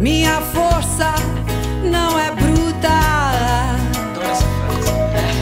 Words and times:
Minha 0.00 0.40
força 0.40 1.14
não 1.84 2.18
é 2.18 2.30
bruta. 2.30 2.88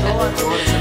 Não 0.02 0.77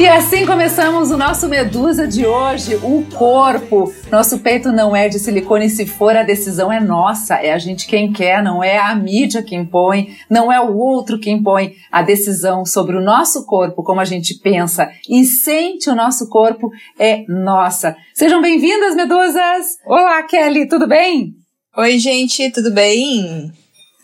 E 0.00 0.08
assim 0.08 0.46
começamos 0.46 1.10
o 1.10 1.16
nosso 1.18 1.46
Medusa 1.46 2.08
de 2.08 2.24
hoje, 2.24 2.74
o 2.76 3.04
corpo. 3.14 3.92
Nosso 4.10 4.38
peito 4.38 4.72
não 4.72 4.96
é 4.96 5.10
de 5.10 5.18
silicone, 5.18 5.68
se 5.68 5.84
for 5.84 6.16
a 6.16 6.22
decisão 6.22 6.72
é 6.72 6.80
nossa, 6.80 7.34
é 7.34 7.52
a 7.52 7.58
gente 7.58 7.86
quem 7.86 8.10
quer, 8.10 8.42
não 8.42 8.64
é 8.64 8.78
a 8.78 8.94
mídia 8.94 9.42
que 9.42 9.54
impõe, 9.54 10.16
não 10.30 10.50
é 10.50 10.58
o 10.58 10.74
outro 10.74 11.18
que 11.18 11.30
impõe. 11.30 11.74
A 11.92 12.00
decisão 12.00 12.64
sobre 12.64 12.96
o 12.96 13.02
nosso 13.02 13.44
corpo, 13.44 13.82
como 13.82 14.00
a 14.00 14.06
gente 14.06 14.36
pensa 14.36 14.90
e 15.06 15.22
sente 15.26 15.90
o 15.90 15.94
nosso 15.94 16.30
corpo, 16.30 16.70
é 16.98 17.22
nossa. 17.28 17.94
Sejam 18.14 18.40
bem-vindas, 18.40 18.96
Medusas! 18.96 19.76
Olá, 19.84 20.22
Kelly, 20.22 20.66
tudo 20.66 20.88
bem? 20.88 21.34
Oi, 21.76 21.98
gente, 21.98 22.50
tudo 22.50 22.72
bem? 22.72 23.52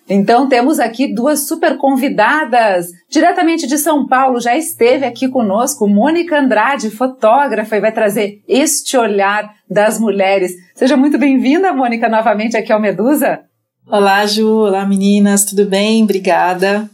Então 0.08 0.48
temos 0.48 0.78
aqui 0.78 1.12
duas 1.12 1.48
super 1.48 1.76
convidadas, 1.76 2.86
diretamente 3.10 3.66
de 3.66 3.76
São 3.76 4.06
Paulo, 4.06 4.40
já 4.40 4.56
esteve 4.56 5.04
aqui 5.04 5.28
conosco, 5.28 5.88
Mônica 5.88 6.38
Andrade, 6.38 6.90
fotógrafa, 6.90 7.76
e 7.76 7.80
vai 7.80 7.90
trazer 7.90 8.40
este 8.46 8.96
olhar 8.96 9.52
das 9.68 9.98
mulheres. 9.98 10.52
Seja 10.74 10.96
muito 10.96 11.18
bem-vinda, 11.18 11.72
Mônica, 11.72 12.08
novamente 12.08 12.56
aqui 12.56 12.72
ao 12.72 12.80
Medusa. 12.80 13.40
Olá, 13.88 14.24
Ju, 14.26 14.48
olá 14.48 14.86
meninas, 14.86 15.44
tudo 15.44 15.66
bem? 15.66 16.04
Obrigada. 16.04 16.88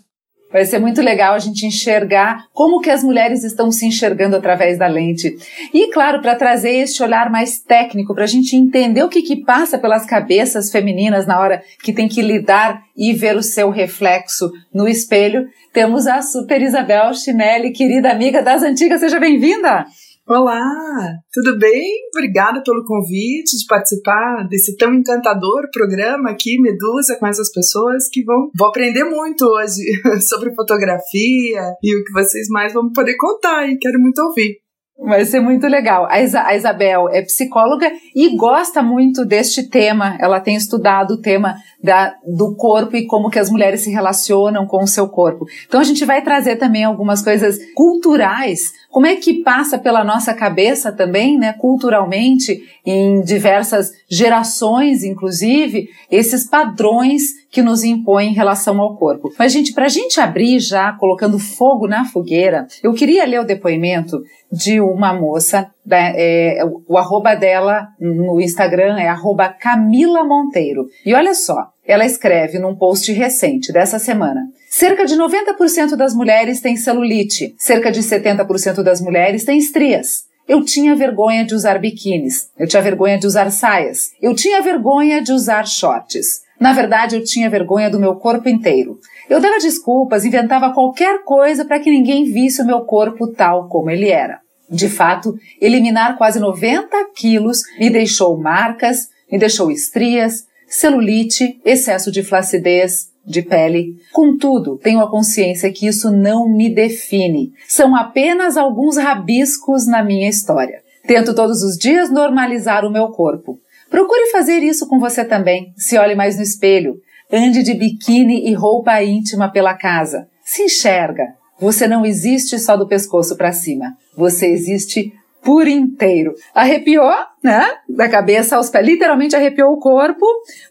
Vai 0.52 0.64
ser 0.66 0.78
muito 0.78 1.00
legal 1.00 1.34
a 1.34 1.38
gente 1.38 1.66
enxergar 1.66 2.44
como 2.52 2.80
que 2.80 2.90
as 2.90 3.02
mulheres 3.02 3.42
estão 3.42 3.70
se 3.72 3.86
enxergando 3.86 4.36
através 4.36 4.78
da 4.78 4.86
lente. 4.86 5.36
E, 5.72 5.90
claro, 5.90 6.20
para 6.20 6.36
trazer 6.36 6.72
este 6.72 7.02
olhar 7.02 7.30
mais 7.30 7.58
técnico, 7.58 8.14
para 8.14 8.24
a 8.24 8.28
gente 8.28 8.54
entender 8.54 9.02
o 9.02 9.08
que, 9.08 9.22
que 9.22 9.44
passa 9.44 9.78
pelas 9.78 10.04
cabeças 10.04 10.70
femininas 10.70 11.26
na 11.26 11.40
hora 11.40 11.62
que 11.82 11.92
tem 11.92 12.08
que 12.08 12.20
lidar 12.20 12.82
e 12.96 13.12
ver 13.14 13.36
o 13.36 13.42
seu 13.42 13.70
reflexo 13.70 14.50
no 14.72 14.86
espelho, 14.86 15.48
temos 15.72 16.06
a 16.06 16.20
super 16.20 16.60
Isabel 16.60 17.14
Chinelli, 17.14 17.72
querida 17.72 18.10
amiga 18.10 18.42
das 18.42 18.62
antigas. 18.62 19.00
Seja 19.00 19.18
bem-vinda! 19.18 19.86
Olá, 20.24 21.18
tudo 21.32 21.58
bem? 21.58 21.82
Obrigada 22.14 22.62
pelo 22.62 22.84
convite 22.84 23.58
de 23.58 23.66
participar 23.66 24.46
desse 24.48 24.76
tão 24.76 24.94
encantador 24.94 25.68
programa 25.72 26.30
aqui, 26.30 26.60
Medusa, 26.60 27.16
com 27.18 27.26
essas 27.26 27.50
pessoas 27.50 28.08
que 28.08 28.22
vão, 28.22 28.48
vou 28.56 28.68
aprender 28.68 29.02
muito 29.02 29.44
hoje 29.44 29.82
sobre 30.22 30.54
fotografia 30.54 31.74
e 31.82 31.96
o 31.96 32.04
que 32.04 32.12
vocês 32.12 32.46
mais 32.50 32.72
vão 32.72 32.92
poder 32.92 33.16
contar 33.16 33.68
e 33.68 33.76
quero 33.76 33.98
muito 33.98 34.22
ouvir. 34.22 34.61
Vai 34.98 35.24
ser 35.24 35.40
muito 35.40 35.66
legal. 35.66 36.06
A, 36.08 36.20
Isa 36.20 36.42
a, 36.42 36.54
Isabel 36.54 37.08
é 37.08 37.22
psicóloga 37.22 37.90
e 38.14 38.36
gosta 38.36 38.82
muito 38.82 39.24
deste 39.24 39.64
tema. 39.64 40.16
Ela 40.20 40.38
tem 40.38 40.54
estudado 40.54 41.14
o 41.14 41.20
tema 41.20 41.56
da, 41.82 42.14
do 42.24 42.54
corpo 42.54 42.96
e 42.96 43.06
como 43.06 43.30
que 43.30 43.38
as 43.38 43.50
mulheres 43.50 43.80
se 43.80 43.90
relacionam 43.90 44.66
com 44.66 44.84
o 44.84 44.86
seu 44.86 45.08
corpo. 45.08 45.46
Então 45.66 45.80
a 45.80 45.84
gente 45.84 46.04
vai 46.04 46.22
trazer 46.22 46.56
também 46.56 46.84
algumas 46.84 47.22
coisas 47.22 47.58
culturais. 47.74 48.72
Como 48.90 49.06
é 49.06 49.16
que 49.16 49.42
passa 49.42 49.78
pela 49.78 50.04
nossa 50.04 50.34
cabeça 50.34 50.92
também, 50.92 51.38
né, 51.38 51.54
culturalmente, 51.54 52.62
em 52.84 53.22
diversas 53.22 53.90
gerações, 54.08 55.02
inclusive, 55.02 55.88
esses 56.10 56.48
padrões 56.48 57.41
que 57.52 57.60
nos 57.60 57.84
impõem 57.84 58.30
em 58.30 58.34
relação 58.34 58.80
ao 58.80 58.96
corpo. 58.96 59.30
Mas, 59.38 59.52
gente, 59.52 59.74
para 59.74 59.84
a 59.84 59.88
gente 59.88 60.18
abrir 60.18 60.58
já, 60.58 60.90
colocando 60.94 61.38
fogo 61.38 61.86
na 61.86 62.06
fogueira, 62.06 62.66
eu 62.82 62.94
queria 62.94 63.26
ler 63.26 63.40
o 63.40 63.46
depoimento 63.46 64.22
de 64.50 64.80
uma 64.80 65.12
moça, 65.12 65.70
da, 65.84 65.98
é, 65.98 66.62
o 66.88 66.96
arroba 66.96 67.34
dela 67.34 67.88
no 68.00 68.40
Instagram 68.40 68.98
é 68.98 69.06
arroba 69.06 69.50
Camila 69.50 70.24
Monteiro. 70.24 70.86
E 71.04 71.12
olha 71.12 71.34
só, 71.34 71.68
ela 71.86 72.06
escreve 72.06 72.58
num 72.58 72.74
post 72.74 73.12
recente 73.12 73.70
dessa 73.70 73.98
semana. 73.98 74.40
Cerca 74.70 75.04
de 75.04 75.14
90% 75.14 75.94
das 75.94 76.14
mulheres 76.14 76.60
têm 76.62 76.76
celulite, 76.76 77.54
cerca 77.58 77.92
de 77.92 78.00
70% 78.00 78.82
das 78.82 79.02
mulheres 79.02 79.44
têm 79.44 79.58
estrias. 79.58 80.24
Eu 80.48 80.64
tinha 80.64 80.96
vergonha 80.96 81.44
de 81.44 81.54
usar 81.54 81.78
biquínis, 81.78 82.50
eu 82.58 82.66
tinha 82.66 82.82
vergonha 82.82 83.18
de 83.18 83.26
usar 83.26 83.50
saias, 83.50 84.10
eu 84.20 84.34
tinha 84.34 84.60
vergonha 84.62 85.22
de 85.22 85.32
usar 85.32 85.66
shorts. 85.66 86.42
Na 86.62 86.72
verdade, 86.72 87.16
eu 87.16 87.24
tinha 87.24 87.50
vergonha 87.50 87.90
do 87.90 87.98
meu 87.98 88.14
corpo 88.14 88.48
inteiro. 88.48 89.00
Eu 89.28 89.40
dava 89.40 89.58
desculpas, 89.58 90.24
inventava 90.24 90.72
qualquer 90.72 91.24
coisa 91.24 91.64
para 91.64 91.80
que 91.80 91.90
ninguém 91.90 92.22
visse 92.22 92.62
o 92.62 92.64
meu 92.64 92.82
corpo 92.82 93.26
tal 93.26 93.66
como 93.66 93.90
ele 93.90 94.08
era. 94.08 94.38
De 94.70 94.88
fato, 94.88 95.34
eliminar 95.60 96.16
quase 96.16 96.38
90 96.38 96.86
quilos 97.16 97.62
me 97.80 97.90
deixou 97.90 98.38
marcas, 98.38 99.08
me 99.28 99.40
deixou 99.40 99.72
estrias, 99.72 100.46
celulite, 100.68 101.60
excesso 101.64 102.12
de 102.12 102.22
flacidez 102.22 103.10
de 103.26 103.42
pele. 103.42 103.96
Contudo, 104.12 104.78
tenho 104.78 105.00
a 105.00 105.10
consciência 105.10 105.72
que 105.72 105.88
isso 105.88 106.12
não 106.12 106.48
me 106.48 106.72
define. 106.72 107.52
São 107.66 107.96
apenas 107.96 108.56
alguns 108.56 108.96
rabiscos 108.96 109.84
na 109.88 110.00
minha 110.00 110.28
história. 110.28 110.80
Tento 111.08 111.34
todos 111.34 111.64
os 111.64 111.76
dias 111.76 112.08
normalizar 112.08 112.84
o 112.84 112.90
meu 112.90 113.08
corpo. 113.08 113.58
Procure 113.92 114.30
fazer 114.32 114.62
isso 114.62 114.88
com 114.88 114.98
você 114.98 115.22
também. 115.22 115.74
Se 115.76 115.98
olhe 115.98 116.14
mais 116.14 116.36
no 116.38 116.42
espelho. 116.42 116.94
Ande 117.30 117.62
de 117.62 117.74
biquíni 117.74 118.48
e 118.48 118.54
roupa 118.54 119.02
íntima 119.02 119.52
pela 119.52 119.74
casa. 119.74 120.26
Se 120.42 120.62
enxerga. 120.62 121.34
Você 121.60 121.86
não 121.86 122.06
existe 122.06 122.58
só 122.58 122.74
do 122.74 122.88
pescoço 122.88 123.36
para 123.36 123.52
cima. 123.52 123.94
Você 124.16 124.46
existe 124.46 125.12
por 125.42 125.68
inteiro. 125.68 126.32
Arrepiou, 126.54 127.12
né? 127.42 127.66
Da 127.86 128.08
cabeça 128.08 128.56
aos 128.56 128.70
pés. 128.70 128.86
Literalmente 128.86 129.36
arrepiou 129.36 129.74
o 129.74 129.78
corpo, 129.78 130.24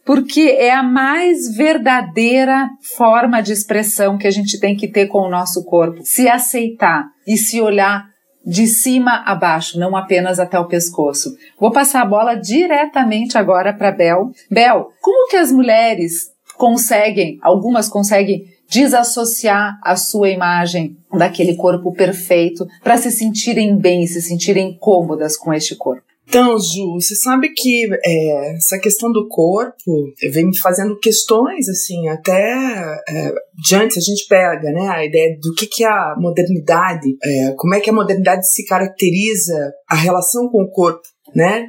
porque 0.03 0.55
é 0.57 0.71
a 0.71 0.81
mais 0.81 1.55
verdadeira 1.55 2.69
forma 2.97 3.39
de 3.39 3.53
expressão 3.53 4.17
que 4.17 4.25
a 4.25 4.31
gente 4.31 4.59
tem 4.59 4.75
que 4.75 4.87
ter 4.87 5.05
com 5.05 5.19
o 5.19 5.29
nosso 5.29 5.63
corpo. 5.63 6.01
Se 6.03 6.27
aceitar 6.27 7.05
e 7.27 7.37
se 7.37 7.61
olhar 7.61 8.10
de 8.45 8.67
cima 8.67 9.23
a 9.25 9.35
baixo, 9.35 9.79
não 9.79 9.95
apenas 9.95 10.39
até 10.39 10.59
o 10.59 10.67
pescoço. 10.67 11.35
Vou 11.59 11.71
passar 11.71 12.01
a 12.01 12.05
bola 12.05 12.35
diretamente 12.35 13.37
agora 13.37 13.73
para 13.73 13.91
Bel. 13.91 14.31
Bel, 14.49 14.91
como 15.01 15.29
que 15.29 15.37
as 15.37 15.51
mulheres 15.51 16.31
conseguem, 16.57 17.39
algumas 17.41 17.87
conseguem 17.87 18.45
desassociar 18.69 19.79
a 19.83 19.95
sua 19.95 20.29
imagem 20.29 20.97
daquele 21.11 21.55
corpo 21.55 21.91
perfeito 21.91 22.65
para 22.81 22.97
se 22.97 23.11
sentirem 23.11 23.77
bem, 23.77 24.07
se 24.07 24.21
sentirem 24.21 24.77
cômodas 24.79 25.35
com 25.35 25.53
este 25.53 25.75
corpo. 25.75 26.10
Então, 26.31 26.57
Ju, 26.57 26.93
você 26.93 27.13
sabe 27.13 27.49
que 27.49 27.89
é, 27.91 28.55
essa 28.55 28.79
questão 28.79 29.11
do 29.11 29.27
corpo 29.27 30.13
vem 30.31 30.45
me 30.45 30.57
fazendo 30.57 30.97
questões, 30.97 31.67
assim, 31.67 32.07
até 32.07 33.01
é, 33.09 33.33
de 33.53 33.75
antes 33.75 33.97
a 33.97 33.99
gente 33.99 34.25
pega, 34.29 34.71
né, 34.71 34.87
a 34.87 35.05
ideia 35.05 35.37
do 35.41 35.53
que, 35.53 35.67
que 35.67 35.83
é 35.83 35.89
a 35.89 36.15
modernidade, 36.17 37.09
é, 37.21 37.53
como 37.57 37.75
é 37.75 37.81
que 37.81 37.89
a 37.89 37.93
modernidade 37.93 38.49
se 38.49 38.65
caracteriza 38.65 39.73
a 39.89 39.95
relação 39.97 40.47
com 40.47 40.63
o 40.63 40.71
corpo, 40.71 41.01
né? 41.35 41.67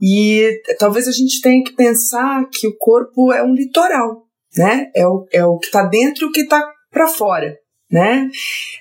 E 0.00 0.50
talvez 0.80 1.06
a 1.06 1.12
gente 1.12 1.40
tenha 1.40 1.62
que 1.62 1.76
pensar 1.76 2.44
que 2.52 2.66
o 2.66 2.76
corpo 2.76 3.32
é 3.32 3.40
um 3.44 3.54
litoral, 3.54 4.24
né? 4.58 4.90
É 4.96 5.06
o, 5.06 5.28
é 5.32 5.46
o 5.46 5.58
que 5.58 5.66
está 5.66 5.84
dentro 5.84 6.26
e 6.26 6.28
o 6.28 6.32
que 6.32 6.40
está 6.40 6.60
para 6.90 7.06
fora. 7.06 7.56
Né? 7.92 8.26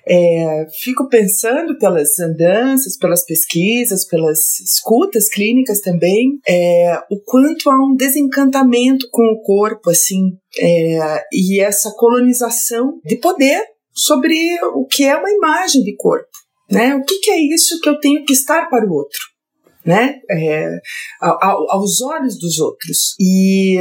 É, 0.08 0.66
fico 0.82 1.10
pensando 1.10 1.78
pelas 1.78 2.18
andanças, 2.18 2.98
pelas 2.98 3.26
pesquisas, 3.26 4.08
pelas 4.08 4.60
escutas 4.62 5.28
clínicas 5.28 5.82
também, 5.82 6.40
é, 6.48 6.98
o 7.12 7.20
quanto 7.20 7.70
há 7.70 7.76
um 7.76 7.94
desencantamento 7.94 9.08
com 9.12 9.24
o 9.34 9.42
corpo, 9.42 9.90
assim, 9.90 10.38
é, 10.58 11.24
e 11.34 11.60
essa 11.60 11.92
colonização 11.98 13.00
de 13.06 13.18
poder 13.18 13.62
sobre 13.94 14.34
o 14.74 14.86
que 14.86 15.04
é 15.04 15.16
uma 15.16 15.30
imagem 15.30 15.84
de 15.84 15.94
corpo, 15.98 16.30
né? 16.72 16.96
O 16.96 17.04
que, 17.04 17.20
que 17.20 17.32
é 17.32 17.40
isso 17.54 17.82
que 17.82 17.90
eu 17.90 18.00
tenho 18.00 18.24
que 18.24 18.32
estar 18.32 18.70
para 18.70 18.88
o 18.88 18.94
outro? 18.94 19.20
Né? 19.84 20.20
É, 20.30 20.78
aos 21.20 22.02
olhos 22.02 22.40
dos 22.40 22.60
outros. 22.60 23.16
E 23.20 23.80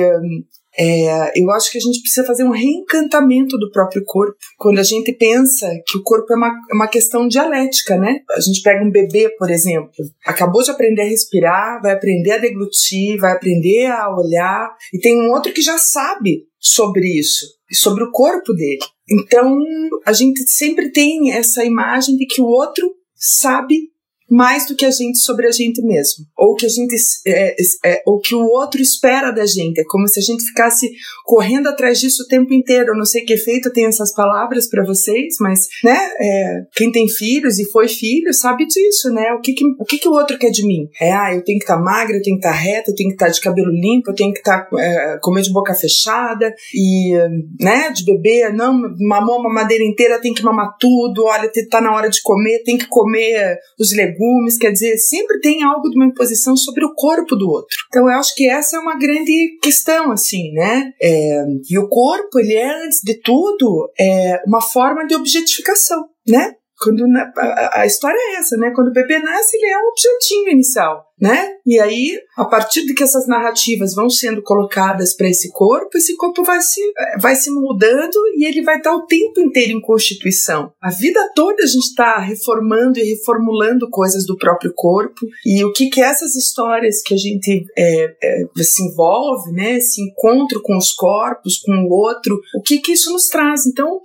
é, 0.80 1.32
eu 1.36 1.50
acho 1.50 1.70
que 1.70 1.76
a 1.76 1.80
gente 1.80 2.00
precisa 2.00 2.26
fazer 2.26 2.42
um 2.42 2.52
reencantamento 2.52 3.58
do 3.58 3.70
próprio 3.70 4.02
corpo. 4.02 4.34
Quando 4.56 4.78
a 4.78 4.82
gente 4.82 5.12
pensa 5.12 5.68
que 5.86 5.98
o 5.98 6.02
corpo 6.02 6.32
é 6.32 6.36
uma, 6.36 6.48
é 6.48 6.74
uma 6.74 6.88
questão 6.88 7.28
dialética, 7.28 7.98
né? 7.98 8.20
A 8.30 8.40
gente 8.40 8.62
pega 8.62 8.82
um 8.82 8.90
bebê, 8.90 9.28
por 9.38 9.50
exemplo, 9.50 9.92
acabou 10.24 10.62
de 10.62 10.70
aprender 10.70 11.02
a 11.02 11.08
respirar, 11.08 11.82
vai 11.82 11.92
aprender 11.92 12.32
a 12.32 12.38
deglutir, 12.38 13.18
vai 13.18 13.32
aprender 13.32 13.88
a 13.88 14.08
olhar, 14.08 14.74
e 14.94 14.98
tem 14.98 15.20
um 15.20 15.30
outro 15.30 15.52
que 15.52 15.60
já 15.60 15.76
sabe 15.76 16.44
sobre 16.58 17.06
isso, 17.18 17.46
sobre 17.70 18.02
o 18.02 18.10
corpo 18.10 18.54
dele. 18.54 18.80
Então, 19.10 19.58
a 20.06 20.14
gente 20.14 20.48
sempre 20.48 20.90
tem 20.90 21.32
essa 21.32 21.62
imagem 21.62 22.16
de 22.16 22.24
que 22.24 22.40
o 22.40 22.46
outro 22.46 22.90
sabe 23.14 23.90
mais 24.30 24.66
do 24.66 24.76
que 24.76 24.84
a 24.84 24.90
gente 24.90 25.18
sobre 25.18 25.46
a 25.46 25.50
gente 25.50 25.82
mesmo, 25.82 26.24
ou 26.38 26.54
que 26.54 26.64
a 26.64 26.68
gente 26.68 26.94
é, 27.26 27.54
é, 27.84 28.02
ou 28.06 28.20
que 28.20 28.34
o 28.34 28.44
outro 28.44 28.80
espera 28.80 29.32
da 29.32 29.44
gente. 29.44 29.80
É 29.80 29.84
como 29.88 30.06
se 30.06 30.20
a 30.20 30.22
gente 30.22 30.44
ficasse 30.44 30.90
correndo 31.24 31.68
atrás 31.68 31.98
disso 31.98 32.22
o 32.22 32.26
tempo 32.26 32.54
inteiro. 32.54 32.92
Eu 32.92 32.96
não 32.96 33.04
sei 33.04 33.24
que 33.24 33.32
efeito 33.32 33.72
tem 33.72 33.86
essas 33.86 34.14
palavras 34.14 34.68
para 34.68 34.84
vocês, 34.84 35.34
mas 35.40 35.66
né, 35.82 35.98
é, 36.20 36.62
quem 36.76 36.92
tem 36.92 37.08
filhos 37.08 37.58
e 37.58 37.68
foi 37.70 37.88
filho 37.88 38.32
sabe 38.32 38.66
disso, 38.66 39.10
né? 39.10 39.32
O 39.32 39.40
que 39.40 39.52
que, 39.52 39.64
o 39.78 39.84
que 39.84 39.98
que 39.98 40.08
o 40.08 40.12
outro 40.12 40.38
quer 40.38 40.50
de 40.50 40.64
mim? 40.64 40.88
É, 41.00 41.10
ah, 41.12 41.34
eu 41.34 41.42
tenho 41.42 41.58
que 41.58 41.64
estar 41.64 41.76
tá 41.76 41.82
magra, 41.82 42.16
eu 42.16 42.22
tenho 42.22 42.38
que 42.38 42.46
estar 42.46 42.56
tá 42.56 42.62
reta, 42.62 42.90
eu 42.90 42.94
tenho 42.94 43.08
que 43.08 43.14
estar 43.14 43.26
tá 43.26 43.32
de 43.32 43.40
cabelo 43.40 43.70
limpo, 43.70 44.10
eu 44.10 44.14
tenho 44.14 44.32
que 44.32 44.38
estar 44.38 44.68
tá, 44.68 44.80
é, 44.80 45.18
comer 45.20 45.42
de 45.42 45.52
boca 45.52 45.74
fechada 45.74 46.54
e 46.72 47.12
né, 47.60 47.90
de 47.90 48.04
beber, 48.04 48.52
não 48.52 48.80
mamou 49.00 49.40
uma 49.40 49.52
madeira 49.52 49.84
inteira, 49.84 50.20
tem 50.20 50.32
que 50.32 50.44
mamar 50.44 50.76
tudo. 50.78 51.24
Olha, 51.24 51.50
tá 51.68 51.80
na 51.80 51.94
hora 51.94 52.08
de 52.08 52.22
comer, 52.22 52.62
tem 52.64 52.78
que 52.78 52.86
comer 52.86 53.58
os 53.78 53.92
legumes 53.94 54.19
legumes, 54.20 54.58
quer 54.58 54.70
dizer, 54.70 54.96
sempre 54.98 55.40
tem 55.40 55.62
algo 55.62 55.88
de 55.88 55.96
uma 55.96 56.06
imposição 56.06 56.56
sobre 56.56 56.84
o 56.84 56.94
corpo 56.94 57.36
do 57.36 57.48
outro. 57.48 57.76
Então 57.88 58.08
eu 58.08 58.18
acho 58.18 58.34
que 58.34 58.48
essa 58.48 58.76
é 58.76 58.80
uma 58.80 58.98
grande 58.98 59.58
questão, 59.62 60.12
assim, 60.12 60.52
né? 60.52 60.92
É, 61.02 61.44
e 61.68 61.78
o 61.78 61.88
corpo, 61.88 62.38
ele 62.38 62.54
é, 62.54 62.84
antes 62.84 63.00
de 63.02 63.14
tudo, 63.20 63.90
é 63.98 64.42
uma 64.46 64.60
forma 64.60 65.06
de 65.06 65.14
objetificação, 65.14 66.04
né? 66.26 66.54
Quando 66.80 67.04
a, 67.36 67.80
a 67.80 67.86
história 67.86 68.18
é 68.18 68.36
essa, 68.36 68.56
né? 68.56 68.72
Quando 68.74 68.88
o 68.88 68.92
bebê 68.92 69.18
nasce, 69.18 69.56
ele 69.56 69.70
é 69.70 69.78
um 69.78 69.88
objetinho 69.88 70.50
inicial 70.50 71.10
né? 71.20 71.50
E 71.66 71.78
aí, 71.78 72.18
a 72.36 72.46
partir 72.46 72.86
de 72.86 72.94
que 72.94 73.02
essas 73.02 73.26
narrativas 73.28 73.94
vão 73.94 74.08
sendo 74.08 74.42
colocadas 74.42 75.14
para 75.14 75.28
esse 75.28 75.52
corpo, 75.52 75.98
esse 75.98 76.16
corpo 76.16 76.42
vai 76.42 76.60
se, 76.62 76.80
vai 77.20 77.36
se 77.36 77.50
mudando 77.50 78.16
e 78.36 78.46
ele 78.48 78.62
vai 78.62 78.78
estar 78.78 78.94
o 78.94 79.04
tempo 79.04 79.40
inteiro 79.40 79.72
em 79.72 79.80
constituição. 79.80 80.72
A 80.80 80.90
vida 80.90 81.20
toda 81.34 81.62
a 81.62 81.66
gente 81.66 81.84
está 81.84 82.18
reformando 82.18 82.98
e 82.98 83.02
reformulando 83.02 83.90
coisas 83.90 84.24
do 84.24 84.36
próprio 84.36 84.72
corpo 84.74 85.26
e 85.44 85.62
o 85.62 85.72
que 85.72 85.90
que 85.90 86.00
essas 86.00 86.34
histórias 86.34 87.02
que 87.02 87.12
a 87.12 87.18
gente 87.18 87.66
é, 87.76 88.16
é, 88.22 88.62
se 88.62 88.82
envolve, 88.82 89.52
né? 89.52 89.76
Esse 89.76 90.00
encontro 90.00 90.62
com 90.62 90.76
os 90.76 90.92
corpos, 90.92 91.58
com 91.58 91.72
o 91.72 91.90
outro, 91.90 92.40
o 92.56 92.62
que 92.62 92.78
que 92.78 92.92
isso 92.92 93.12
nos 93.12 93.26
traz? 93.26 93.66
Então, 93.66 94.00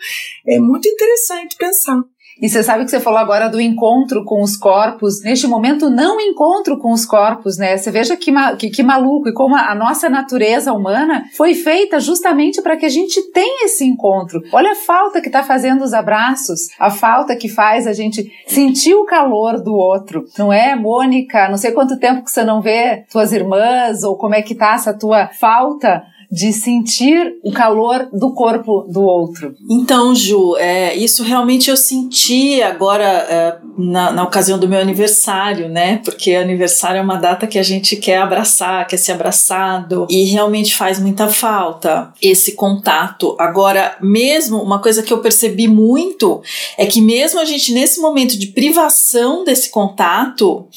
é 0.48 0.60
muito 0.60 0.88
interessante 0.90 1.56
pensar. 1.58 2.04
E 2.42 2.50
você 2.50 2.62
sabe 2.64 2.84
que 2.84 2.92
você 2.92 3.00
falou 3.00 3.20
agora 3.20 3.48
do 3.48 3.62
encontro 3.62 4.26
com 4.26 4.42
os 4.42 4.58
corpos. 4.58 5.24
Neste 5.24 5.48
momento, 5.48 5.90
não 5.90 6.20
encontro 6.20 6.78
com 6.78 6.92
os 6.92 7.06
corpos, 7.06 7.58
né? 7.58 7.78
Você 7.78 7.90
veja 7.92 8.18
que, 8.18 8.32
que, 8.58 8.70
que 8.70 8.84
maluco 8.84 9.30
e 9.30 9.34
como 9.34 9.56
a, 9.56 9.72
a 9.72 9.76
nossa 9.76 10.10
natureza 10.10 10.74
humana 10.74 11.26
foi 11.36 11.54
feita 11.54 12.00
justamente 12.00 12.62
para 12.62 12.76
que 12.76 12.86
a 12.86 12.90
gente 12.90 13.22
tenha 13.32 13.66
esse 13.66 13.86
encontro. 13.86 14.42
Olha 14.52 14.72
a 14.72 14.76
falta 14.76 15.22
que 15.22 15.28
está 15.28 15.44
fazendo 15.44 15.84
os 15.84 15.94
abraços, 15.94 16.68
a 16.78 16.92
falta 16.92 17.36
que 17.36 17.48
faz 17.48 17.88
a 17.88 17.94
gente 17.94 18.30
sentir 18.48 18.96
o 18.96 19.06
calor 19.06 19.62
do 19.62 19.74
outro. 19.74 20.26
Não 20.38 20.52
é, 20.52 20.76
Mônica? 20.76 21.48
Não 21.48 21.58
sei 21.58 21.72
quanto 21.72 22.00
tempo 22.00 22.24
que 22.24 22.32
você 22.32 22.44
não 22.44 22.62
vê 22.62 23.06
tuas 23.10 23.32
irmãs 23.32 24.04
ou 24.04 24.18
como 24.18 24.36
é 24.36 24.42
que 24.42 24.56
tá 24.56 24.74
essa 24.74 24.94
tua 24.94 25.28
falta 25.28 26.04
de 26.32 26.52
sentir 26.54 27.36
o 27.44 27.52
calor 27.52 28.10
do 28.12 28.34
corpo 28.34 28.86
do 28.90 29.04
outro. 29.04 29.56
Então, 29.70 30.14
Ju, 30.16 30.56
é, 30.58 30.96
isso 30.96 31.24
realmente 31.24 31.70
eu 31.70 31.78
senti 31.78 32.62
agora 32.62 33.04
é, 33.04 33.58
na, 33.78 34.12
na, 34.12 34.24
ocasião 34.24 34.58
do 34.58 34.68
meu 34.68 34.80
aniversário, 34.80 35.70
né? 35.70 36.02
Porque 36.04 36.34
aniversário 36.34 37.00
é 37.00 37.02
uma 37.02 37.18
data 37.18 37.48
que 37.48 37.60
a 37.60 37.64
gente 37.64 37.96
quer 37.96 38.18
abraçar, 38.18 38.88
quer 38.88 38.98
ser 38.98 39.14
abraçado 39.14 40.08
e 40.10 40.26
realmente 40.26 40.76
faz 40.76 41.00
muita 41.00 41.28
falta 41.28 42.14
esse 42.22 42.54
contato. 42.54 43.36
Agora, 43.40 43.98
mesmo 44.02 44.62
uma 44.62 44.80
coisa 44.80 45.04
que 45.04 45.14
eu 45.14 45.20
percebi 45.20 45.68
muito 45.68 46.42
é 46.78 46.86
que 46.86 47.02
mesmo 47.02 47.40
a 47.40 47.46
gente 47.46 47.74
nesse 47.74 48.00
momento 48.00 48.38
de 48.38 48.48
privação 48.48 49.44
desse 49.44 49.70
contato, 49.70 50.68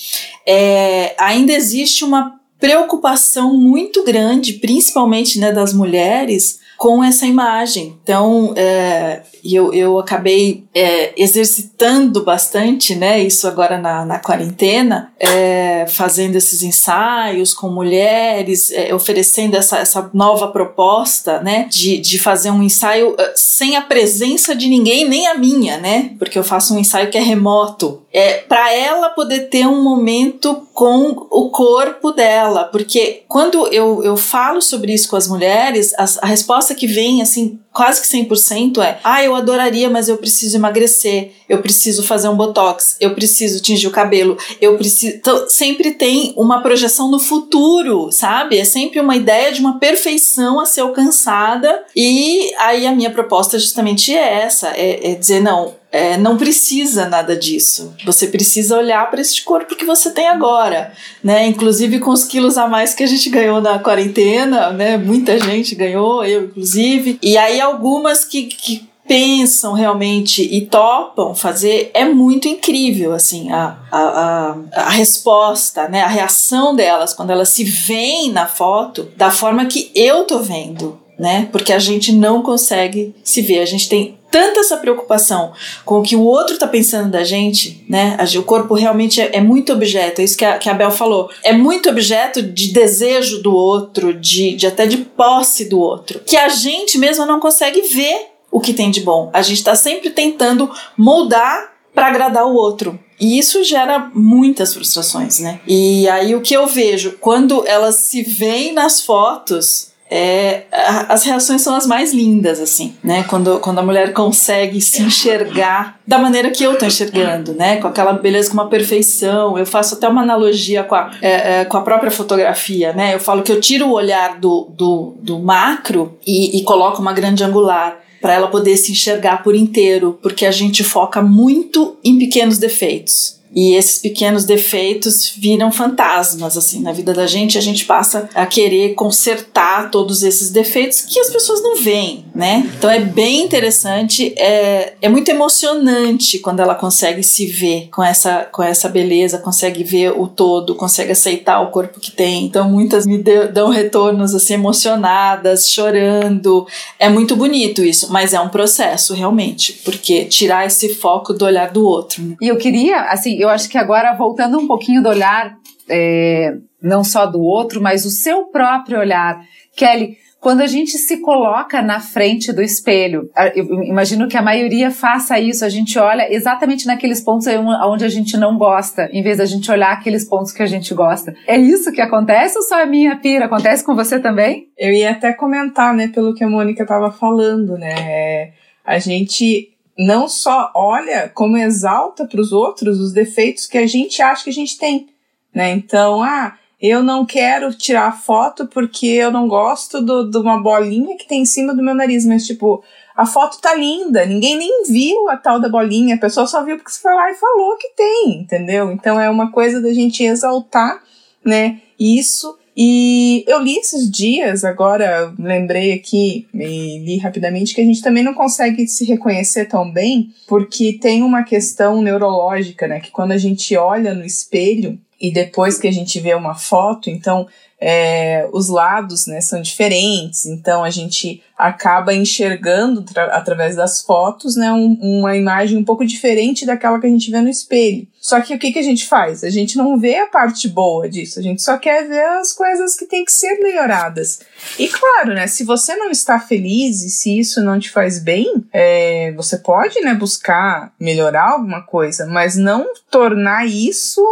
é, 0.47 1.15
ainda 1.19 1.53
existe 1.53 2.05
uma 2.05 2.38
preocupação 2.58 3.56
muito 3.56 4.05
grande, 4.05 4.55
principalmente 4.55 5.38
né, 5.38 5.52
das 5.52 5.72
mulheres, 5.72 6.60
com 6.78 7.02
essa 7.02 7.26
imagem. 7.26 7.98
Então, 8.04 8.54
é, 8.56 9.22
eu, 9.44 9.75
eu 9.75 9.98
acabei 9.98 10.64
é, 10.72 11.12
exercitando 11.20 12.22
bastante, 12.22 12.94
né, 12.94 13.20
isso 13.20 13.48
agora 13.48 13.76
na, 13.78 14.04
na 14.04 14.20
quarentena, 14.20 15.12
é, 15.19 15.86
fazendo 15.88 16.36
esses 16.36 16.62
ensaios 16.62 17.52
com 17.52 17.69
mulheres, 17.69 18.70
é, 18.70 18.94
oferecendo 18.94 19.56
essa, 19.56 19.78
essa 19.78 20.08
nova 20.14 20.48
proposta, 20.48 21.40
né, 21.40 21.66
de, 21.69 21.98
de 21.98 22.16
fazer 22.16 22.52
um 22.52 22.62
ensaio 22.62 23.16
é, 23.19 23.32
sem 23.34 23.76
a 23.76 23.82
presença 23.82 24.54
de 24.54 24.69
ninguém, 24.69 25.08
nem 25.08 25.26
a 25.26 25.34
minha, 25.34 25.78
né, 25.78 26.12
porque 26.16 26.38
eu 26.38 26.44
faço 26.44 26.75
um 26.75 26.78
ensaio 26.78 27.10
que 27.10 27.19
é 27.19 27.22
remoto. 27.22 28.02
É, 28.12 28.38
para 28.38 28.72
ela 28.72 29.10
poder 29.10 29.48
ter 29.48 29.66
um 29.66 29.82
momento 29.82 30.66
com 30.72 31.26
o 31.30 31.50
corpo 31.50 32.10
dela, 32.12 32.64
porque 32.64 33.22
quando 33.28 33.66
eu, 33.69 34.02
eu 34.02 34.16
falo 34.16 34.62
sobre 34.62 34.94
isso 34.94 35.08
com 35.10 35.16
as 35.16 35.28
mulheres, 35.28 35.92
a, 35.94 36.04
a 36.22 36.26
resposta 36.26 36.68
que 36.75 36.87
vem, 36.87 37.23
assim, 37.23 37.59
quase 37.78 38.00
que 38.00 38.08
100% 38.08 38.82
é: 38.82 38.98
ah, 39.04 39.22
eu 39.22 39.36
adoraria, 39.36 39.88
mas 39.88 40.08
eu 40.08 40.19
preciso 40.19 40.56
emagrecer, 40.56 41.30
eu 41.48 41.62
preciso 41.62 42.02
fazer 42.02 42.28
um 42.28 42.36
botox, 42.36 42.96
eu 43.00 43.14
preciso 43.14 43.62
tingir 43.62 43.86
o 43.86 43.92
cabelo, 43.92 44.36
eu 44.60 44.76
preciso. 44.76 45.14
Então, 45.14 45.48
sempre 45.48 45.92
tem 45.92 46.34
uma 46.36 46.60
projeção 46.60 47.08
no 47.08 47.20
futuro, 47.20 48.10
sabe? 48.10 48.58
É 48.58 48.64
sempre 48.64 48.98
uma 48.98 49.14
ideia 49.14 49.52
de 49.52 49.60
uma 49.60 49.78
perfeição 49.78 50.58
a 50.58 50.66
ser 50.66 50.80
alcançada. 50.80 51.84
E 51.94 52.52
aí 52.58 52.84
a 52.84 52.92
minha 52.92 53.10
proposta 53.10 53.56
justamente 53.61 54.12
é 54.12 54.42
essa: 54.42 54.70
é, 54.70 55.12
é 55.12 55.14
dizer, 55.14 55.40
não, 55.40 55.76
é, 55.90 56.18
não 56.18 56.37
precisa 56.37 57.08
nada 57.08 57.35
disso. 57.35 57.94
Você 58.04 58.26
precisa 58.26 58.76
olhar 58.76 59.11
para 59.11 59.23
esse 59.23 59.42
corpo 59.42 59.75
que 59.75 59.87
você 59.87 60.11
tem 60.11 60.28
agora, 60.28 60.92
né? 61.25 61.47
Inclusive 61.47 61.99
com 61.99 62.11
os 62.11 62.25
quilos 62.25 62.58
a 62.58 62.68
mais 62.68 62.92
que 62.92 63.02
a 63.02 63.06
gente 63.06 63.30
ganhou 63.30 63.61
na 63.61 63.78
quarentena, 63.78 64.70
né? 64.70 64.99
Muita 64.99 65.38
gente 65.38 65.75
ganhou, 65.75 66.23
eu 66.25 66.44
inclusive. 66.44 67.18
E 67.23 67.38
aí 67.38 67.58
algumas 67.68 68.25
que, 68.25 68.44
que 68.44 68.88
pensam 69.06 69.72
realmente 69.72 70.42
e 70.42 70.66
topam 70.66 71.34
fazer 71.34 71.90
é 71.94 72.04
muito 72.04 72.46
incrível 72.46 73.14
assim 73.14 73.50
a, 73.50 73.78
a, 73.90 74.00
a, 74.00 74.56
a, 74.72 74.90
resposta 74.90 75.88
né 75.88 76.02
a 76.02 76.08
reação 76.08 76.76
delas 76.76 77.14
quando 77.14 77.30
elas 77.30 77.48
se 77.48 77.64
veem 77.64 78.30
na 78.30 78.46
foto 78.46 79.08
da 79.16 79.30
forma 79.30 79.64
que 79.64 79.90
eu 79.94 80.25
tô 80.25 80.40
vendo 80.40 81.00
né 81.18 81.48
porque 81.50 81.72
a 81.72 81.78
gente 81.78 82.12
não 82.12 82.42
consegue 82.42 83.14
se 83.25 83.42
ver. 83.42 83.60
A 83.60 83.64
gente 83.64 83.88
tem 83.88 84.17
tanta 84.30 84.61
essa 84.61 84.76
preocupação 84.76 85.52
com 85.85 86.00
o 86.00 86.02
que 86.02 86.16
o 86.16 86.23
outro 86.23 86.54
está 86.54 86.66
pensando 86.66 87.11
da 87.11 87.25
gente, 87.25 87.85
né? 87.88 88.16
O 88.37 88.42
corpo 88.42 88.75
realmente 88.75 89.20
é, 89.20 89.37
é 89.37 89.40
muito 89.40 89.73
objeto, 89.73 90.20
é 90.20 90.25
isso 90.25 90.37
que 90.37 90.44
a, 90.44 90.58
que 90.58 90.68
a 90.68 90.75
Bel 90.75 90.90
falou. 90.90 91.30
É 91.42 91.52
muito 91.52 91.88
objeto 91.88 92.42
de 92.42 92.73
desejo 92.73 93.42
do 93.42 93.54
outro, 93.54 94.14
de, 94.14 94.54
de 94.54 94.66
até 94.66 94.87
de 94.87 94.99
posse 94.99 95.64
do 95.66 95.78
outro, 95.78 96.20
que 96.25 96.37
a 96.37 96.49
gente 96.49 96.99
mesmo 96.99 97.26
não 97.26 97.40
consegue 97.40 97.82
ver 97.82 98.28
o 98.50 98.61
que 98.61 98.73
tem 98.73 98.90
de 98.90 99.00
bom. 99.00 99.30
A 99.32 99.42
gente 99.42 99.58
está 99.58 99.75
sempre 99.75 100.11
tentando 100.11 100.70
moldar 100.97 101.73
para 101.94 102.06
agradar 102.06 102.47
o 102.47 102.54
outro. 102.54 102.99
E 103.20 103.38
isso 103.38 103.64
gera 103.64 104.11
muitas 104.14 104.73
frustrações, 104.73 105.40
né? 105.40 105.61
E 105.66 106.08
aí 106.08 106.35
o 106.35 106.40
que 106.40 106.54
eu 106.54 106.66
vejo, 106.66 107.16
quando 107.20 107.66
elas 107.66 107.97
se 107.97 108.23
veem 108.23 108.73
nas 108.73 109.00
fotos, 109.00 109.88
é, 110.11 110.62
as 111.09 111.25
reações 111.25 111.61
são 111.61 111.75
as 111.75 111.87
mais 111.87 112.15
lindas, 112.15 112.61
assim, 112.61 112.95
né? 113.03 113.25
Quando, 113.25 113.61
quando 113.61 113.79
a 113.79 113.83
mulher 113.83 114.12
consegue 114.12 114.81
se 114.81 115.03
enxergar 115.03 115.99
da 116.07 116.19
maneira 116.19 116.50
que 116.50 116.65
eu 116.65 116.77
tô 116.79 116.87
enxergando, 116.87 117.53
né? 117.53 117.77
Com 117.77 117.88
aquela 117.88 118.12
beleza, 118.12 118.49
com 118.49 118.55
uma 118.55 118.69
perfeição. 118.69 119.59
Eu 119.59 119.67
faço 119.67 119.97
até 119.97 120.09
uma 120.09 120.23
analogia 120.23 120.83
com 120.83 120.95
a, 120.95 121.11
é, 121.21 121.61
é, 121.61 121.65
com 121.65 121.77
a 121.77 121.83
própria 121.83 122.11
fotografia, 122.11 122.93
né? 122.93 123.15
Eu 123.15 123.21
falo 123.21 123.43
que 123.43 123.53
eu 123.53 123.61
tiro 123.61 123.87
o 123.87 123.93
olhar 123.93 124.38
do, 124.38 124.69
do, 124.71 125.15
do 125.21 125.38
macro 125.38 126.19
e, 126.27 126.59
e 126.59 126.62
coloco 126.65 127.00
uma 127.00 127.12
grande 127.12 127.45
angular 127.45 127.99
para 128.21 128.35
ela 128.35 128.49
poder 128.49 128.77
se 128.77 128.93
enxergar 128.93 129.43
por 129.43 129.55
inteiro, 129.55 130.19
porque 130.23 130.45
a 130.45 130.50
gente 130.50 130.83
foca 130.83 131.23
muito 131.23 131.97
em 132.03 132.19
pequenos 132.19 132.59
defeitos. 132.59 133.38
E 133.55 133.75
esses 133.75 133.99
pequenos 133.99 134.45
defeitos 134.45 135.33
viram 135.37 135.73
fantasmas, 135.73 136.57
assim, 136.57 136.81
na 136.81 136.93
vida 136.93 137.12
da 137.12 137.26
gente. 137.26 137.59
A 137.59 137.61
gente 137.61 137.85
passa 137.85 138.28
a 138.35 138.47
querer 138.47 138.95
consertar 138.95 139.90
todos 139.90 140.23
esses 140.23 140.50
defeitos 140.50 141.02
que 141.02 141.19
as 141.19 141.31
pessoas 141.31 141.62
não 141.62 141.76
veem, 141.76 142.25
né? 142.35 142.69
Então 142.76 142.90
é 142.90 143.00
bem 143.00 143.43
interessante, 143.43 144.35
é, 144.37 144.95
é 145.00 145.09
muito 145.09 145.31
emocionante 145.31 146.38
quando 146.38 146.61
ela 146.61 146.75
consegue 146.75 147.23
se 147.23 147.47
ver 147.47 147.88
com 147.90 148.02
essa, 148.02 148.47
com 148.52 148.62
essa 148.62 148.88
beleza, 148.88 149.38
consegue 149.38 149.83
ver 149.83 150.12
o 150.12 150.26
todo, 150.26 150.75
consegue 150.75 151.12
aceitar 151.12 151.61
o 151.61 151.71
corpo 151.71 152.00
que 152.00 152.11
tem. 152.11 152.45
Então 152.45 152.69
muitas 152.69 153.07
me 153.07 153.19
deu, 153.19 153.50
dão 153.50 153.71
retornos, 153.71 154.35
assim, 154.35 154.55
emocionadas, 154.55 155.69
chorando. 155.69 156.67
É 156.99 157.09
muito 157.09 157.35
bonito 157.37 157.83
isso, 157.83 158.12
mas 158.12 158.35
é 158.35 158.40
um 158.40 158.49
processo, 158.49 159.14
realmente, 159.14 159.73
porque 159.85 160.25
tirar 160.25 160.67
esse 160.67 160.95
foco 160.95 161.33
do 161.33 161.45
olhar 161.45 161.71
do 161.71 161.85
outro. 161.85 162.23
Né? 162.23 162.37
E 162.40 162.49
eu 162.49 162.57
queria, 162.57 163.02
assim, 163.02 163.38
eu 163.40 163.49
acho 163.49 163.68
que 163.68 163.78
agora, 163.78 164.14
voltando 164.14 164.59
um 164.59 164.66
pouquinho 164.66 165.02
do 165.02 165.09
olhar, 165.09 165.57
é, 165.88 166.54
não 166.83 167.02
só 167.02 167.26
do 167.26 167.40
outro, 167.40 167.80
mas 167.80 168.04
o 168.04 168.11
seu 168.11 168.45
próprio 168.45 168.99
olhar. 168.99 169.40
Kelly, 169.76 170.16
quando 170.40 170.61
a 170.61 170.68
gente 170.68 170.97
se 170.99 171.21
coloca 171.21 171.83
na 171.83 171.99
frente 171.99 172.52
do 172.52 172.62
espelho, 172.62 173.28
eu 173.57 173.83
imagino 173.83 174.28
que 174.28 174.37
a 174.37 174.42
maioria 174.42 174.88
faça 174.88 175.38
isso, 175.38 175.64
a 175.64 175.68
gente 175.68 175.99
olha 175.99 176.33
exatamente 176.33 176.87
naqueles 176.87 177.21
pontos 177.21 177.49
onde 177.85 178.04
a 178.04 178.09
gente 178.09 178.37
não 178.37 178.57
gosta, 178.57 179.09
em 179.12 179.21
vez 179.21 179.38
da 179.38 179.45
gente 179.45 179.68
olhar 179.68 179.92
aqueles 179.92 180.25
pontos 180.25 180.52
que 180.52 180.62
a 180.62 180.66
gente 180.66 180.95
gosta. 180.95 181.35
É 181.45 181.59
isso 181.59 181.90
que 181.90 182.00
acontece 182.00 182.57
ou 182.57 182.62
só 182.62 182.83
a 182.83 182.87
minha 182.87 183.16
pira? 183.16 183.47
Acontece 183.47 183.85
com 183.85 183.97
você 183.97 184.21
também? 184.21 184.68
Eu 184.78 184.92
ia 184.92 185.11
até 185.11 185.33
comentar, 185.33 185.92
né, 185.92 186.07
pelo 186.07 186.33
que 186.33 186.45
a 186.45 186.49
Mônica 186.49 186.85
estava 186.85 187.11
falando, 187.11 187.76
né, 187.76 187.95
é, 187.99 188.52
a 188.85 189.00
gente 189.00 189.71
não 189.99 190.28
só 190.28 190.71
olha, 190.75 191.28
como 191.35 191.57
exalta 191.57 192.25
para 192.25 192.40
os 192.40 192.52
outros 192.52 193.00
os 193.00 193.12
defeitos 193.12 193.67
que 193.67 193.76
a 193.76 193.87
gente 193.87 194.23
acha 194.23 194.45
que 194.45 194.50
a 194.50 194.55
gente 194.55 194.78
tem, 194.78 195.09
né? 195.52 195.73
Então, 195.73 196.23
ah, 196.23 196.57
eu 196.81 197.02
não 197.02 197.26
quero 197.26 197.75
tirar 197.75 198.17
foto 198.23 198.69
porque 198.69 199.07
eu 199.07 199.33
não 199.33 199.49
gosto 199.49 200.00
do, 200.00 200.31
de 200.31 200.38
uma 200.38 200.62
bolinha 200.62 201.17
que 201.17 201.26
tem 201.26 201.43
em 201.43 201.47
cima 201.47 201.75
do 201.75 201.83
meu 201.83 201.95
nariz, 201.95 202.25
mas 202.25 202.47
tipo, 202.47 202.85
a 203.17 203.26
foto 203.26 203.61
tá 203.61 203.75
linda, 203.75 204.25
ninguém 204.25 204.57
nem 204.57 204.85
viu 204.85 205.28
a 205.28 205.37
tal 205.37 205.61
da 205.61 205.69
bolinha, 205.69 206.14
a 206.14 206.21
pessoa 206.21 206.47
só 206.47 206.62
viu 206.62 206.76
porque 206.76 206.93
você 206.93 207.00
foi 207.00 207.14
lá 207.14 207.33
e 207.33 207.35
falou 207.35 207.76
que 207.76 207.88
tem, 207.97 208.40
entendeu? 208.43 208.93
Então 208.93 209.21
é 209.21 209.28
uma 209.28 209.50
coisa 209.50 209.83
da 209.83 209.93
gente 209.93 210.23
exaltar, 210.23 211.02
né? 211.45 211.81
Isso 211.99 212.57
e 212.80 213.44
eu 213.49 213.61
li 213.61 213.76
esses 213.76 214.08
dias, 214.08 214.62
agora 214.62 215.35
lembrei 215.37 215.92
aqui 215.92 216.47
e 216.54 216.99
li 217.00 217.18
rapidamente 217.18 217.75
que 217.75 217.80
a 217.80 217.85
gente 217.85 218.00
também 218.00 218.23
não 218.23 218.35
consegue 218.35 218.87
se 218.87 219.04
reconhecer 219.04 219.64
tão 219.64 219.90
bem, 219.90 220.32
porque 220.47 220.92
tem 220.92 221.25
uma 221.25 221.42
questão 221.42 222.00
neurológica, 222.00 222.87
né? 222.87 223.00
Que 223.00 223.11
quando 223.11 223.32
a 223.32 223.37
gente 223.37 223.76
olha 223.76 224.14
no 224.14 224.25
espelho 224.25 224.97
e 225.20 225.32
depois 225.32 225.76
que 225.76 225.88
a 225.88 225.92
gente 225.92 226.20
vê 226.20 226.32
uma 226.35 226.54
foto, 226.54 227.11
então 227.11 227.49
é, 227.80 228.49
os 228.52 228.68
lados 228.68 229.26
né, 229.26 229.40
são 229.40 229.62
diferentes, 229.62 230.47
então 230.47 230.82
a 230.82 230.90
gente 230.90 231.42
acaba 231.56 232.14
enxergando 232.14 233.04
através 233.32 233.75
das 233.75 234.00
fotos 234.02 234.56
né, 234.56 234.73
um, 234.73 234.97
uma 235.00 235.37
imagem 235.37 235.76
um 235.76 235.85
pouco 235.85 236.06
diferente 236.06 236.64
daquela 236.64 237.00
que 237.00 237.06
a 237.06 237.11
gente 237.11 237.30
vê 237.30 237.40
no 237.40 237.49
espelho. 237.49 238.06
Só 238.20 238.40
que 238.40 238.54
o 238.54 238.58
que, 238.58 238.73
que 238.73 238.78
a 238.78 238.82
gente 238.82 239.06
faz? 239.06 239.42
A 239.42 239.50
gente 239.50 239.76
não 239.76 239.99
vê 239.99 240.16
a 240.16 240.26
parte 240.26 240.68
boa 240.68 241.08
disso, 241.08 241.38
a 241.38 241.42
gente 241.42 241.62
só 241.62 241.76
quer 241.78 242.06
ver 242.06 242.25
as 242.40 242.52
coisas 242.52 242.94
que 242.94 243.06
tem 243.06 243.25
que 243.25 243.32
ser 243.32 243.58
melhoradas. 243.61 244.40
E 244.78 244.88
claro, 244.88 245.35
né, 245.35 245.47
se 245.47 245.64
você 245.64 245.97
não 245.97 246.11
está 246.11 246.38
feliz 246.38 247.02
e 247.02 247.11
se 247.11 247.38
isso 247.38 247.62
não 247.62 247.78
te 247.78 247.90
faz 247.90 248.18
bem, 248.18 248.64
é, 248.73 249.32
você 249.32 249.58
pode 249.58 250.00
né, 250.00 250.14
buscar 250.14 250.92
melhorar 251.00 251.52
alguma 251.52 251.82
coisa, 251.82 252.26
mas 252.26 252.56
não 252.56 252.87
tornar 253.11 253.66
isso 253.66 254.23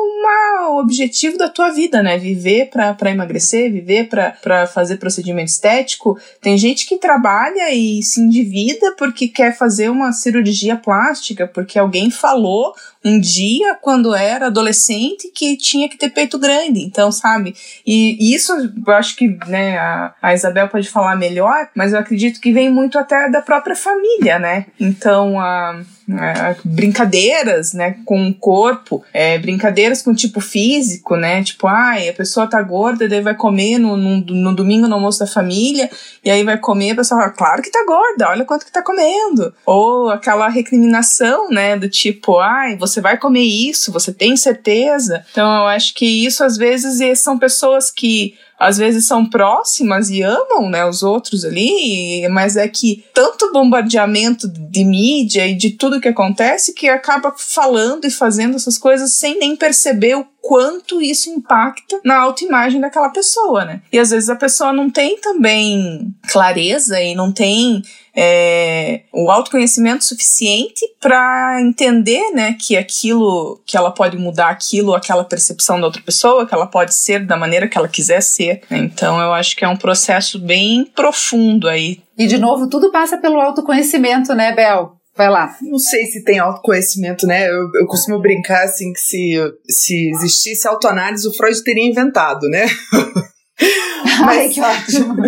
um 0.68 0.78
objetivo 0.78 1.38
da 1.38 1.48
tua 1.48 1.70
vida, 1.70 2.02
né? 2.02 2.18
Viver 2.18 2.70
para 2.70 3.10
emagrecer, 3.10 3.35
viver 3.70 4.08
para 4.08 4.66
fazer 4.66 4.96
procedimento 4.96 5.50
estético. 5.50 6.18
Tem 6.40 6.56
gente 6.56 6.86
que 6.86 6.98
trabalha 6.98 7.72
e 7.72 8.02
se 8.02 8.20
endivida 8.20 8.94
porque 8.96 9.28
quer 9.28 9.56
fazer 9.56 9.90
uma 9.90 10.12
cirurgia 10.12 10.76
plástica, 10.76 11.46
porque 11.46 11.78
alguém 11.78 12.10
falou 12.10 12.74
um 13.04 13.20
dia 13.20 13.76
quando 13.80 14.14
era 14.14 14.46
adolescente 14.46 15.30
que 15.32 15.56
tinha 15.56 15.88
que 15.88 15.96
ter 15.96 16.10
peito 16.10 16.38
grande, 16.38 16.80
então 16.80 17.12
sabe? 17.12 17.54
E, 17.86 18.34
isso 18.34 18.52
eu 18.52 18.92
acho 18.94 19.14
que 19.14 19.28
né, 19.46 19.78
a, 19.78 20.14
a 20.20 20.34
Isabel 20.34 20.68
pode 20.68 20.88
falar 20.88 21.14
melhor, 21.14 21.68
mas 21.74 21.92
eu 21.92 22.00
acredito 22.00 22.40
que 22.40 22.52
vem 22.52 22.68
muito 22.70 22.98
até 22.98 23.30
da 23.30 23.40
própria 23.40 23.76
família, 23.76 24.38
né? 24.38 24.66
Então 24.80 25.38
a 25.38 25.80
é, 26.08 26.56
brincadeiras, 26.64 27.72
né, 27.72 27.96
com 28.04 28.28
o 28.28 28.34
corpo, 28.34 29.02
é, 29.12 29.38
brincadeiras 29.38 30.02
com 30.02 30.14
tipo 30.14 30.40
físico, 30.40 31.16
né, 31.16 31.42
tipo, 31.42 31.66
ai, 31.66 32.08
a 32.08 32.12
pessoa 32.12 32.46
tá 32.46 32.62
gorda, 32.62 33.08
daí 33.08 33.20
vai 33.20 33.34
comer 33.34 33.78
no, 33.78 33.96
no, 33.96 34.20
no, 34.20 34.54
domingo 34.54 34.86
no 34.86 34.94
almoço 34.94 35.18
da 35.18 35.26
família, 35.26 35.90
e 36.24 36.30
aí 36.30 36.44
vai 36.44 36.58
comer, 36.58 36.92
a 36.92 36.96
pessoa 36.96 37.20
fala, 37.20 37.32
claro 37.32 37.62
que 37.62 37.70
tá 37.70 37.84
gorda, 37.84 38.28
olha 38.28 38.44
quanto 38.44 38.64
que 38.64 38.72
tá 38.72 38.82
comendo. 38.82 39.52
Ou 39.64 40.10
aquela 40.10 40.48
recriminação, 40.48 41.50
né, 41.50 41.76
do 41.76 41.88
tipo, 41.88 42.38
ai, 42.38 42.76
você 42.76 43.00
vai 43.00 43.18
comer 43.18 43.42
isso, 43.42 43.90
você 43.90 44.12
tem 44.12 44.36
certeza? 44.36 45.24
Então 45.32 45.56
eu 45.56 45.66
acho 45.66 45.92
que 45.94 46.06
isso 46.24 46.44
às 46.44 46.56
vezes 46.56 47.18
são 47.18 47.38
pessoas 47.38 47.90
que 47.90 48.34
às 48.58 48.78
vezes 48.78 49.06
são 49.06 49.24
próximas 49.26 50.10
e 50.10 50.22
amam, 50.22 50.68
né, 50.68 50.84
os 50.84 51.02
outros 51.02 51.44
ali, 51.44 52.26
mas 52.30 52.56
é 52.56 52.66
que 52.66 53.04
tanto 53.12 53.52
bombardeamento 53.52 54.48
de 54.48 54.84
mídia 54.84 55.46
e 55.46 55.54
de 55.54 55.70
tudo 55.70 56.00
que 56.00 56.08
acontece 56.08 56.72
que 56.72 56.88
acaba 56.88 57.34
falando 57.36 58.06
e 58.06 58.10
fazendo 58.10 58.56
essas 58.56 58.78
coisas 58.78 59.12
sem 59.12 59.38
nem 59.38 59.54
perceber 59.56 60.16
o 60.16 60.26
quanto 60.40 61.02
isso 61.02 61.28
impacta 61.28 62.00
na 62.04 62.18
autoimagem 62.18 62.80
daquela 62.80 63.08
pessoa, 63.08 63.64
né? 63.64 63.82
E 63.92 63.98
às 63.98 64.10
vezes 64.10 64.30
a 64.30 64.36
pessoa 64.36 64.72
não 64.72 64.88
tem 64.88 65.18
também 65.20 66.14
clareza 66.28 67.00
e 67.00 67.16
não 67.16 67.32
tem 67.32 67.82
é, 68.16 69.02
o 69.12 69.30
autoconhecimento 69.30 70.04
suficiente 70.04 70.80
para 71.00 71.60
entender, 71.60 72.32
né, 72.32 72.56
que 72.58 72.76
aquilo, 72.76 73.60
que 73.66 73.76
ela 73.76 73.90
pode 73.90 74.16
mudar 74.16 74.48
aquilo, 74.48 74.94
aquela 74.94 75.22
percepção 75.22 75.78
da 75.78 75.86
outra 75.86 76.00
pessoa, 76.00 76.46
que 76.46 76.54
ela 76.54 76.66
pode 76.66 76.94
ser 76.94 77.26
da 77.26 77.36
maneira 77.36 77.68
que 77.68 77.76
ela 77.76 77.88
quiser 77.88 78.22
ser. 78.22 78.62
Né? 78.70 78.78
Então 78.78 79.20
eu 79.20 79.34
acho 79.34 79.54
que 79.54 79.64
é 79.64 79.68
um 79.68 79.76
processo 79.76 80.38
bem 80.38 80.90
profundo 80.94 81.68
aí. 81.68 82.00
E 82.16 82.26
de 82.26 82.38
novo, 82.38 82.68
tudo 82.70 82.90
passa 82.90 83.18
pelo 83.18 83.38
autoconhecimento, 83.38 84.34
né, 84.34 84.54
Bel? 84.54 84.96
Vai 85.14 85.30
lá. 85.30 85.56
Não 85.62 85.78
sei 85.78 86.06
se 86.06 86.24
tem 86.24 86.38
autoconhecimento, 86.38 87.26
né? 87.26 87.48
Eu, 87.48 87.70
eu 87.74 87.86
costumo 87.86 88.20
brincar 88.20 88.64
assim 88.64 88.92
que 88.92 89.00
se, 89.00 89.34
se 89.66 90.10
existisse 90.10 90.68
autoanálise, 90.68 91.26
o 91.26 91.32
Freud 91.32 91.62
teria 91.64 91.88
inventado, 91.88 92.46
né? 92.48 92.66
Mas, 94.20 94.38
Ai, 94.38 94.48
que 94.48 94.60
ótimo. 94.60 95.14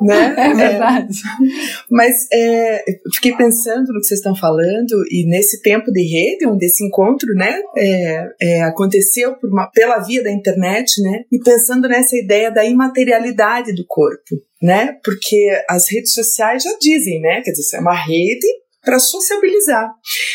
Né? 0.00 0.34
É 0.36 0.52
verdade. 0.52 1.18
É, 1.18 1.84
mas 1.88 2.14
é, 2.30 2.84
fiquei 3.14 3.34
pensando 3.34 3.86
no 3.86 4.00
que 4.00 4.06
vocês 4.06 4.20
estão 4.20 4.36
falando 4.36 5.02
e 5.10 5.26
nesse 5.26 5.62
tempo 5.62 5.90
de 5.90 6.02
rede, 6.02 6.46
onde 6.46 6.66
esse 6.66 6.84
encontro 6.84 7.32
né, 7.34 7.58
é, 7.74 8.28
é, 8.38 8.62
aconteceu 8.64 9.34
uma, 9.42 9.66
pela 9.70 10.00
via 10.00 10.22
da 10.22 10.30
internet, 10.30 11.00
né? 11.00 11.22
E 11.32 11.38
pensando 11.38 11.88
nessa 11.88 12.14
ideia 12.16 12.50
da 12.50 12.66
imaterialidade 12.66 13.74
do 13.74 13.84
corpo, 13.86 14.36
né? 14.60 14.98
Porque 15.02 15.48
as 15.70 15.90
redes 15.90 16.12
sociais 16.12 16.62
já 16.62 16.76
dizem, 16.78 17.20
né? 17.22 17.40
Quer 17.42 17.52
dizer, 17.52 17.78
é 17.78 17.80
uma 17.80 17.94
rede 17.94 18.46
para 18.84 18.98
sociabilizar. 18.98 19.90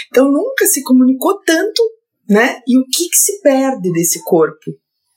Então 0.09 0.31
nunca 0.31 0.65
se 0.65 0.81
comunicou 0.81 1.39
tanto, 1.45 1.83
né? 2.27 2.59
E 2.67 2.77
o 2.77 2.85
que, 2.85 3.09
que 3.09 3.17
se 3.17 3.39
perde 3.41 3.91
desse 3.91 4.23
corpo, 4.23 4.71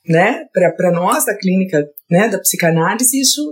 né? 0.07 0.45
Para 0.52 0.92
nós 0.92 1.25
da 1.25 1.37
clínica 1.37 1.88
né, 2.12 2.28
da 2.28 2.38
psicanálise, 2.38 3.19
isso 3.19 3.50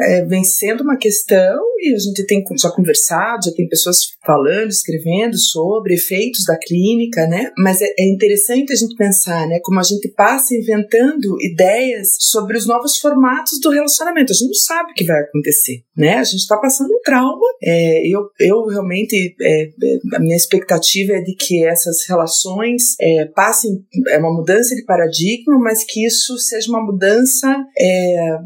é, 0.00 0.24
vem 0.24 0.42
sendo 0.42 0.82
uma 0.82 0.96
questão 0.96 1.60
e 1.78 1.94
a 1.94 1.98
gente 1.98 2.24
tem 2.26 2.42
já 2.58 2.70
conversado, 2.70 3.44
já 3.44 3.52
tem 3.52 3.68
pessoas 3.68 3.98
falando, 4.24 4.70
escrevendo 4.70 5.36
sobre 5.38 5.94
efeitos 5.94 6.44
da 6.46 6.56
clínica, 6.56 7.26
né? 7.26 7.50
Mas 7.58 7.82
é, 7.82 7.86
é 7.98 8.08
interessante 8.08 8.72
a 8.72 8.76
gente 8.76 8.96
pensar, 8.96 9.46
né, 9.46 9.60
como 9.62 9.78
a 9.78 9.82
gente 9.82 10.08
passa 10.08 10.54
inventando 10.56 11.36
ideias 11.42 12.16
sobre 12.18 12.56
os 12.56 12.66
novos 12.66 12.96
formatos 12.96 13.60
do 13.60 13.70
relacionamento. 13.70 14.32
A 14.32 14.34
gente 14.34 14.46
não 14.46 14.54
sabe 14.54 14.90
o 14.90 14.94
que 14.94 15.04
vai 15.04 15.20
acontecer, 15.20 15.82
né? 15.94 16.14
A 16.14 16.24
gente 16.24 16.40
está 16.40 16.56
passando 16.56 16.90
um 16.90 17.00
trauma. 17.04 17.46
É, 17.62 18.08
eu, 18.08 18.22
eu 18.40 18.66
realmente, 18.66 19.36
é, 19.40 19.68
a 20.14 20.18
minha 20.18 20.36
expectativa 20.36 21.12
é 21.12 21.20
de 21.20 21.34
que 21.34 21.64
essas 21.66 22.06
relações 22.08 22.94
é, 23.00 23.26
passem, 23.26 23.70
é 24.08 24.18
uma 24.18 24.32
mudança 24.32 24.74
de 24.74 24.84
paradigma, 24.84 25.58
mas 25.58 25.84
que 25.84 26.06
isso 26.06 26.38
seja 26.38 26.70
uma 26.70 26.84
mudança 26.84 27.54
é, 27.76 27.97
mais 27.98 28.40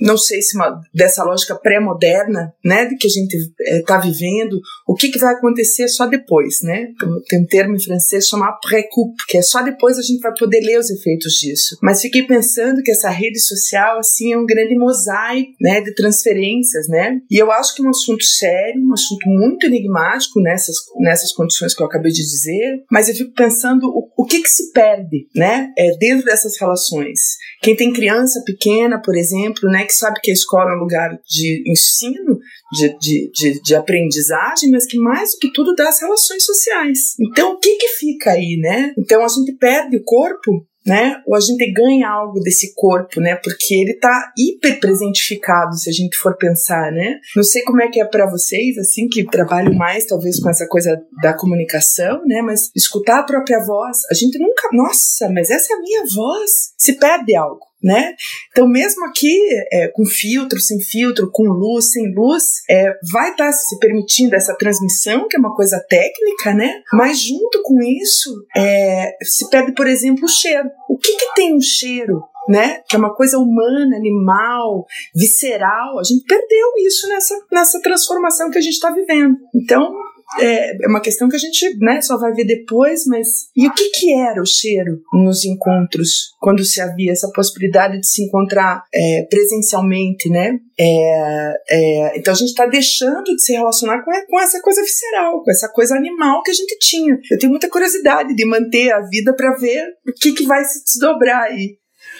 não 0.00 0.16
sei 0.16 0.40
se 0.40 0.56
uma, 0.56 0.80
dessa 0.94 1.24
lógica 1.24 1.54
pré-moderna, 1.56 2.52
né, 2.64 2.86
de 2.86 2.96
que 2.96 3.06
a 3.06 3.10
gente 3.10 3.36
está 3.80 3.96
é, 3.96 4.00
vivendo, 4.00 4.60
o 4.86 4.94
que, 4.94 5.08
que 5.08 5.18
vai 5.18 5.34
acontecer 5.34 5.88
só 5.88 6.06
depois, 6.06 6.62
né? 6.62 6.88
Tem 7.28 7.40
um 7.40 7.46
termo 7.46 7.74
em 7.74 7.82
francês 7.82 8.26
chamado 8.26 8.58
pré-coup, 8.60 9.14
que 9.28 9.38
é 9.38 9.42
só 9.42 9.62
depois 9.62 9.98
a 9.98 10.02
gente 10.02 10.20
vai 10.20 10.32
poder 10.38 10.60
ler 10.60 10.78
os 10.78 10.90
efeitos 10.90 11.34
disso. 11.34 11.76
Mas 11.82 12.00
fiquei 12.00 12.22
pensando 12.22 12.82
que 12.82 12.90
essa 12.90 13.10
rede 13.10 13.40
social, 13.40 13.98
assim, 13.98 14.32
é 14.32 14.38
um 14.38 14.46
grande 14.46 14.76
mosaico, 14.76 15.50
né, 15.60 15.80
de 15.80 15.94
transferências, 15.94 16.88
né? 16.88 17.18
E 17.30 17.36
eu 17.36 17.50
acho 17.50 17.74
que 17.74 17.82
é 17.82 17.84
um 17.84 17.90
assunto 17.90 18.24
sério, 18.24 18.82
um 18.82 18.92
assunto 18.92 19.28
muito 19.28 19.66
enigmático 19.66 20.40
nessas, 20.40 20.76
nessas 21.00 21.32
condições 21.32 21.74
que 21.74 21.82
eu 21.82 21.86
acabei 21.86 22.12
de 22.12 22.22
dizer, 22.22 22.82
mas 22.90 23.08
eu 23.08 23.14
fico 23.14 23.32
pensando 23.32 23.84
o, 23.86 24.08
o 24.16 24.24
que 24.24 24.42
que 24.42 24.48
se 24.48 24.72
perde, 24.72 25.28
né, 25.34 25.70
é, 25.76 25.96
dentro 25.98 26.24
dessas 26.24 26.58
relações. 26.60 27.18
Quem 27.60 27.74
tem 27.74 27.92
criança 27.92 28.42
pequena, 28.44 29.00
por 29.02 29.16
exemplo, 29.16 29.68
né, 29.68 29.87
que 29.88 29.94
sabe 29.94 30.20
que 30.22 30.30
a 30.30 30.34
escola 30.34 30.70
é 30.70 30.76
um 30.76 30.80
lugar 30.80 31.18
de 31.26 31.62
ensino, 31.66 32.38
de, 32.72 32.98
de, 32.98 33.30
de, 33.32 33.62
de, 33.62 33.74
aprendizagem, 33.74 34.70
mas 34.70 34.86
que 34.86 34.98
mais 34.98 35.32
do 35.32 35.38
que 35.38 35.52
tudo 35.52 35.74
dá 35.74 35.88
as 35.88 36.00
relações 36.00 36.44
sociais. 36.44 37.14
Então, 37.18 37.52
o 37.52 37.58
que 37.58 37.76
que 37.76 37.88
fica 37.88 38.32
aí, 38.32 38.58
né? 38.60 38.92
Então, 38.98 39.24
a 39.24 39.28
gente 39.28 39.52
perde 39.52 39.96
o 39.96 40.04
corpo 40.04 40.66
né? 40.88 41.20
Ou 41.26 41.36
a 41.36 41.40
gente 41.40 41.70
ganha 41.70 42.08
algo 42.08 42.40
desse 42.40 42.74
corpo, 42.74 43.20
né? 43.20 43.36
Porque 43.36 43.74
ele 43.74 43.94
tá 43.98 44.32
hiper 44.36 44.80
presentificado, 44.80 45.76
se 45.76 45.90
a 45.90 45.92
gente 45.92 46.16
for 46.16 46.36
pensar, 46.36 46.90
né? 46.90 47.16
Não 47.36 47.42
sei 47.42 47.62
como 47.62 47.82
é 47.82 47.88
que 47.88 48.00
é 48.00 48.04
para 48.06 48.28
vocês, 48.28 48.78
assim, 48.78 49.06
que 49.06 49.24
trabalham 49.24 49.74
mais, 49.74 50.06
talvez, 50.06 50.40
com 50.40 50.48
essa 50.48 50.66
coisa 50.66 50.98
da 51.22 51.34
comunicação, 51.34 52.22
né? 52.26 52.40
Mas 52.42 52.70
escutar 52.74 53.20
a 53.20 53.24
própria 53.24 53.62
voz, 53.64 53.98
a 54.10 54.14
gente 54.14 54.38
nunca, 54.38 54.68
nossa, 54.72 55.28
mas 55.28 55.50
essa 55.50 55.74
é 55.74 55.76
a 55.76 55.80
minha 55.80 56.04
voz, 56.14 56.72
se 56.78 56.94
perde 56.94 57.36
algo 57.36 57.67
né? 57.82 58.14
Então, 58.50 58.68
mesmo 58.68 59.04
aqui, 59.06 59.38
é, 59.72 59.88
com 59.88 60.04
filtro, 60.04 60.58
sem 60.58 60.80
filtro, 60.80 61.30
com 61.30 61.44
luz, 61.44 61.92
sem 61.92 62.12
luz, 62.14 62.62
é, 62.68 62.92
vai 63.12 63.30
estar 63.30 63.46
tá 63.46 63.52
se 63.52 63.78
permitindo 63.78 64.34
essa 64.34 64.56
transmissão, 64.56 65.28
que 65.28 65.36
é 65.36 65.40
uma 65.40 65.54
coisa 65.54 65.82
técnica, 65.88 66.54
né? 66.54 66.82
Mas 66.92 67.20
junto 67.20 67.62
com 67.62 67.80
isso, 67.82 68.44
é, 68.56 69.16
se 69.22 69.48
perde, 69.48 69.72
por 69.74 69.86
exemplo, 69.86 70.24
o 70.24 70.28
cheiro. 70.28 70.68
O 70.88 70.98
que, 70.98 71.16
que 71.16 71.34
tem 71.34 71.54
um 71.54 71.60
cheiro? 71.60 72.22
Né? 72.48 72.80
Que 72.88 72.96
é 72.96 72.98
uma 72.98 73.14
coisa 73.14 73.38
humana, 73.38 73.94
animal, 73.94 74.86
visceral. 75.14 75.98
A 75.98 76.02
gente 76.02 76.24
perdeu 76.24 76.72
isso 76.78 77.06
nessa, 77.06 77.34
nessa 77.52 77.78
transformação 77.82 78.50
que 78.50 78.56
a 78.56 78.60
gente 78.62 78.72
está 78.72 78.90
vivendo. 78.90 79.36
Então, 79.54 79.94
é, 80.38 80.84
é 80.84 80.88
uma 80.88 81.00
questão 81.00 81.28
que 81.28 81.36
a 81.36 81.38
gente 81.38 81.76
né, 81.78 82.00
só 82.02 82.18
vai 82.18 82.32
ver 82.32 82.44
depois, 82.44 83.04
mas 83.06 83.48
e 83.56 83.66
o 83.66 83.72
que, 83.72 83.90
que 83.90 84.12
era 84.12 84.42
o 84.42 84.46
cheiro 84.46 85.00
nos 85.12 85.44
encontros, 85.44 86.34
quando 86.40 86.64
se 86.64 86.80
havia 86.80 87.12
essa 87.12 87.30
possibilidade 87.34 87.98
de 88.00 88.06
se 88.06 88.24
encontrar 88.24 88.84
é, 88.94 89.26
presencialmente, 89.30 90.28
né? 90.28 90.58
É, 90.78 91.52
é, 91.70 92.18
então 92.18 92.32
a 92.32 92.36
gente 92.36 92.50
está 92.50 92.66
deixando 92.66 93.24
de 93.24 93.42
se 93.42 93.52
relacionar 93.52 94.04
com, 94.04 94.10
com 94.28 94.40
essa 94.40 94.60
coisa 94.60 94.82
visceral, 94.82 95.42
com 95.42 95.50
essa 95.50 95.68
coisa 95.72 95.96
animal 95.96 96.42
que 96.42 96.50
a 96.50 96.54
gente 96.54 96.78
tinha. 96.78 97.18
Eu 97.30 97.38
tenho 97.38 97.50
muita 97.50 97.68
curiosidade 97.68 98.34
de 98.34 98.44
manter 98.44 98.92
a 98.92 99.00
vida 99.00 99.34
para 99.34 99.56
ver 99.56 99.84
o 100.06 100.12
que, 100.12 100.32
que 100.32 100.44
vai 100.44 100.62
se 100.64 100.84
desdobrar 100.84 101.44
aí. 101.44 101.77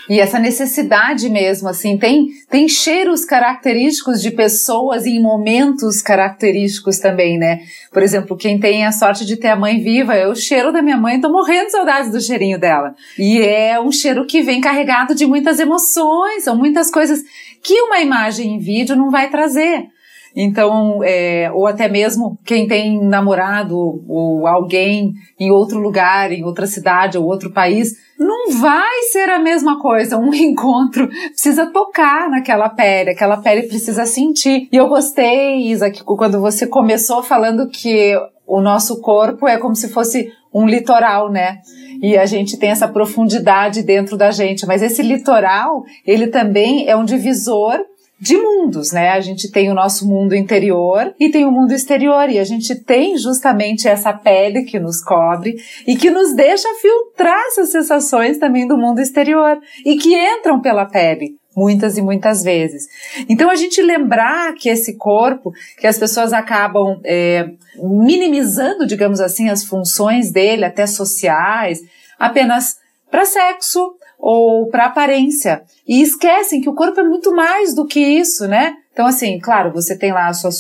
E 0.09 0.21
essa 0.21 0.38
necessidade 0.38 1.29
mesmo, 1.29 1.69
assim, 1.69 1.99
tem, 1.99 2.29
tem 2.50 2.67
cheiros 2.67 3.25
característicos 3.25 4.23
de 4.23 4.31
pessoas 4.31 5.05
em 5.05 5.21
momentos 5.21 6.00
característicos 6.00 6.99
também, 6.99 7.38
né? 7.38 7.61
Por 7.93 8.03
exemplo, 8.03 8.37
quem 8.37 8.59
tem 8.59 8.87
a 8.87 8.93
sorte 8.93 9.27
de 9.27 9.37
ter 9.37 9.49
a 9.49 9.57
mãe 9.57 9.81
viva, 9.81 10.15
é 10.15 10.27
o 10.27 10.35
cheiro 10.35 10.73
da 10.73 10.81
minha 10.81 10.97
mãe, 10.97 11.21
tô 11.21 11.31
morrendo 11.31 11.67
de 11.67 11.73
saudades 11.73 12.11
do 12.11 12.21
cheirinho 12.21 12.59
dela. 12.59 12.95
E 13.19 13.43
é 13.43 13.79
um 13.79 13.93
cheiro 13.93 14.27
que 14.27 14.41
vem 14.41 14.61
carregado 14.61 15.15
de 15.15 15.27
muitas 15.27 15.61
emoções, 15.61 16.45
são 16.45 16.57
muitas 16.57 16.91
coisas 16.91 17.23
que 17.62 17.79
uma 17.83 18.00
imagem 18.00 18.55
em 18.55 18.59
vídeo 18.59 18.97
não 18.97 19.11
vai 19.11 19.29
trazer. 19.29 19.88
Então, 20.35 21.00
é, 21.03 21.50
ou 21.53 21.67
até 21.67 21.88
mesmo 21.88 22.38
quem 22.45 22.67
tem 22.67 23.03
namorado 23.03 23.77
ou 24.09 24.47
alguém 24.47 25.12
em 25.38 25.50
outro 25.50 25.79
lugar, 25.79 26.31
em 26.33 26.45
outra 26.45 26.67
cidade 26.67 27.19
ou 27.19 27.25
outro 27.25 27.50
país, 27.50 27.95
não 28.19 28.51
vai 28.53 29.03
ser 29.13 29.31
a 29.31 29.39
mesma 29.39 29.79
coisa. 29.79 30.19
Um 30.19 30.33
encontro 30.35 31.09
precisa 31.09 31.67
tocar 31.67 32.29
naquela 32.29 32.69
pele, 32.69 33.11
aquela 33.11 33.37
pele 33.37 33.69
precisa 33.69 34.05
sentir. 34.05 34.69
E 34.73 34.77
eu 34.77 34.89
gostei, 34.89 35.69
Isa, 35.71 35.91
que 35.91 36.03
quando 36.03 36.41
você 36.41 36.67
começou 36.67 37.23
falando 37.23 37.69
que 37.69 38.15
o 38.47 38.61
nosso 38.61 39.01
corpo 39.01 39.47
é 39.47 39.59
como 39.59 39.77
se 39.77 39.89
fosse 39.89 40.33
um 40.53 40.67
litoral, 40.67 41.31
né? 41.31 41.61
E 42.03 42.17
a 42.17 42.27
gente 42.27 42.57
tem 42.57 42.71
essa 42.71 42.89
profundidade 42.89 43.83
dentro 43.83 44.17
da 44.17 44.31
gente, 44.31 44.67
mas 44.67 44.83
esse 44.83 45.03
litoral, 45.03 45.85
ele 46.07 46.29
também 46.29 46.89
é 46.89 46.97
um 46.97 47.05
divisor 47.05 47.79
de 48.21 48.37
mundos, 48.37 48.93
né? 48.93 49.11
A 49.11 49.21
gente 49.21 49.51
tem 49.51 49.71
o 49.71 49.75
nosso 49.75 50.07
mundo 50.07 50.35
interior 50.35 51.15
e 51.21 51.31
tem 51.31 51.45
o 51.45 51.53
mundo 51.53 51.73
exterior, 51.73 52.29
e 52.29 52.39
a 52.39 52.45
gente 52.45 52.75
tem 52.75 53.17
justamente 53.17 53.87
essa 53.87 54.13
pele 54.13 54.65
que 54.65 54.78
nos 54.78 55.02
cobre 55.02 55.57
e 55.87 55.97
que 55.97 56.11
nos 56.11 56.35
deixa 56.35 56.69
filtrar 56.81 57.41
essas 57.49 57.71
sensações 57.71 58.39
também 58.39 58.67
do 58.67 58.76
mundo 58.76 59.00
exterior 59.00 59.59
e 59.85 59.97
que 59.97 60.15
entram 60.15 60.61
pela 60.61 60.85
pele 60.85 61.39
muitas 61.57 61.99
e 61.99 62.02
muitas 62.02 62.45
vezes. 62.45 62.87
Então 63.28 63.50
a 63.50 63.57
gente 63.57 63.83
lembrar 63.83 64.54
que 64.54 64.69
esse 64.69 64.97
corpo, 64.97 65.52
que 65.76 65.89
as 65.89 65.99
pessoas 65.99 66.33
acabam 66.33 67.00
é, 67.04 67.50
minimizando, 67.76 68.87
digamos 68.87 69.21
assim, 69.21 69.49
as 69.49 69.65
funções 69.65 70.31
dele, 70.31 70.65
até 70.65 70.87
sociais, 70.87 71.81
apenas 72.17 72.76
para 73.11 73.25
sexo, 73.25 73.97
ou 74.19 74.69
para 74.69 74.87
aparência. 74.87 75.63
E 75.87 76.02
esquecem 76.02 76.61
que 76.61 76.69
o 76.69 76.75
corpo 76.75 77.00
é 77.00 77.04
muito 77.04 77.35
mais 77.35 77.75
do 77.75 77.87
que 77.87 78.00
isso, 78.00 78.49
né? 78.49 78.75
Então, 78.93 79.07
assim, 79.07 79.39
claro, 79.39 79.73
você 79.73 79.97
tem 79.97 80.13
lá 80.13 80.33
sua, 80.33 80.50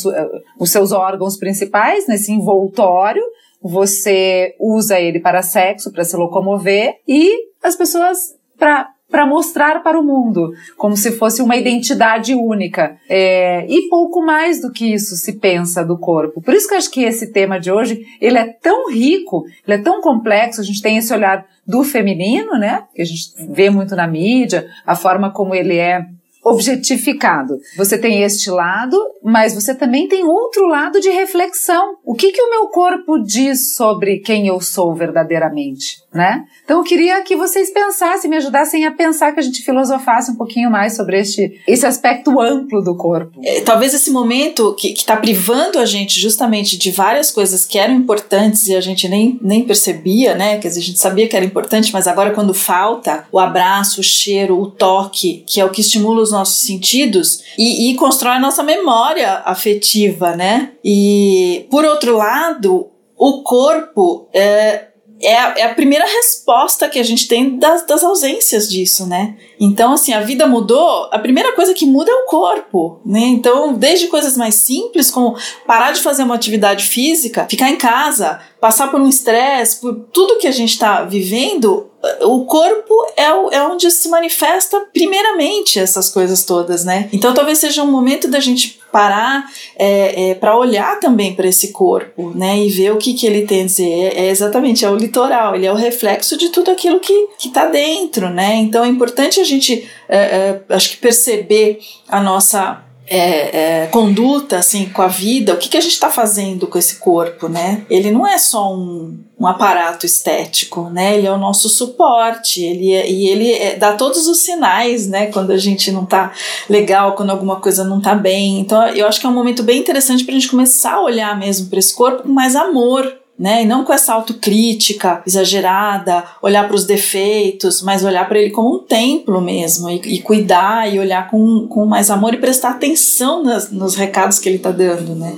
os 0.58 0.70
seus 0.70 0.92
órgãos 0.92 1.36
principais 1.36 2.06
nesse 2.06 2.30
envoltório, 2.30 3.22
você 3.60 4.54
usa 4.60 5.00
ele 5.00 5.18
para 5.18 5.42
sexo, 5.42 5.92
para 5.92 6.04
se 6.04 6.16
locomover, 6.16 6.94
e 7.06 7.48
as 7.62 7.74
pessoas, 7.74 8.36
para 8.56 8.88
para 9.10 9.26
mostrar 9.26 9.82
para 9.82 9.98
o 9.98 10.04
mundo, 10.04 10.52
como 10.76 10.96
se 10.96 11.12
fosse 11.12 11.40
uma 11.40 11.56
identidade 11.56 12.34
única. 12.34 12.96
É, 13.08 13.66
e 13.66 13.88
pouco 13.88 14.20
mais 14.20 14.60
do 14.60 14.70
que 14.70 14.92
isso 14.92 15.16
se 15.16 15.38
pensa 15.38 15.84
do 15.84 15.98
corpo. 15.98 16.42
Por 16.42 16.54
isso 16.54 16.68
que 16.68 16.74
eu 16.74 16.78
acho 16.78 16.90
que 16.90 17.04
esse 17.04 17.32
tema 17.32 17.58
de 17.58 17.72
hoje, 17.72 18.04
ele 18.20 18.38
é 18.38 18.46
tão 18.46 18.90
rico, 18.90 19.44
ele 19.66 19.80
é 19.80 19.82
tão 19.82 20.00
complexo, 20.00 20.60
a 20.60 20.64
gente 20.64 20.82
tem 20.82 20.98
esse 20.98 21.12
olhar 21.12 21.46
do 21.66 21.84
feminino, 21.84 22.52
né, 22.58 22.84
que 22.94 23.02
a 23.02 23.04
gente 23.04 23.32
vê 23.50 23.68
muito 23.68 23.94
na 23.94 24.06
mídia, 24.06 24.66
a 24.86 24.94
forma 24.94 25.30
como 25.30 25.54
ele 25.54 25.76
é 25.76 26.06
objetificado. 26.44 27.58
Você 27.76 27.98
tem 27.98 28.22
este 28.22 28.50
lado, 28.50 28.96
mas 29.22 29.54
você 29.54 29.74
também 29.74 30.08
tem 30.08 30.24
outro 30.24 30.66
lado 30.66 31.00
de 31.00 31.10
reflexão. 31.10 31.96
O 32.04 32.14
que 32.14 32.32
que 32.32 32.40
o 32.40 32.50
meu 32.50 32.66
corpo 32.68 33.18
diz 33.18 33.74
sobre 33.74 34.18
quem 34.18 34.46
eu 34.46 34.60
sou 34.60 34.94
verdadeiramente, 34.94 36.02
né? 36.12 36.44
Então 36.64 36.78
eu 36.78 36.84
queria 36.84 37.20
que 37.22 37.36
vocês 37.36 37.70
pensassem, 37.70 38.30
me 38.30 38.36
ajudassem 38.36 38.86
a 38.86 38.92
pensar 38.92 39.32
que 39.32 39.40
a 39.40 39.42
gente 39.42 39.62
filosofasse 39.62 40.30
um 40.30 40.36
pouquinho 40.36 40.70
mais 40.70 40.96
sobre 40.96 41.20
este 41.20 41.60
esse 41.66 41.86
aspecto 41.86 42.40
amplo 42.40 42.82
do 42.82 42.96
corpo. 42.96 43.40
É, 43.44 43.60
talvez 43.60 43.92
esse 43.94 44.10
momento 44.10 44.74
que 44.74 44.92
está 44.92 45.16
privando 45.16 45.78
a 45.78 45.86
gente 45.86 46.20
justamente 46.20 46.76
de 46.76 46.90
várias 46.90 47.30
coisas 47.30 47.64
que 47.64 47.78
eram 47.78 47.94
importantes 47.94 48.68
e 48.68 48.76
a 48.76 48.80
gente 48.80 49.08
nem, 49.08 49.38
nem 49.42 49.64
percebia, 49.64 50.34
né? 50.34 50.58
Quer 50.58 50.68
dizer, 50.68 50.80
a 50.80 50.84
gente 50.84 50.98
sabia 50.98 51.28
que 51.28 51.36
era 51.36 51.44
importante, 51.44 51.92
mas 51.92 52.06
agora 52.06 52.30
quando 52.30 52.54
falta 52.54 53.26
o 53.30 53.38
abraço, 53.38 54.00
o 54.00 54.04
cheiro, 54.04 54.58
o 54.58 54.70
toque, 54.70 55.44
que 55.46 55.60
é 55.60 55.64
o 55.64 55.70
que 55.70 55.80
estimula 55.80 56.22
os 56.22 56.27
nossos 56.32 56.66
sentidos 56.66 57.42
e, 57.56 57.90
e 57.90 57.94
constrói 57.94 58.36
a 58.36 58.40
nossa 58.40 58.62
memória 58.62 59.42
afetiva, 59.44 60.36
né? 60.36 60.72
E 60.84 61.66
por 61.70 61.84
outro 61.84 62.16
lado, 62.16 62.90
o 63.16 63.42
corpo 63.42 64.28
é, 64.32 64.87
é 65.20 65.36
a, 65.36 65.54
é 65.56 65.62
a, 65.64 65.74
primeira 65.74 66.04
resposta 66.04 66.88
que 66.88 66.98
a 66.98 67.02
gente 67.02 67.26
tem 67.26 67.58
das, 67.58 67.86
das 67.86 68.04
ausências 68.04 68.68
disso, 68.68 69.06
né? 69.06 69.36
Então, 69.58 69.92
assim, 69.92 70.12
a 70.12 70.20
vida 70.20 70.46
mudou, 70.46 71.08
a 71.10 71.18
primeira 71.18 71.52
coisa 71.52 71.74
que 71.74 71.86
muda 71.86 72.10
é 72.10 72.14
o 72.14 72.26
corpo, 72.26 73.00
né? 73.04 73.20
Então, 73.20 73.74
desde 73.74 74.06
coisas 74.08 74.36
mais 74.36 74.54
simples, 74.54 75.10
como 75.10 75.36
parar 75.66 75.92
de 75.92 76.00
fazer 76.00 76.22
uma 76.22 76.34
atividade 76.34 76.84
física, 76.84 77.46
ficar 77.50 77.70
em 77.70 77.76
casa, 77.76 78.40
passar 78.60 78.90
por 78.90 79.00
um 79.00 79.08
estresse, 79.08 79.80
por 79.80 79.94
tudo 80.12 80.38
que 80.38 80.46
a 80.46 80.52
gente 80.52 80.70
está 80.70 81.02
vivendo, 81.02 81.90
o 82.22 82.44
corpo 82.44 82.94
é, 83.16 83.24
é 83.56 83.62
onde 83.62 83.90
se 83.90 84.08
manifesta 84.08 84.80
primeiramente 84.92 85.78
essas 85.78 86.08
coisas 86.08 86.44
todas, 86.44 86.84
né? 86.84 87.08
Então 87.12 87.34
talvez 87.34 87.58
seja 87.58 87.82
um 87.82 87.90
momento 87.90 88.28
da 88.28 88.38
gente 88.38 88.77
parar 88.90 89.44
é, 89.76 90.30
é, 90.30 90.34
para 90.34 90.56
olhar 90.56 90.98
também 90.98 91.34
para 91.34 91.46
esse 91.46 91.72
corpo, 91.72 92.32
né? 92.34 92.58
E 92.58 92.70
ver 92.70 92.92
o 92.92 92.96
que, 92.96 93.14
que 93.14 93.26
ele 93.26 93.46
tem 93.46 93.62
a 93.62 93.66
dizer. 93.66 93.88
É, 93.88 94.26
é, 94.26 94.30
exatamente, 94.30 94.84
é 94.84 94.90
o 94.90 94.96
litoral, 94.96 95.54
ele 95.54 95.66
é 95.66 95.72
o 95.72 95.76
reflexo 95.76 96.36
de 96.36 96.48
tudo 96.48 96.70
aquilo 96.70 97.00
que, 97.00 97.28
que 97.38 97.50
tá 97.50 97.66
dentro, 97.66 98.28
né? 98.30 98.56
Então 98.56 98.84
é 98.84 98.88
importante 98.88 99.40
a 99.40 99.44
gente, 99.44 99.88
é, 100.08 100.18
é, 100.18 100.60
acho 100.70 100.90
que 100.90 100.96
perceber 100.96 101.78
a 102.08 102.20
nossa 102.20 102.87
é, 103.10 103.82
é, 103.82 103.86
conduta 103.86 104.58
assim 104.58 104.88
com 104.88 105.02
a 105.02 105.08
vida, 105.08 105.54
o 105.54 105.56
que, 105.56 105.68
que 105.68 105.76
a 105.76 105.80
gente 105.80 105.92
está 105.92 106.10
fazendo 106.10 106.66
com 106.66 106.78
esse 106.78 106.96
corpo, 106.96 107.48
né? 107.48 107.84
Ele 107.88 108.10
não 108.10 108.26
é 108.26 108.38
só 108.38 108.74
um, 108.74 109.18
um 109.38 109.46
aparato 109.46 110.04
estético, 110.04 110.90
né? 110.90 111.16
Ele 111.16 111.26
é 111.26 111.32
o 111.32 111.38
nosso 111.38 111.68
suporte, 111.68 112.62
ele 112.62 112.92
é, 112.92 113.10
e 113.10 113.28
ele 113.28 113.52
é, 113.52 113.76
dá 113.76 113.94
todos 113.94 114.28
os 114.28 114.38
sinais, 114.40 115.06
né? 115.06 115.26
Quando 115.26 115.50
a 115.50 115.58
gente 115.58 115.90
não 115.90 116.04
tá 116.04 116.32
legal, 116.68 117.14
quando 117.14 117.30
alguma 117.30 117.56
coisa 117.56 117.84
não 117.84 118.00
tá 118.00 118.14
bem. 118.14 118.60
Então, 118.60 118.86
eu 118.88 119.06
acho 119.06 119.20
que 119.20 119.26
é 119.26 119.28
um 119.28 119.34
momento 119.34 119.62
bem 119.62 119.78
interessante 119.78 120.24
para 120.24 120.32
a 120.34 120.38
gente 120.38 120.50
começar 120.50 120.94
a 120.94 121.02
olhar 121.02 121.38
mesmo 121.38 121.68
para 121.68 121.78
esse 121.78 121.94
corpo 121.94 122.24
com 122.24 122.28
mais 122.28 122.54
amor, 122.54 123.18
né? 123.38 123.62
E 123.62 123.66
não 123.66 123.84
com 123.84 123.92
essa 123.92 124.12
autocrítica 124.12 125.22
exagerada, 125.26 126.24
olhar 126.42 126.66
para 126.66 126.74
os 126.74 126.84
defeitos, 126.84 127.82
mas 127.82 128.04
olhar 128.04 128.28
para 128.28 128.38
ele 128.38 128.50
como 128.50 128.76
um 128.76 128.84
templo 128.84 129.40
mesmo 129.40 129.88
e, 129.88 130.00
e, 130.04 130.20
cuidar 130.20 130.92
e 130.92 130.98
olhar 130.98 131.30
com, 131.30 131.66
com 131.68 131.86
mais 131.86 132.10
amor 132.10 132.34
e 132.34 132.38
prestar 132.38 132.70
atenção 132.70 133.42
nas, 133.42 133.70
nos 133.70 133.94
recados 133.94 134.38
que 134.38 134.48
ele 134.48 134.56
está 134.56 134.70
dando, 134.70 135.14
né? 135.14 135.36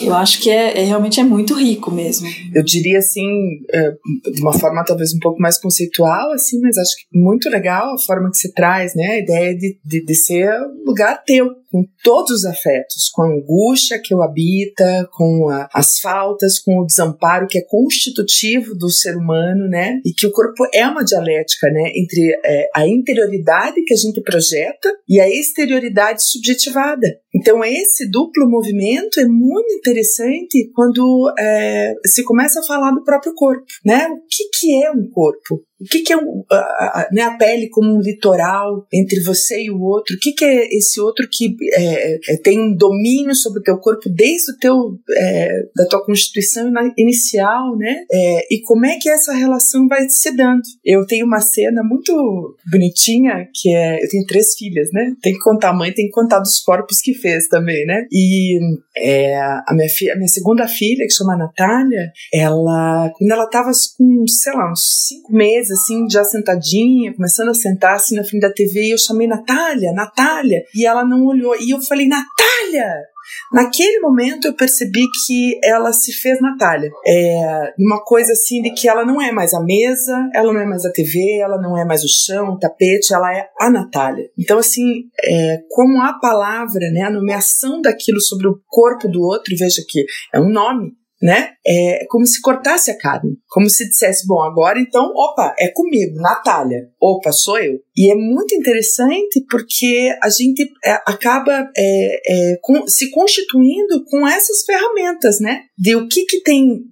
Eu 0.00 0.14
acho 0.14 0.40
que 0.40 0.50
é, 0.50 0.80
é, 0.80 0.84
realmente 0.84 1.20
é 1.20 1.24
muito 1.24 1.54
rico 1.54 1.90
mesmo. 1.90 2.28
Eu 2.54 2.62
diria 2.62 2.98
assim, 2.98 3.26
é, 3.72 3.92
de 4.32 4.42
uma 4.42 4.52
forma 4.52 4.84
talvez 4.84 5.14
um 5.14 5.18
pouco 5.18 5.40
mais 5.40 5.58
conceitual, 5.58 6.32
assim, 6.32 6.60
mas 6.60 6.76
acho 6.76 6.96
que 6.96 7.18
muito 7.18 7.48
legal 7.48 7.94
a 7.94 7.98
forma 7.98 8.30
que 8.30 8.36
você 8.36 8.52
traz, 8.52 8.94
né? 8.94 9.06
A 9.06 9.18
ideia 9.18 9.56
de, 9.56 9.78
de, 9.84 10.04
de 10.04 10.14
ser 10.14 10.52
lugar 10.88 11.22
teu, 11.24 11.50
com 11.70 11.84
todos 12.02 12.30
os 12.30 12.44
afetos, 12.46 13.10
com 13.12 13.22
a 13.22 13.28
angústia 13.28 14.00
que 14.02 14.14
o 14.14 14.22
habita, 14.22 15.08
com 15.12 15.48
a, 15.50 15.68
as 15.72 15.98
faltas, 15.98 16.58
com 16.58 16.80
o 16.80 16.86
desamparo 16.86 17.46
que 17.46 17.58
é 17.58 17.64
constitutivo 17.68 18.74
do 18.74 18.88
ser 18.88 19.16
humano, 19.16 19.68
né? 19.68 20.00
E 20.04 20.12
que 20.12 20.26
o 20.26 20.32
corpo 20.32 20.66
é 20.72 20.86
uma 20.86 21.04
dialética, 21.04 21.68
né? 21.70 21.92
Entre 21.94 22.32
é, 22.44 22.68
a 22.74 22.86
interioridade 22.86 23.82
que 23.84 23.92
a 23.92 23.96
gente 23.96 24.22
projeta 24.22 24.90
e 25.08 25.20
a 25.20 25.28
exterioridade 25.28 26.24
subjetivada. 26.24 27.06
Então, 27.34 27.62
esse 27.62 28.10
duplo 28.10 28.48
movimento 28.48 29.20
é 29.20 29.26
muito 29.26 29.72
interessante 29.74 30.70
quando 30.74 31.32
é, 31.38 31.94
se 32.06 32.24
começa 32.24 32.60
a 32.60 32.64
falar 32.64 32.92
do 32.92 33.04
próprio 33.04 33.34
corpo, 33.34 33.64
né? 33.84 34.06
O 34.08 34.20
que, 34.28 34.48
que 34.58 34.82
é 34.82 34.90
um 34.90 35.06
corpo? 35.10 35.62
O 35.80 35.84
que, 35.84 36.00
que 36.00 36.12
é 36.12 36.16
um, 36.16 36.44
a, 36.50 36.56
a, 36.56 37.08
né, 37.12 37.22
a 37.22 37.36
pele 37.36 37.68
como 37.68 37.94
um 37.94 38.00
litoral 38.00 38.84
entre 38.92 39.20
você 39.22 39.62
e 39.62 39.70
o 39.70 39.80
outro? 39.80 40.16
O 40.16 40.18
que, 40.18 40.32
que 40.32 40.44
é 40.44 40.76
esse 40.78 41.00
outro 41.00 41.26
que 41.30 41.56
é, 41.74 42.14
é, 42.14 42.36
tem 42.42 42.58
um 42.58 42.74
domínio 42.74 43.34
sobre 43.34 43.60
o 43.60 43.62
teu 43.62 43.78
corpo 43.78 44.08
desde 44.08 44.52
o 44.52 44.58
teu 44.58 44.98
é, 45.16 45.62
da 45.76 45.86
tua 45.86 46.04
constituição 46.04 46.72
inicial, 46.96 47.76
né? 47.76 48.04
É, 48.10 48.54
e 48.54 48.60
como 48.62 48.86
é 48.86 48.98
que 48.98 49.08
essa 49.08 49.32
relação 49.32 49.86
vai 49.86 50.08
se 50.08 50.34
dando? 50.36 50.62
Eu 50.84 51.06
tenho 51.06 51.26
uma 51.26 51.40
cena 51.40 51.82
muito 51.82 52.56
bonitinha 52.70 53.48
que 53.54 53.74
é 53.74 54.02
eu 54.02 54.08
tenho 54.08 54.24
três 54.26 54.54
filhas, 54.56 54.88
né? 54.92 55.14
Tem 55.22 55.32
que 55.32 55.40
contar 55.40 55.70
a 55.70 55.74
mãe, 55.74 55.92
tem 55.92 56.06
que 56.06 56.12
contar 56.12 56.40
dos 56.40 56.60
corpos 56.60 57.00
que 57.00 57.14
fez 57.14 57.48
também, 57.48 57.84
né? 57.86 58.06
E 58.10 58.58
é, 58.96 59.36
a 59.36 59.72
minha 59.72 59.88
filha, 59.88 60.14
a 60.14 60.16
minha 60.16 60.28
segunda 60.28 60.66
filha 60.66 61.04
que 61.04 61.12
chama 61.12 61.36
Natália, 61.36 62.10
ela 62.32 63.10
quando 63.16 63.30
ela 63.30 63.48
tava 63.48 63.70
com 63.96 64.24
sei 64.26 64.52
lá 64.52 64.70
uns 64.70 65.06
cinco 65.06 65.32
meses 65.32 65.70
assim, 65.70 66.08
já 66.10 66.24
sentadinha, 66.24 67.14
começando 67.14 67.50
a 67.50 67.54
sentar 67.54 67.96
assim 67.96 68.16
na 68.16 68.24
frente 68.24 68.42
da 68.42 68.52
TV, 68.52 68.84
e 68.84 68.90
eu 68.90 68.98
chamei 68.98 69.26
Natália, 69.26 69.92
Natália, 69.92 70.62
e 70.74 70.86
ela 70.86 71.04
não 71.04 71.24
olhou. 71.24 71.54
E 71.60 71.70
eu 71.70 71.80
falei, 71.80 72.06
Natália! 72.06 73.08
Naquele 73.52 74.00
momento 74.00 74.46
eu 74.46 74.54
percebi 74.54 75.06
que 75.26 75.60
ela 75.62 75.92
se 75.92 76.12
fez 76.12 76.40
Natália. 76.40 76.90
É 77.06 77.72
uma 77.78 78.02
coisa 78.02 78.32
assim 78.32 78.62
de 78.62 78.70
que 78.70 78.88
ela 78.88 79.04
não 79.04 79.20
é 79.20 79.30
mais 79.32 79.52
a 79.54 79.60
mesa, 79.60 80.30
ela 80.34 80.52
não 80.52 80.60
é 80.60 80.66
mais 80.66 80.84
a 80.84 80.92
TV, 80.92 81.38
ela 81.40 81.60
não 81.60 81.76
é 81.76 81.84
mais 81.84 82.02
o 82.04 82.08
chão, 82.08 82.50
o 82.50 82.58
tapete, 82.58 83.12
ela 83.12 83.34
é 83.34 83.48
a 83.60 83.70
Natália. 83.70 84.30
Então, 84.38 84.58
assim, 84.58 85.04
é, 85.22 85.58
como 85.68 86.02
a 86.02 86.14
palavra, 86.18 86.90
né, 86.92 87.02
a 87.02 87.10
nomeação 87.10 87.80
daquilo 87.80 88.20
sobre 88.20 88.48
o 88.48 88.60
corpo 88.66 89.08
do 89.08 89.20
outro, 89.20 89.54
veja 89.58 89.82
que 89.86 90.04
é 90.32 90.40
um 90.40 90.48
nome, 90.48 90.92
né? 91.20 91.50
É 91.66 92.06
como 92.08 92.26
se 92.26 92.40
cortasse 92.40 92.90
a 92.90 92.96
carne, 92.96 93.36
como 93.48 93.68
se 93.68 93.88
dissesse, 93.88 94.26
bom, 94.26 94.40
agora 94.42 94.80
então, 94.80 95.12
opa, 95.14 95.54
é 95.58 95.68
comigo, 95.68 96.14
Natália, 96.16 96.88
opa, 97.00 97.32
sou 97.32 97.58
eu. 97.58 97.80
E 97.96 98.12
é 98.12 98.14
muito 98.14 98.54
interessante 98.54 99.44
porque 99.50 100.16
a 100.22 100.28
gente 100.28 100.64
é, 100.84 100.92
acaba 101.06 101.68
é, 101.76 102.52
é, 102.52 102.56
com, 102.62 102.86
se 102.86 103.10
constituindo 103.10 104.04
com 104.06 104.26
essas 104.26 104.64
ferramentas, 104.64 105.40
né? 105.40 105.62
De 105.76 105.96
o 105.96 106.06
que 106.08 106.24
que 106.24 106.40
tem 106.42 106.82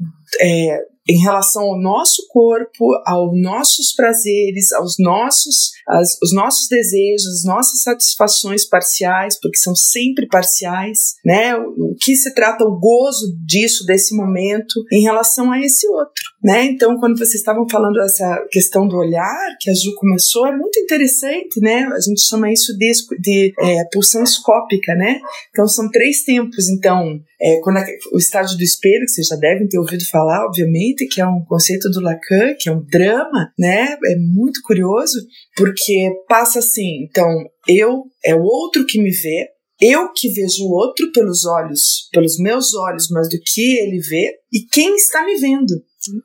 é, 0.41 0.79
em 1.09 1.21
relação 1.21 1.63
ao 1.63 1.81
nosso 1.81 2.27
corpo, 2.29 2.85
aos 3.05 3.31
nossos 3.41 3.93
prazeres, 3.95 4.73
aos 4.73 4.97
nossos, 4.99 5.71
as, 5.87 6.19
os 6.21 6.33
nossos 6.35 6.69
desejos, 6.69 7.27
as 7.27 7.45
nossas 7.45 7.83
satisfações 7.83 8.65
parciais, 8.65 9.39
porque 9.41 9.57
são 9.57 9.75
sempre 9.75 10.27
parciais, 10.27 11.15
né? 11.25 11.57
O, 11.57 11.93
o 11.93 11.95
que 11.95 12.17
se 12.17 12.35
trata 12.35 12.65
o 12.65 12.79
gozo 12.79 13.37
disso, 13.45 13.87
desse 13.87 14.17
momento, 14.17 14.85
em 14.93 15.03
relação 15.03 15.53
a 15.53 15.61
esse 15.61 15.89
outro, 15.89 16.25
né? 16.43 16.65
Então, 16.65 16.99
quando 16.99 17.19
vocês 17.19 17.37
estavam 17.37 17.67
falando 17.71 17.95
dessa 17.95 18.45
questão 18.51 18.89
do 18.89 18.97
olhar, 18.97 19.57
que 19.61 19.71
a 19.71 19.75
Ju 19.75 19.95
começou, 19.97 20.47
é 20.47 20.57
muito 20.57 20.79
interessante, 20.81 21.61
né? 21.61 21.89
A 21.93 22.01
gente 22.01 22.21
chama 22.23 22.53
isso 22.53 22.77
de, 22.77 22.93
de 23.21 23.55
é, 23.61 23.85
pulsão 23.93 24.23
escópica, 24.23 24.95
né? 24.95 25.21
Então, 25.51 25.69
são 25.69 25.89
três 25.91 26.23
tempos. 26.25 26.69
Então, 26.69 27.21
é, 27.41 27.61
quando 27.61 27.79
a, 27.79 27.85
o 28.13 28.19
estágio 28.19 28.57
do 28.57 28.65
espelho, 28.65 29.05
que 29.05 29.13
vocês 29.13 29.29
já 29.29 29.37
devem 29.37 29.69
ter 29.69 29.79
ouvido 29.79 30.05
falar, 30.07 30.47
obviamente, 30.47 30.96
que 31.11 31.21
é 31.21 31.27
um 31.27 31.45
conceito 31.45 31.91
do 31.91 32.01
Lacan, 32.01 32.55
que 32.59 32.69
é 32.69 32.73
um 32.73 32.85
drama, 32.85 33.53
né? 33.59 33.93
É 33.93 34.17
muito 34.17 34.61
curioso, 34.65 35.19
porque 35.57 36.11
passa 36.29 36.61
assim, 36.61 37.05
então, 37.05 37.29
eu 37.69 38.05
é 38.25 38.35
o 38.35 38.43
outro 38.43 38.87
que 38.87 39.03
me 39.03 39.11
vê, 39.11 39.49
eu 39.81 40.11
que 40.15 40.31
vejo 40.31 40.65
o 40.65 40.73
outro 40.73 41.13
pelos 41.13 41.45
olhos, 41.45 42.09
pelos 42.11 42.39
meus 42.39 42.75
olhos, 42.75 43.09
mas 43.11 43.29
do 43.29 43.39
que 43.45 43.77
ele 43.79 44.01
vê, 44.01 44.33
e 44.53 44.61
quem 44.73 44.95
está 44.95 45.25
me 45.25 45.37
vendo. 45.37 45.75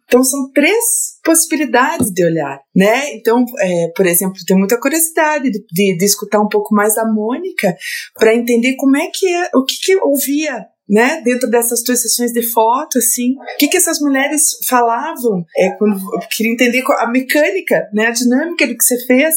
Então 0.05 0.23
são 0.23 0.51
três 0.51 0.83
possibilidades 1.23 2.11
de 2.11 2.25
olhar, 2.25 2.59
né? 2.75 3.13
Então, 3.15 3.43
é, 3.59 3.87
por 3.95 4.05
exemplo, 4.05 4.35
tenho 4.45 4.59
muita 4.59 4.79
curiosidade 4.79 5.49
de, 5.49 5.59
de, 5.71 5.97
de, 5.97 6.05
escutar 6.05 6.39
um 6.39 6.47
pouco 6.47 6.73
mais 6.73 6.95
da 6.95 7.11
Mônica 7.11 7.75
para 8.13 8.35
entender 8.35 8.75
como 8.75 8.95
é 8.95 9.07
que 9.11 9.27
é, 9.27 9.49
o 9.55 9.65
que, 9.65 9.75
que 9.81 9.91
eu 9.93 10.01
ouvia 10.03 10.65
né, 10.89 11.21
dentro 11.23 11.49
dessas 11.49 11.83
tuas 11.83 12.01
sessões 12.01 12.31
de 12.31 12.41
foto, 12.41 12.97
assim, 12.97 13.31
o 13.31 13.57
que 13.57 13.67
que 13.67 13.77
essas 13.77 13.99
mulheres 13.99 14.57
falavam, 14.67 15.45
é, 15.57 15.71
quando 15.77 15.93
eu 15.93 16.19
queria 16.29 16.51
entender 16.51 16.83
a 16.99 17.07
mecânica, 17.07 17.87
né, 17.93 18.07
a 18.07 18.11
dinâmica 18.11 18.67
do 18.67 18.75
que 18.75 18.83
você 18.83 18.97
fez, 19.05 19.35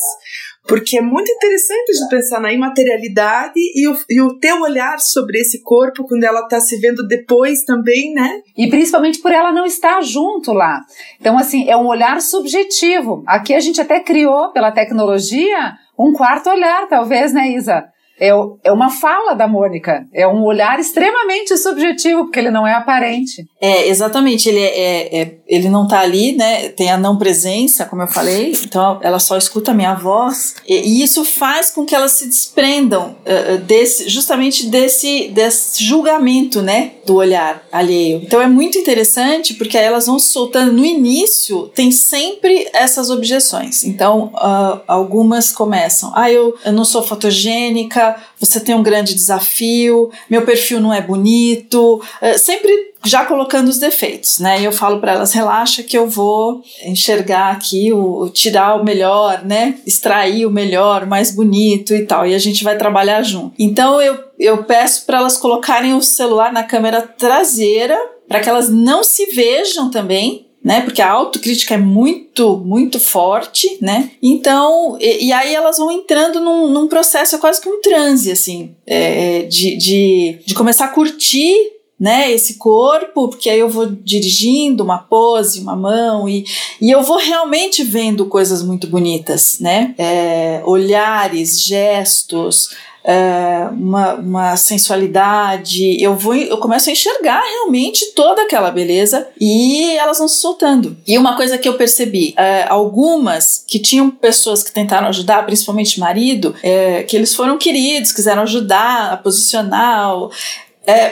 porque 0.66 0.98
é 0.98 1.02
muito 1.02 1.30
interessante 1.30 1.92
de 1.92 2.08
pensar 2.08 2.40
na 2.40 2.52
imaterialidade 2.52 3.52
e 3.56 3.86
o, 3.86 3.96
e 4.08 4.20
o 4.20 4.38
teu 4.38 4.62
olhar 4.62 4.98
sobre 4.98 5.38
esse 5.38 5.62
corpo 5.62 6.04
quando 6.04 6.24
ela 6.24 6.40
está 6.40 6.58
se 6.58 6.78
vendo 6.78 7.06
depois 7.06 7.64
também, 7.64 8.14
né? 8.14 8.40
E 8.56 8.68
principalmente 8.70 9.20
por 9.20 9.30
ela 9.30 9.52
não 9.52 9.66
estar 9.66 10.00
junto 10.02 10.52
lá. 10.52 10.80
Então, 11.20 11.36
assim, 11.36 11.68
é 11.68 11.76
um 11.76 11.86
olhar 11.86 12.20
subjetivo. 12.20 13.22
Aqui 13.26 13.52
a 13.52 13.60
gente 13.60 13.80
até 13.80 14.00
criou, 14.00 14.52
pela 14.52 14.72
tecnologia, 14.72 15.74
um 15.98 16.12
quarto 16.12 16.48
olhar, 16.48 16.88
talvez, 16.88 17.34
né, 17.34 17.52
Isa? 17.52 17.84
É, 18.18 18.28
é 18.62 18.72
uma 18.72 18.90
fala 18.90 19.34
da 19.34 19.48
Mônica, 19.48 20.06
é 20.12 20.26
um 20.26 20.44
olhar 20.44 20.78
extremamente 20.78 21.56
subjetivo, 21.56 22.24
porque 22.24 22.38
ele 22.38 22.50
não 22.50 22.66
é 22.66 22.74
aparente. 22.74 23.46
É, 23.60 23.88
exatamente, 23.88 24.48
ele, 24.48 24.60
é, 24.60 24.68
é, 24.68 25.20
é 25.20 25.34
ele 25.46 25.68
não 25.68 25.84
está 25.84 26.00
ali, 26.00 26.32
né? 26.32 26.68
Tem 26.68 26.90
a 26.90 26.96
não 26.96 27.18
presença, 27.18 27.84
como 27.84 28.02
eu 28.02 28.06
falei, 28.06 28.52
então 28.64 29.00
ela 29.02 29.18
só 29.18 29.36
escuta 29.36 29.72
a 29.72 29.74
minha 29.74 29.94
voz, 29.94 30.54
e, 30.66 30.74
e 30.74 31.02
isso 31.02 31.24
faz 31.24 31.70
com 31.70 31.84
que 31.84 31.94
elas 31.94 32.12
se 32.12 32.28
desprendam 32.28 33.16
uh, 33.26 33.58
desse, 33.58 34.08
justamente 34.08 34.66
desse, 34.66 35.28
desse 35.28 35.82
julgamento, 35.82 36.62
né? 36.62 36.92
Do 37.04 37.16
olhar 37.16 37.66
alheio. 37.72 38.20
Então 38.22 38.40
é 38.40 38.46
muito 38.46 38.78
interessante, 38.78 39.54
porque 39.54 39.76
aí 39.76 39.84
elas 39.84 40.06
vão 40.06 40.18
soltando 40.18 40.72
no 40.72 40.84
início, 40.84 41.68
tem 41.74 41.90
sempre 41.90 42.68
essas 42.72 43.10
objeções. 43.10 43.84
Então, 43.84 44.32
uh, 44.34 44.80
algumas 44.86 45.50
começam, 45.50 46.12
ah, 46.14 46.30
eu, 46.30 46.54
eu 46.64 46.72
não 46.72 46.84
sou 46.84 47.02
fotogênica 47.02 48.03
você 48.38 48.60
tem 48.60 48.74
um 48.74 48.82
grande 48.82 49.14
desafio, 49.14 50.10
meu 50.28 50.42
perfil 50.42 50.80
não 50.80 50.92
é 50.92 51.00
bonito, 51.00 52.02
é, 52.20 52.36
sempre 52.36 52.94
já 53.04 53.24
colocando 53.24 53.68
os 53.68 53.78
defeitos, 53.78 54.38
né? 54.38 54.60
E 54.60 54.64
eu 54.64 54.72
falo 54.72 54.98
para 54.98 55.12
elas, 55.12 55.32
relaxa 55.32 55.82
que 55.82 55.96
eu 55.96 56.08
vou 56.08 56.62
enxergar 56.84 57.52
aqui, 57.52 57.92
o, 57.92 58.30
tirar 58.30 58.80
o 58.80 58.84
melhor, 58.84 59.44
né? 59.44 59.74
Extrair 59.86 60.46
o 60.46 60.50
melhor, 60.50 61.04
o 61.04 61.06
mais 61.06 61.30
bonito 61.30 61.94
e 61.94 62.06
tal, 62.06 62.26
e 62.26 62.34
a 62.34 62.38
gente 62.38 62.64
vai 62.64 62.76
trabalhar 62.76 63.22
junto. 63.22 63.54
Então 63.58 64.00
eu, 64.00 64.18
eu 64.38 64.64
peço 64.64 65.04
para 65.04 65.18
elas 65.18 65.36
colocarem 65.36 65.94
o 65.94 66.02
celular 66.02 66.52
na 66.52 66.64
câmera 66.64 67.02
traseira, 67.02 67.98
para 68.26 68.40
que 68.40 68.48
elas 68.48 68.70
não 68.70 69.04
se 69.04 69.26
vejam 69.26 69.90
também, 69.90 70.46
né? 70.64 70.80
Porque 70.80 71.02
a 71.02 71.10
autocrítica 71.10 71.74
é 71.74 71.78
muito, 71.78 72.56
muito 72.56 72.98
forte, 72.98 73.76
né? 73.82 74.10
Então, 74.22 74.96
e, 74.98 75.26
e 75.26 75.32
aí 75.32 75.54
elas 75.54 75.76
vão 75.76 75.92
entrando 75.92 76.40
num, 76.40 76.70
num, 76.70 76.88
processo 76.88 77.38
quase 77.38 77.60
que 77.60 77.68
um 77.68 77.82
transe, 77.82 78.32
assim, 78.32 78.74
é, 78.86 79.42
de, 79.42 79.76
de, 79.76 80.38
de 80.46 80.54
começar 80.54 80.86
a 80.86 80.88
curtir 80.88 81.54
né, 82.00 82.32
esse 82.32 82.54
corpo, 82.54 83.28
porque 83.28 83.48
aí 83.48 83.60
eu 83.60 83.68
vou 83.68 83.86
dirigindo 83.86 84.82
uma 84.82 84.98
pose, 84.98 85.60
uma 85.60 85.76
mão, 85.76 86.28
e, 86.28 86.44
e 86.80 86.90
eu 86.90 87.02
vou 87.02 87.18
realmente 87.18 87.84
vendo 87.84 88.26
coisas 88.26 88.62
muito 88.62 88.86
bonitas, 88.86 89.58
né? 89.60 89.94
É, 89.96 90.62
olhares, 90.64 91.62
gestos, 91.62 92.70
é, 93.04 93.68
uma, 93.70 94.14
uma 94.14 94.56
sensualidade. 94.56 96.02
Eu 96.02 96.16
vou, 96.16 96.34
eu 96.34 96.56
começo 96.58 96.88
a 96.88 96.92
enxergar 96.92 97.40
realmente 97.40 98.12
toda 98.12 98.42
aquela 98.42 98.70
beleza 98.70 99.28
e 99.38 99.96
elas 99.96 100.18
vão 100.18 100.26
se 100.26 100.40
soltando. 100.40 100.96
E 101.06 101.18
uma 101.18 101.36
coisa 101.36 101.58
que 101.58 101.68
eu 101.68 101.74
percebi, 101.74 102.34
é, 102.36 102.64
algumas 102.68 103.62
que 103.68 103.78
tinham 103.78 104.10
pessoas 104.10 104.62
que 104.62 104.72
tentaram 104.72 105.08
ajudar, 105.08 105.44
principalmente 105.44 106.00
marido, 106.00 106.54
é, 106.62 107.02
que 107.02 107.14
eles 107.14 107.34
foram 107.34 107.58
queridos, 107.58 108.12
quiseram 108.12 108.42
ajudar 108.42 109.12
a 109.12 109.16
posicionar, 109.18 110.14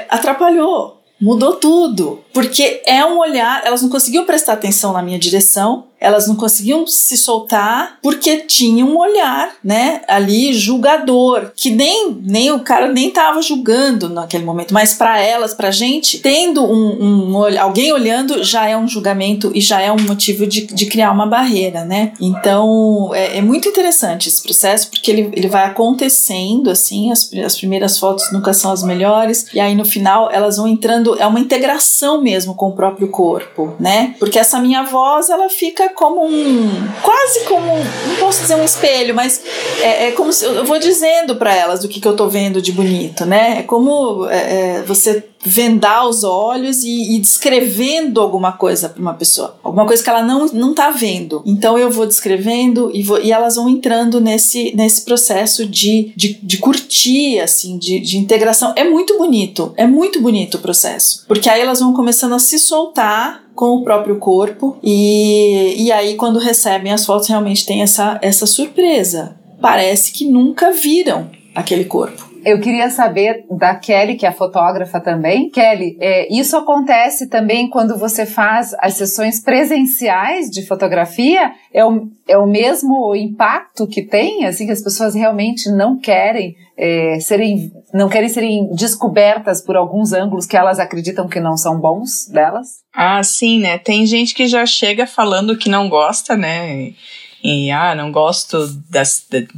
atrapalhou 0.08 1.02
mudou 1.22 1.54
tudo. 1.54 2.18
Porque 2.32 2.82
é 2.86 3.04
um 3.04 3.18
olhar, 3.18 3.62
elas 3.64 3.82
não 3.82 3.88
conseguiam 3.88 4.24
prestar 4.24 4.54
atenção 4.54 4.92
na 4.92 5.02
minha 5.02 5.18
direção, 5.18 5.84
elas 6.02 6.26
não 6.26 6.34
conseguiam 6.34 6.84
se 6.86 7.16
soltar 7.16 7.98
porque 8.02 8.38
tinha 8.38 8.84
um 8.84 8.98
olhar, 8.98 9.54
né, 9.62 10.02
ali 10.08 10.52
julgador, 10.52 11.52
que 11.54 11.70
nem, 11.70 12.10
nem 12.22 12.50
o 12.50 12.58
cara 12.60 12.90
nem 12.90 13.08
tava 13.10 13.40
julgando 13.40 14.08
naquele 14.08 14.44
momento, 14.44 14.74
mas 14.74 14.94
para 14.94 15.20
elas, 15.20 15.54
pra 15.54 15.70
gente, 15.70 16.18
tendo 16.18 16.64
um, 16.64 17.30
um, 17.30 17.58
alguém 17.60 17.92
olhando 17.92 18.42
já 18.42 18.66
é 18.66 18.76
um 18.76 18.88
julgamento 18.88 19.52
e 19.54 19.60
já 19.60 19.80
é 19.80 19.92
um 19.92 20.00
motivo 20.00 20.44
de, 20.44 20.66
de 20.66 20.86
criar 20.86 21.12
uma 21.12 21.26
barreira, 21.26 21.84
né? 21.84 22.12
Então 22.20 23.12
é, 23.14 23.38
é 23.38 23.42
muito 23.42 23.68
interessante 23.68 24.28
esse 24.28 24.42
processo 24.42 24.90
porque 24.90 25.10
ele, 25.10 25.30
ele 25.34 25.48
vai 25.48 25.66
acontecendo 25.66 26.68
assim, 26.68 27.12
as, 27.12 27.30
as 27.32 27.56
primeiras 27.56 27.96
fotos 27.96 28.32
nunca 28.32 28.52
são 28.52 28.72
as 28.72 28.82
melhores, 28.82 29.46
e 29.54 29.60
aí 29.60 29.76
no 29.76 29.84
final 29.84 30.28
elas 30.32 30.56
vão 30.56 30.66
entrando, 30.66 31.16
é 31.16 31.26
uma 31.26 31.38
integração 31.38 32.20
mesmo 32.22 32.54
com 32.54 32.68
o 32.68 32.72
próprio 32.72 33.08
corpo, 33.08 33.74
né? 33.78 34.14
Porque 34.18 34.38
essa 34.38 34.60
minha 34.60 34.84
voz 34.84 35.28
ela 35.28 35.48
fica 35.48 35.88
como 35.90 36.24
um. 36.24 36.70
quase 37.02 37.44
como. 37.44 37.66
não 38.06 38.16
posso 38.20 38.42
dizer 38.42 38.54
um 38.54 38.64
espelho, 38.64 39.14
mas 39.14 39.42
é, 39.80 40.08
é 40.08 40.12
como 40.12 40.32
se. 40.32 40.44
Eu 40.44 40.64
vou 40.64 40.78
dizendo 40.78 41.36
para 41.36 41.54
elas 41.54 41.84
o 41.84 41.88
que, 41.88 42.00
que 42.00 42.08
eu 42.08 42.16
tô 42.16 42.28
vendo 42.28 42.62
de 42.62 42.72
bonito, 42.72 43.26
né? 43.26 43.58
É 43.58 43.62
como 43.62 44.26
é, 44.28 44.78
é 44.78 44.82
você 44.82 45.24
vendar 45.44 46.06
os 46.08 46.24
olhos 46.24 46.84
e, 46.84 47.16
e 47.16 47.18
descrevendo 47.18 48.20
alguma 48.20 48.52
coisa 48.52 48.88
para 48.88 49.00
uma 49.00 49.14
pessoa, 49.14 49.56
alguma 49.62 49.86
coisa 49.86 50.02
que 50.02 50.08
ela 50.08 50.22
não, 50.22 50.46
não 50.46 50.74
tá 50.74 50.90
vendo. 50.90 51.42
Então 51.44 51.76
eu 51.78 51.90
vou 51.90 52.06
descrevendo 52.06 52.90
e, 52.94 53.02
vou, 53.02 53.20
e 53.20 53.32
elas 53.32 53.56
vão 53.56 53.68
entrando 53.68 54.20
nesse, 54.20 54.74
nesse 54.74 55.04
processo 55.04 55.66
de, 55.66 56.12
de, 56.16 56.34
de 56.34 56.58
curtir, 56.58 57.40
assim, 57.40 57.76
de, 57.76 58.00
de 58.00 58.18
integração. 58.18 58.72
É 58.76 58.84
muito 58.84 59.18
bonito, 59.18 59.72
é 59.76 59.86
muito 59.86 60.20
bonito 60.20 60.56
o 60.56 60.60
processo, 60.60 61.24
porque 61.26 61.48
aí 61.48 61.60
elas 61.60 61.80
vão 61.80 61.92
começando 61.92 62.34
a 62.34 62.38
se 62.38 62.58
soltar 62.58 63.42
com 63.54 63.76
o 63.76 63.84
próprio 63.84 64.16
corpo 64.18 64.78
e, 64.82 65.74
e 65.76 65.92
aí 65.92 66.14
quando 66.14 66.38
recebem 66.38 66.92
as 66.92 67.04
fotos 67.04 67.28
realmente 67.28 67.66
tem 67.66 67.82
essa, 67.82 68.18
essa 68.22 68.46
surpresa. 68.46 69.36
Parece 69.60 70.10
que 70.12 70.24
nunca 70.24 70.72
viram 70.72 71.30
aquele 71.54 71.84
corpo. 71.84 72.31
Eu 72.44 72.60
queria 72.60 72.90
saber 72.90 73.44
da 73.50 73.74
Kelly, 73.74 74.16
que 74.16 74.26
é 74.26 74.32
fotógrafa 74.32 75.00
também. 75.00 75.50
Kelly, 75.50 75.96
é, 76.00 76.32
isso 76.32 76.56
acontece 76.56 77.28
também 77.28 77.68
quando 77.68 77.96
você 77.96 78.26
faz 78.26 78.74
as 78.78 78.94
sessões 78.94 79.40
presenciais 79.40 80.50
de 80.50 80.66
fotografia? 80.66 81.52
É 81.72 81.84
o, 81.84 82.08
é 82.26 82.36
o 82.36 82.46
mesmo 82.46 83.14
impacto 83.14 83.86
que 83.86 84.02
tem? 84.02 84.44
Assim, 84.44 84.66
que 84.66 84.72
as 84.72 84.82
pessoas 84.82 85.14
realmente 85.14 85.70
não 85.70 85.98
querem 85.98 86.56
é, 86.76 87.20
serem, 87.20 87.72
não 87.92 88.08
querem 88.08 88.28
serem 88.28 88.74
descobertas 88.74 89.60
por 89.60 89.76
alguns 89.76 90.12
ângulos 90.12 90.46
que 90.46 90.56
elas 90.56 90.78
acreditam 90.78 91.28
que 91.28 91.38
não 91.38 91.56
são 91.56 91.78
bons 91.78 92.26
delas? 92.26 92.82
Ah, 92.92 93.22
sim, 93.22 93.60
né? 93.60 93.78
Tem 93.78 94.04
gente 94.06 94.34
que 94.34 94.46
já 94.46 94.66
chega 94.66 95.06
falando 95.06 95.56
que 95.56 95.68
não 95.68 95.88
gosta, 95.88 96.36
né? 96.36 96.92
E 97.42 97.70
ah, 97.70 97.94
não 97.94 98.12
gosto 98.12 98.66
das, 98.88 99.26
de, 99.28 99.48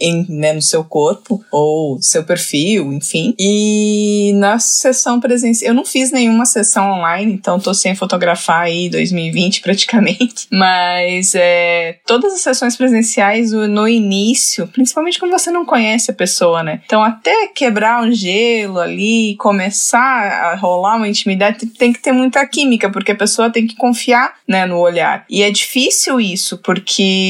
em, 0.00 0.26
né, 0.28 0.52
no 0.52 0.60
seu 0.60 0.84
corpo 0.84 1.42
ou 1.50 2.00
seu 2.02 2.22
perfil, 2.24 2.92
enfim. 2.92 3.34
E 3.38 4.32
na 4.36 4.58
sessão 4.58 5.18
presencial, 5.18 5.70
eu 5.70 5.74
não 5.74 5.84
fiz 5.84 6.12
nenhuma 6.12 6.44
sessão 6.44 6.90
online, 6.90 7.32
então 7.32 7.58
tô 7.58 7.72
sem 7.72 7.94
fotografar 7.94 8.62
aí 8.62 8.90
2020 8.90 9.62
praticamente, 9.62 10.46
mas 10.52 11.34
é, 11.34 11.98
todas 12.06 12.34
as 12.34 12.40
sessões 12.42 12.76
presenciais 12.76 13.52
no 13.52 13.88
início, 13.88 14.66
principalmente 14.68 15.18
quando 15.18 15.32
você 15.32 15.50
não 15.50 15.64
conhece 15.64 16.10
a 16.10 16.14
pessoa, 16.14 16.62
né? 16.62 16.82
Então 16.84 17.02
até 17.02 17.48
quebrar 17.48 18.02
um 18.02 18.12
gelo 18.12 18.78
ali, 18.78 19.36
começar 19.36 19.98
a 19.98 20.56
rolar 20.56 20.96
uma 20.96 21.08
intimidade, 21.08 21.66
tem 21.66 21.92
que 21.92 22.00
ter 22.00 22.12
muita 22.12 22.44
química, 22.46 22.90
porque 22.90 23.12
a 23.12 23.16
pessoa 23.16 23.50
tem 23.50 23.66
que 23.66 23.76
confiar, 23.76 24.34
né, 24.46 24.66
no 24.66 24.78
olhar. 24.78 25.24
E 25.30 25.42
é 25.42 25.50
difícil 25.50 26.20
isso, 26.20 26.58
porque 26.58 27.29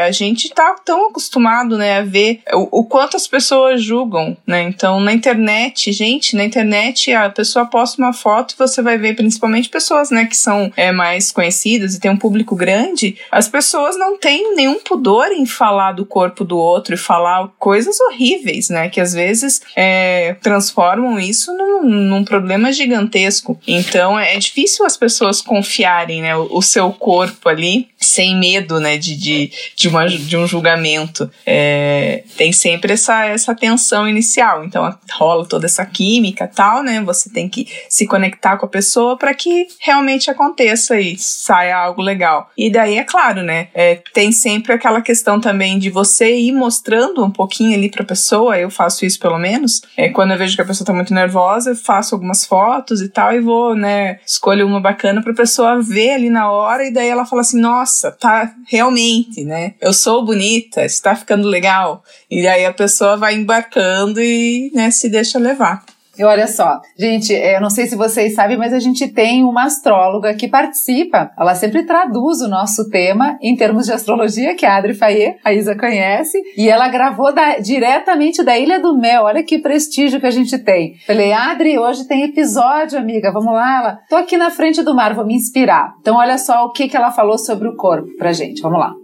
a 0.00 0.10
gente 0.10 0.48
tá 0.50 0.76
tão 0.84 1.08
acostumado, 1.08 1.76
né, 1.76 1.98
a 1.98 2.02
ver 2.02 2.40
o, 2.52 2.80
o, 2.80 2.84
quanto 2.84 3.16
as 3.16 3.26
pessoas 3.26 3.82
julgam, 3.82 4.36
né? 4.46 4.62
Então, 4.62 5.00
na 5.00 5.12
internet, 5.12 5.92
gente, 5.92 6.36
na 6.36 6.44
internet 6.44 7.12
a 7.12 7.30
pessoa 7.30 7.66
posta 7.66 8.00
uma 8.00 8.12
foto 8.12 8.54
e 8.54 8.58
você 8.58 8.82
vai 8.82 8.98
ver 8.98 9.14
principalmente 9.14 9.68
pessoas, 9.68 10.10
né, 10.10 10.26
que 10.26 10.36
são 10.36 10.72
é, 10.76 10.92
mais 10.92 11.32
conhecidas 11.32 11.94
e 11.94 12.00
tem 12.00 12.10
um 12.10 12.16
público 12.16 12.54
grande, 12.54 13.16
as 13.30 13.48
pessoas 13.48 13.98
não 13.98 14.18
têm 14.18 14.54
nenhum 14.54 14.78
pudor 14.80 15.28
em 15.28 15.46
falar 15.46 15.92
do 15.92 16.04
corpo 16.04 16.44
do 16.44 16.56
outro 16.58 16.94
e 16.94 16.98
falar 16.98 17.48
coisas 17.58 17.98
horríveis, 18.00 18.68
né, 18.68 18.88
que 18.88 19.00
às 19.00 19.12
vezes 19.12 19.60
é, 19.76 20.34
transformam 20.42 21.18
isso 21.18 21.52
num, 21.56 21.82
num, 21.82 22.24
problema 22.24 22.72
gigantesco. 22.72 23.58
Então, 23.66 24.18
é 24.18 24.36
difícil 24.38 24.84
as 24.86 24.96
pessoas 24.96 25.40
confiarem, 25.40 26.22
né, 26.22 26.36
o, 26.36 26.58
o 26.58 26.62
seu 26.62 26.90
corpo 26.90 27.48
ali 27.48 27.88
sem 27.98 28.38
medo, 28.38 28.78
né, 28.80 28.96
de, 28.96 29.16
de 29.16 29.33
de, 29.76 29.88
uma, 29.88 30.06
de 30.06 30.36
um 30.36 30.46
julgamento. 30.46 31.30
É, 31.46 32.24
tem 32.36 32.52
sempre 32.52 32.92
essa, 32.92 33.26
essa 33.26 33.54
tensão 33.54 34.08
inicial. 34.08 34.64
Então 34.64 34.94
rola 35.12 35.46
toda 35.46 35.66
essa 35.66 35.84
química 35.84 36.50
tal, 36.52 36.82
né? 36.82 37.00
Você 37.02 37.30
tem 37.30 37.48
que 37.48 37.66
se 37.88 38.06
conectar 38.06 38.56
com 38.56 38.66
a 38.66 38.68
pessoa 38.68 39.16
para 39.16 39.34
que 39.34 39.66
realmente 39.80 40.30
aconteça 40.30 41.00
e 41.00 41.16
saia 41.18 41.76
algo 41.76 42.02
legal. 42.02 42.50
E 42.56 42.70
daí, 42.70 42.98
é 42.98 43.04
claro, 43.04 43.42
né? 43.42 43.68
É, 43.74 44.00
tem 44.12 44.32
sempre 44.32 44.72
aquela 44.72 45.00
questão 45.00 45.40
também 45.40 45.78
de 45.78 45.90
você 45.90 46.34
ir 46.36 46.52
mostrando 46.52 47.24
um 47.24 47.30
pouquinho 47.30 47.76
ali 47.76 47.90
pra 47.90 48.04
pessoa. 48.04 48.58
Eu 48.58 48.70
faço 48.70 49.04
isso 49.04 49.18
pelo 49.18 49.38
menos. 49.38 49.82
É, 49.96 50.08
quando 50.08 50.32
eu 50.32 50.38
vejo 50.38 50.56
que 50.56 50.62
a 50.62 50.64
pessoa 50.64 50.86
tá 50.86 50.92
muito 50.92 51.14
nervosa, 51.14 51.70
eu 51.70 51.76
faço 51.76 52.14
algumas 52.14 52.44
fotos 52.44 53.00
e 53.00 53.08
tal, 53.08 53.32
e 53.32 53.40
vou, 53.40 53.74
né? 53.74 54.18
Escolho 54.26 54.66
uma 54.66 54.80
bacana 54.80 55.22
pra 55.22 55.32
pessoa 55.34 55.80
ver 55.80 56.12
ali 56.12 56.30
na 56.30 56.50
hora, 56.50 56.86
e 56.86 56.92
daí 56.92 57.08
ela 57.08 57.26
fala 57.26 57.42
assim: 57.42 57.60
nossa, 57.60 58.10
tá 58.10 58.52
realmente 58.66 59.23
né? 59.44 59.74
Eu 59.80 59.92
sou 59.92 60.24
bonita, 60.24 60.84
está 60.84 61.14
ficando 61.14 61.48
legal. 61.48 62.02
E 62.30 62.46
aí 62.46 62.64
a 62.64 62.72
pessoa 62.72 63.16
vai 63.16 63.34
embarcando 63.34 64.20
e 64.20 64.70
né, 64.74 64.90
se 64.90 65.08
deixa 65.08 65.38
levar. 65.38 65.84
E 66.16 66.22
olha 66.22 66.46
só, 66.46 66.80
gente, 66.96 67.34
é, 67.34 67.56
eu 67.56 67.60
não 67.60 67.70
sei 67.70 67.86
se 67.86 67.96
vocês 67.96 68.34
sabem, 68.34 68.56
mas 68.56 68.72
a 68.72 68.78
gente 68.78 69.08
tem 69.08 69.42
uma 69.42 69.64
astróloga 69.64 70.32
que 70.34 70.46
participa. 70.46 71.32
Ela 71.38 71.54
sempre 71.54 71.82
traduz 71.82 72.40
o 72.40 72.48
nosso 72.48 72.88
tema 72.88 73.36
em 73.42 73.56
termos 73.56 73.86
de 73.86 73.92
astrologia, 73.92 74.54
que 74.54 74.64
é 74.64 74.68
a 74.68 74.76
Adri 74.76 74.94
Fayet, 74.94 75.38
a 75.44 75.52
Isa 75.52 75.74
conhece, 75.76 76.40
e 76.56 76.68
ela 76.68 76.88
gravou 76.88 77.34
da, 77.34 77.58
diretamente 77.58 78.44
da 78.44 78.56
Ilha 78.56 78.78
do 78.78 78.96
Mel. 78.96 79.24
Olha 79.24 79.42
que 79.42 79.58
prestígio 79.58 80.20
que 80.20 80.26
a 80.26 80.30
gente 80.30 80.56
tem. 80.58 80.94
Falei, 81.06 81.32
Adri, 81.32 81.78
hoje 81.78 82.06
tem 82.06 82.22
episódio, 82.22 82.98
amiga, 82.98 83.32
vamos 83.32 83.52
lá. 83.52 83.78
Ela, 83.78 83.98
tô 84.08 84.16
aqui 84.16 84.36
na 84.36 84.50
frente 84.50 84.82
do 84.82 84.94
mar, 84.94 85.14
vou 85.14 85.26
me 85.26 85.34
inspirar. 85.34 85.94
Então, 86.00 86.16
olha 86.16 86.38
só 86.38 86.64
o 86.64 86.72
que, 86.72 86.88
que 86.88 86.96
ela 86.96 87.10
falou 87.10 87.38
sobre 87.38 87.66
o 87.66 87.76
corpo 87.76 88.08
pra 88.16 88.32
gente. 88.32 88.62
Vamos 88.62 88.78
lá. 88.78 89.03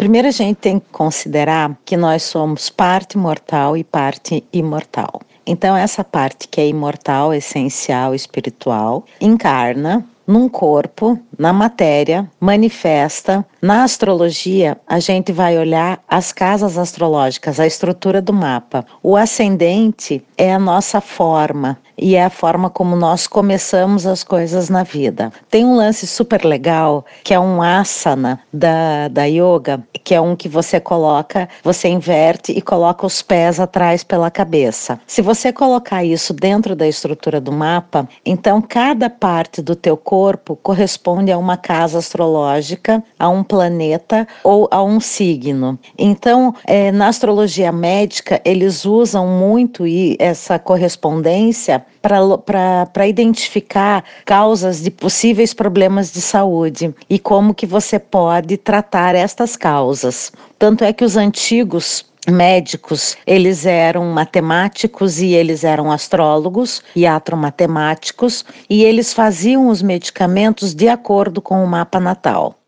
Primeiro, 0.00 0.28
a 0.28 0.30
gente 0.30 0.56
tem 0.56 0.80
que 0.80 0.88
considerar 0.90 1.78
que 1.84 1.94
nós 1.94 2.22
somos 2.22 2.70
parte 2.70 3.18
mortal 3.18 3.76
e 3.76 3.84
parte 3.84 4.42
imortal. 4.50 5.20
Então, 5.44 5.76
essa 5.76 6.02
parte 6.02 6.48
que 6.48 6.58
é 6.58 6.66
imortal, 6.66 7.34
essencial, 7.34 8.14
espiritual, 8.14 9.04
encarna 9.20 10.02
num 10.26 10.48
corpo, 10.48 11.18
na 11.36 11.52
matéria, 11.52 12.26
manifesta. 12.40 13.44
Na 13.60 13.82
astrologia, 13.82 14.78
a 14.86 15.00
gente 15.00 15.32
vai 15.32 15.58
olhar 15.58 16.00
as 16.08 16.32
casas 16.32 16.78
astrológicas, 16.78 17.58
a 17.58 17.66
estrutura 17.66 18.22
do 18.22 18.32
mapa. 18.32 18.86
O 19.02 19.16
ascendente 19.16 20.24
é 20.38 20.54
a 20.54 20.58
nossa 20.58 21.00
forma, 21.00 21.76
e 22.00 22.16
é 22.16 22.24
a 22.24 22.30
forma 22.30 22.70
como 22.70 22.96
nós 22.96 23.26
começamos 23.26 24.06
as 24.06 24.24
coisas 24.24 24.70
na 24.70 24.82
vida. 24.82 25.30
Tem 25.50 25.64
um 25.64 25.76
lance 25.76 26.06
super 26.06 26.44
legal 26.44 27.04
que 27.22 27.34
é 27.34 27.38
um 27.38 27.60
asana 27.62 28.40
da, 28.52 29.08
da 29.08 29.24
yoga, 29.24 29.82
que 30.02 30.14
é 30.14 30.20
um 30.20 30.34
que 30.34 30.48
você 30.48 30.80
coloca, 30.80 31.48
você 31.62 31.88
inverte 31.88 32.52
e 32.52 32.62
coloca 32.62 33.06
os 33.06 33.20
pés 33.20 33.60
atrás 33.60 34.02
pela 34.02 34.30
cabeça. 34.30 34.98
Se 35.06 35.20
você 35.20 35.52
colocar 35.52 36.02
isso 36.02 36.32
dentro 36.32 36.74
da 36.74 36.88
estrutura 36.88 37.40
do 37.40 37.52
mapa, 37.52 38.08
então 38.24 38.62
cada 38.62 39.10
parte 39.10 39.60
do 39.60 39.76
teu 39.76 39.96
corpo 39.96 40.56
corresponde 40.56 41.30
a 41.30 41.38
uma 41.38 41.56
casa 41.56 41.98
astrológica, 41.98 43.04
a 43.18 43.28
um 43.28 43.44
planeta 43.44 44.26
ou 44.42 44.66
a 44.70 44.82
um 44.82 45.00
signo. 45.00 45.78
Então, 45.98 46.54
é, 46.64 46.90
na 46.90 47.08
astrologia 47.08 47.70
médica, 47.70 48.40
eles 48.44 48.84
usam 48.84 49.26
muito 49.26 49.84
essa 50.18 50.58
correspondência 50.58 51.84
para 52.00 53.06
identificar 53.06 54.04
causas 54.24 54.82
de 54.82 54.90
possíveis 54.90 55.52
problemas 55.52 56.10
de 56.10 56.20
saúde 56.20 56.94
e 57.08 57.18
como 57.18 57.54
que 57.54 57.66
você 57.66 57.98
pode 57.98 58.56
tratar 58.56 59.14
estas 59.14 59.56
causas. 59.56 60.32
Tanto 60.58 60.84
é 60.84 60.92
que 60.92 61.04
os 61.04 61.16
antigos 61.16 62.04
médicos, 62.28 63.16
eles 63.26 63.64
eram 63.64 64.04
matemáticos 64.12 65.20
e 65.20 65.32
eles 65.32 65.64
eram 65.64 65.90
astrólogos, 65.90 66.82
iatromatemáticos, 66.94 68.44
e 68.68 68.84
eles 68.84 69.12
faziam 69.12 69.68
os 69.68 69.82
medicamentos 69.82 70.74
de 70.74 70.88
acordo 70.88 71.40
com 71.40 71.64
o 71.64 71.66
mapa 71.66 71.98
natal. 71.98 72.59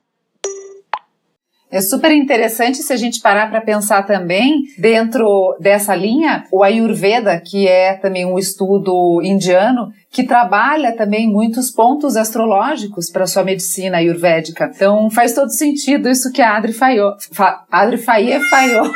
É 1.72 1.80
super 1.80 2.12
interessante 2.12 2.82
se 2.82 2.92
a 2.92 2.96
gente 2.98 3.22
parar 3.22 3.48
para 3.48 3.62
pensar 3.62 4.02
também 4.02 4.64
dentro 4.76 5.56
dessa 5.58 5.96
linha, 5.96 6.44
o 6.52 6.62
Ayurveda, 6.62 7.40
que 7.40 7.66
é 7.66 7.94
também 7.94 8.26
um 8.26 8.38
estudo 8.38 9.22
indiano, 9.24 9.90
que 10.12 10.24
trabalha 10.24 10.94
também 10.94 11.26
muitos 11.26 11.70
pontos 11.70 12.16
astrológicos 12.16 13.10
para 13.10 13.26
sua 13.26 13.42
medicina 13.42 13.96
ayurvédica. 13.96 14.70
Então 14.74 15.10
faz 15.10 15.34
todo 15.34 15.48
sentido 15.48 16.08
isso 16.08 16.30
que 16.30 16.42
a 16.42 16.54
Adri 16.54 16.74
Fayou, 16.74 17.14
fa, 17.32 17.64
Adri 17.72 17.96
Faye 17.96 18.38
Fayou, 18.50 18.90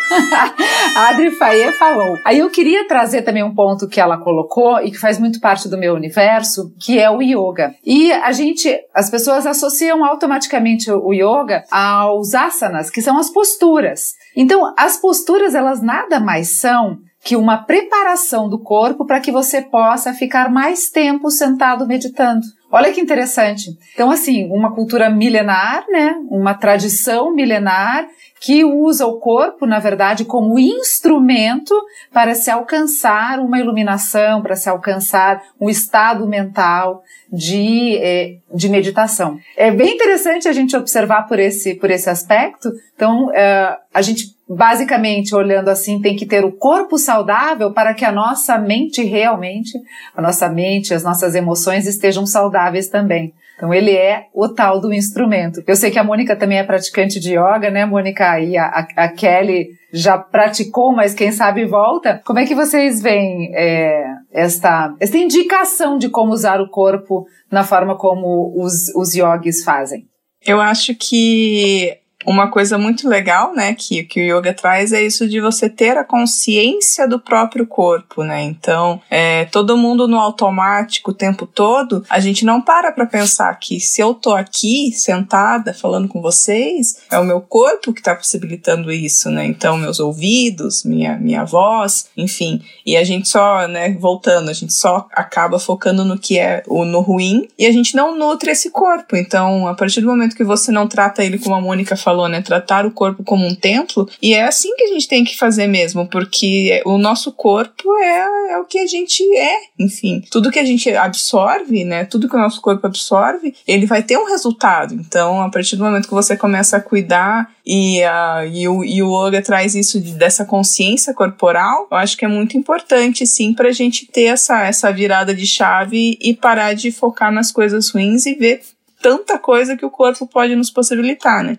Adri 0.94 1.30
Faye 1.30 1.72
falou. 1.72 2.18
Aí 2.22 2.38
eu 2.38 2.50
queria 2.50 2.86
trazer 2.86 3.22
também 3.22 3.42
um 3.42 3.54
ponto 3.54 3.88
que 3.88 3.98
ela 3.98 4.18
colocou 4.18 4.78
e 4.80 4.90
que 4.90 4.98
faz 4.98 5.18
muito 5.18 5.40
parte 5.40 5.70
do 5.70 5.78
meu 5.78 5.94
universo, 5.94 6.74
que 6.78 6.98
é 6.98 7.10
o 7.10 7.22
yoga. 7.22 7.74
E 7.84 8.12
a 8.12 8.30
gente, 8.32 8.78
as 8.94 9.08
pessoas 9.08 9.46
associam 9.46 10.04
automaticamente 10.04 10.90
o 10.90 11.14
yoga 11.14 11.64
aos 11.70 12.34
asanas, 12.34 12.90
que 12.90 13.00
são 13.00 13.18
as 13.18 13.30
posturas. 13.30 14.12
Então, 14.36 14.74
as 14.76 14.98
posturas, 14.98 15.54
elas 15.54 15.80
nada 15.80 16.20
mais 16.20 16.58
são 16.58 16.98
que 17.26 17.34
uma 17.34 17.58
preparação 17.58 18.48
do 18.48 18.56
corpo 18.56 19.04
para 19.04 19.18
que 19.18 19.32
você 19.32 19.60
possa 19.60 20.14
ficar 20.14 20.48
mais 20.48 20.90
tempo 20.90 21.28
sentado 21.28 21.84
meditando. 21.84 22.46
Olha 22.70 22.92
que 22.92 23.00
interessante. 23.00 23.76
Então, 23.92 24.12
assim, 24.12 24.48
uma 24.48 24.72
cultura 24.72 25.10
milenar, 25.10 25.84
né? 25.90 26.14
Uma 26.30 26.54
tradição 26.54 27.34
milenar 27.34 28.06
que 28.40 28.64
usa 28.64 29.06
o 29.06 29.18
corpo, 29.18 29.66
na 29.66 29.80
verdade, 29.80 30.24
como 30.24 30.56
instrumento 30.56 31.74
para 32.12 32.32
se 32.36 32.48
alcançar 32.48 33.40
uma 33.40 33.58
iluminação, 33.58 34.40
para 34.40 34.54
se 34.54 34.68
alcançar 34.68 35.42
um 35.60 35.68
estado 35.68 36.28
mental 36.28 37.02
de, 37.32 37.96
é, 37.96 38.36
de 38.54 38.68
meditação. 38.68 39.36
É 39.56 39.72
bem 39.72 39.94
interessante 39.94 40.46
a 40.46 40.52
gente 40.52 40.76
observar 40.76 41.26
por 41.26 41.40
esse, 41.40 41.74
por 41.74 41.90
esse 41.90 42.08
aspecto. 42.08 42.70
Então, 42.94 43.34
é, 43.34 43.76
a 43.92 44.00
gente 44.00 44.35
basicamente, 44.48 45.34
olhando 45.34 45.68
assim, 45.68 46.00
tem 46.00 46.14
que 46.14 46.26
ter 46.26 46.44
o 46.44 46.52
corpo 46.52 46.98
saudável 46.98 47.72
para 47.72 47.94
que 47.94 48.04
a 48.04 48.12
nossa 48.12 48.58
mente 48.58 49.02
realmente, 49.02 49.72
a 50.14 50.22
nossa 50.22 50.48
mente, 50.48 50.94
as 50.94 51.02
nossas 51.02 51.34
emoções 51.34 51.86
estejam 51.86 52.26
saudáveis 52.26 52.88
também. 52.88 53.34
Então 53.56 53.72
ele 53.72 53.92
é 53.92 54.26
o 54.34 54.48
tal 54.48 54.80
do 54.80 54.92
instrumento. 54.92 55.62
Eu 55.66 55.76
sei 55.76 55.90
que 55.90 55.98
a 55.98 56.04
Mônica 56.04 56.36
também 56.36 56.58
é 56.58 56.64
praticante 56.64 57.18
de 57.18 57.32
yoga, 57.32 57.70
né, 57.70 57.86
Mônica? 57.86 58.38
E 58.38 58.56
a, 58.56 58.86
a, 58.96 59.08
Kelly 59.08 59.70
já 59.92 60.18
praticou, 60.18 60.94
mas 60.94 61.14
quem 61.14 61.32
sabe 61.32 61.64
volta. 61.64 62.20
Como 62.24 62.38
é 62.38 62.44
que 62.44 62.54
vocês 62.54 63.00
veem 63.00 63.50
é, 63.54 64.04
esta, 64.30 64.94
esta 65.00 65.16
indicação 65.16 65.96
de 65.96 66.10
como 66.10 66.32
usar 66.32 66.60
o 66.60 66.68
corpo 66.68 67.26
na 67.50 67.64
forma 67.64 67.96
como 67.96 68.52
os, 68.62 68.94
os 68.94 69.14
yogis 69.14 69.64
fazem? 69.64 70.04
Eu 70.44 70.60
acho 70.60 70.94
que 70.94 71.96
uma 72.26 72.50
coisa 72.50 72.76
muito 72.76 73.08
legal, 73.08 73.54
né, 73.54 73.74
que, 73.74 74.02
que 74.04 74.20
o 74.20 74.38
yoga 74.38 74.52
traz 74.52 74.92
é 74.92 75.02
isso 75.02 75.28
de 75.28 75.40
você 75.40 75.68
ter 75.68 75.96
a 75.96 76.04
consciência 76.04 77.06
do 77.06 77.20
próprio 77.20 77.66
corpo, 77.66 78.24
né? 78.24 78.42
Então, 78.42 79.00
é, 79.10 79.44
todo 79.46 79.76
mundo 79.76 80.08
no 80.08 80.18
automático 80.18 81.10
o 81.10 81.14
tempo 81.14 81.46
todo, 81.46 82.04
a 82.10 82.18
gente 82.18 82.44
não 82.44 82.60
para 82.60 82.90
para 82.90 83.06
pensar 83.06 83.54
que 83.58 83.78
se 83.78 84.00
eu 84.00 84.14
tô 84.14 84.34
aqui 84.34 84.92
sentada 84.92 85.72
falando 85.72 86.08
com 86.08 86.20
vocês, 86.20 87.02
é 87.10 87.18
o 87.18 87.24
meu 87.24 87.40
corpo 87.40 87.92
que 87.92 88.00
está 88.00 88.14
possibilitando 88.14 88.90
isso, 88.90 89.30
né? 89.30 89.46
Então, 89.46 89.76
meus 89.76 90.00
ouvidos, 90.00 90.84
minha, 90.84 91.16
minha 91.16 91.44
voz, 91.44 92.08
enfim. 92.16 92.60
E 92.84 92.96
a 92.96 93.04
gente 93.04 93.28
só, 93.28 93.68
né, 93.68 93.94
voltando, 94.00 94.50
a 94.50 94.52
gente 94.52 94.72
só 94.72 95.06
acaba 95.12 95.58
focando 95.58 96.04
no 96.04 96.18
que 96.18 96.38
é 96.38 96.62
o 96.66 96.84
no 96.84 97.00
ruim 97.00 97.48
e 97.58 97.66
a 97.66 97.72
gente 97.72 97.94
não 97.94 98.16
nutre 98.16 98.50
esse 98.50 98.70
corpo. 98.70 99.16
Então, 99.16 99.66
a 99.66 99.74
partir 99.74 100.00
do 100.00 100.08
momento 100.08 100.36
que 100.36 100.44
você 100.44 100.72
não 100.72 100.88
trata 100.88 101.24
ele 101.24 101.38
como 101.38 101.54
a 101.54 101.60
Mônica 101.60 101.96
falou, 101.96 102.15
falou, 102.16 102.28
né? 102.28 102.40
Tratar 102.40 102.86
o 102.86 102.90
corpo 102.90 103.22
como 103.22 103.46
um 103.46 103.54
templo. 103.54 104.08
E 104.22 104.32
é 104.32 104.44
assim 104.44 104.74
que 104.74 104.84
a 104.84 104.88
gente 104.88 105.06
tem 105.06 105.22
que 105.22 105.36
fazer 105.36 105.66
mesmo, 105.66 106.08
porque 106.08 106.82
o 106.86 106.96
nosso 106.96 107.30
corpo 107.30 107.94
é, 107.98 108.52
é 108.52 108.58
o 108.58 108.64
que 108.64 108.78
a 108.78 108.86
gente 108.86 109.22
é. 109.36 109.58
Enfim, 109.78 110.24
tudo 110.30 110.50
que 110.50 110.58
a 110.58 110.64
gente 110.64 110.90
absorve, 110.94 111.84
né? 111.84 112.04
Tudo 112.06 112.28
que 112.28 112.34
o 112.34 112.40
nosso 112.40 112.60
corpo 112.62 112.86
absorve, 112.86 113.54
ele 113.68 113.84
vai 113.84 114.02
ter 114.02 114.16
um 114.16 114.24
resultado. 114.24 114.94
Então, 114.94 115.42
a 115.42 115.50
partir 115.50 115.76
do 115.76 115.84
momento 115.84 116.08
que 116.08 116.14
você 116.14 116.36
começa 116.36 116.78
a 116.78 116.80
cuidar 116.80 117.50
e, 117.64 118.00
uh, 118.02 118.46
e, 118.50 118.68
o, 118.68 118.84
e 118.84 119.02
o 119.02 119.26
yoga 119.26 119.42
traz 119.42 119.74
isso 119.74 120.00
de, 120.00 120.12
dessa 120.12 120.44
consciência 120.44 121.12
corporal, 121.12 121.86
eu 121.90 121.96
acho 121.98 122.16
que 122.16 122.24
é 122.24 122.28
muito 122.28 122.56
importante, 122.56 123.26
sim, 123.26 123.52
para 123.52 123.68
a 123.68 123.72
gente 123.72 124.06
ter 124.06 124.24
essa, 124.24 124.64
essa 124.64 124.90
virada 124.92 125.34
de 125.34 125.46
chave 125.46 126.16
e 126.20 126.32
parar 126.32 126.74
de 126.74 126.90
focar 126.90 127.30
nas 127.30 127.52
coisas 127.52 127.90
ruins 127.90 128.24
e 128.24 128.34
ver 128.34 128.62
tanta 129.00 129.38
coisa 129.38 129.76
que 129.76 129.84
o 129.84 129.90
corpo 129.90 130.26
pode 130.26 130.56
nos 130.56 130.70
possibilitar, 130.70 131.44
né? 131.44 131.58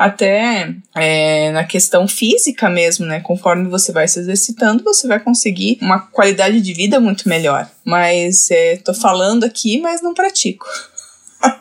Até 0.00 0.74
é, 0.96 1.50
na 1.52 1.62
questão 1.62 2.08
física 2.08 2.70
mesmo, 2.70 3.04
né? 3.04 3.20
Conforme 3.20 3.68
você 3.68 3.92
vai 3.92 4.08
se 4.08 4.18
exercitando, 4.18 4.82
você 4.82 5.06
vai 5.06 5.20
conseguir 5.20 5.76
uma 5.82 5.98
qualidade 5.98 6.58
de 6.62 6.72
vida 6.72 6.98
muito 6.98 7.28
melhor. 7.28 7.70
Mas 7.84 8.50
é, 8.50 8.78
tô 8.78 8.94
falando 8.94 9.44
aqui, 9.44 9.78
mas 9.78 10.00
não 10.00 10.14
pratico. 10.14 10.64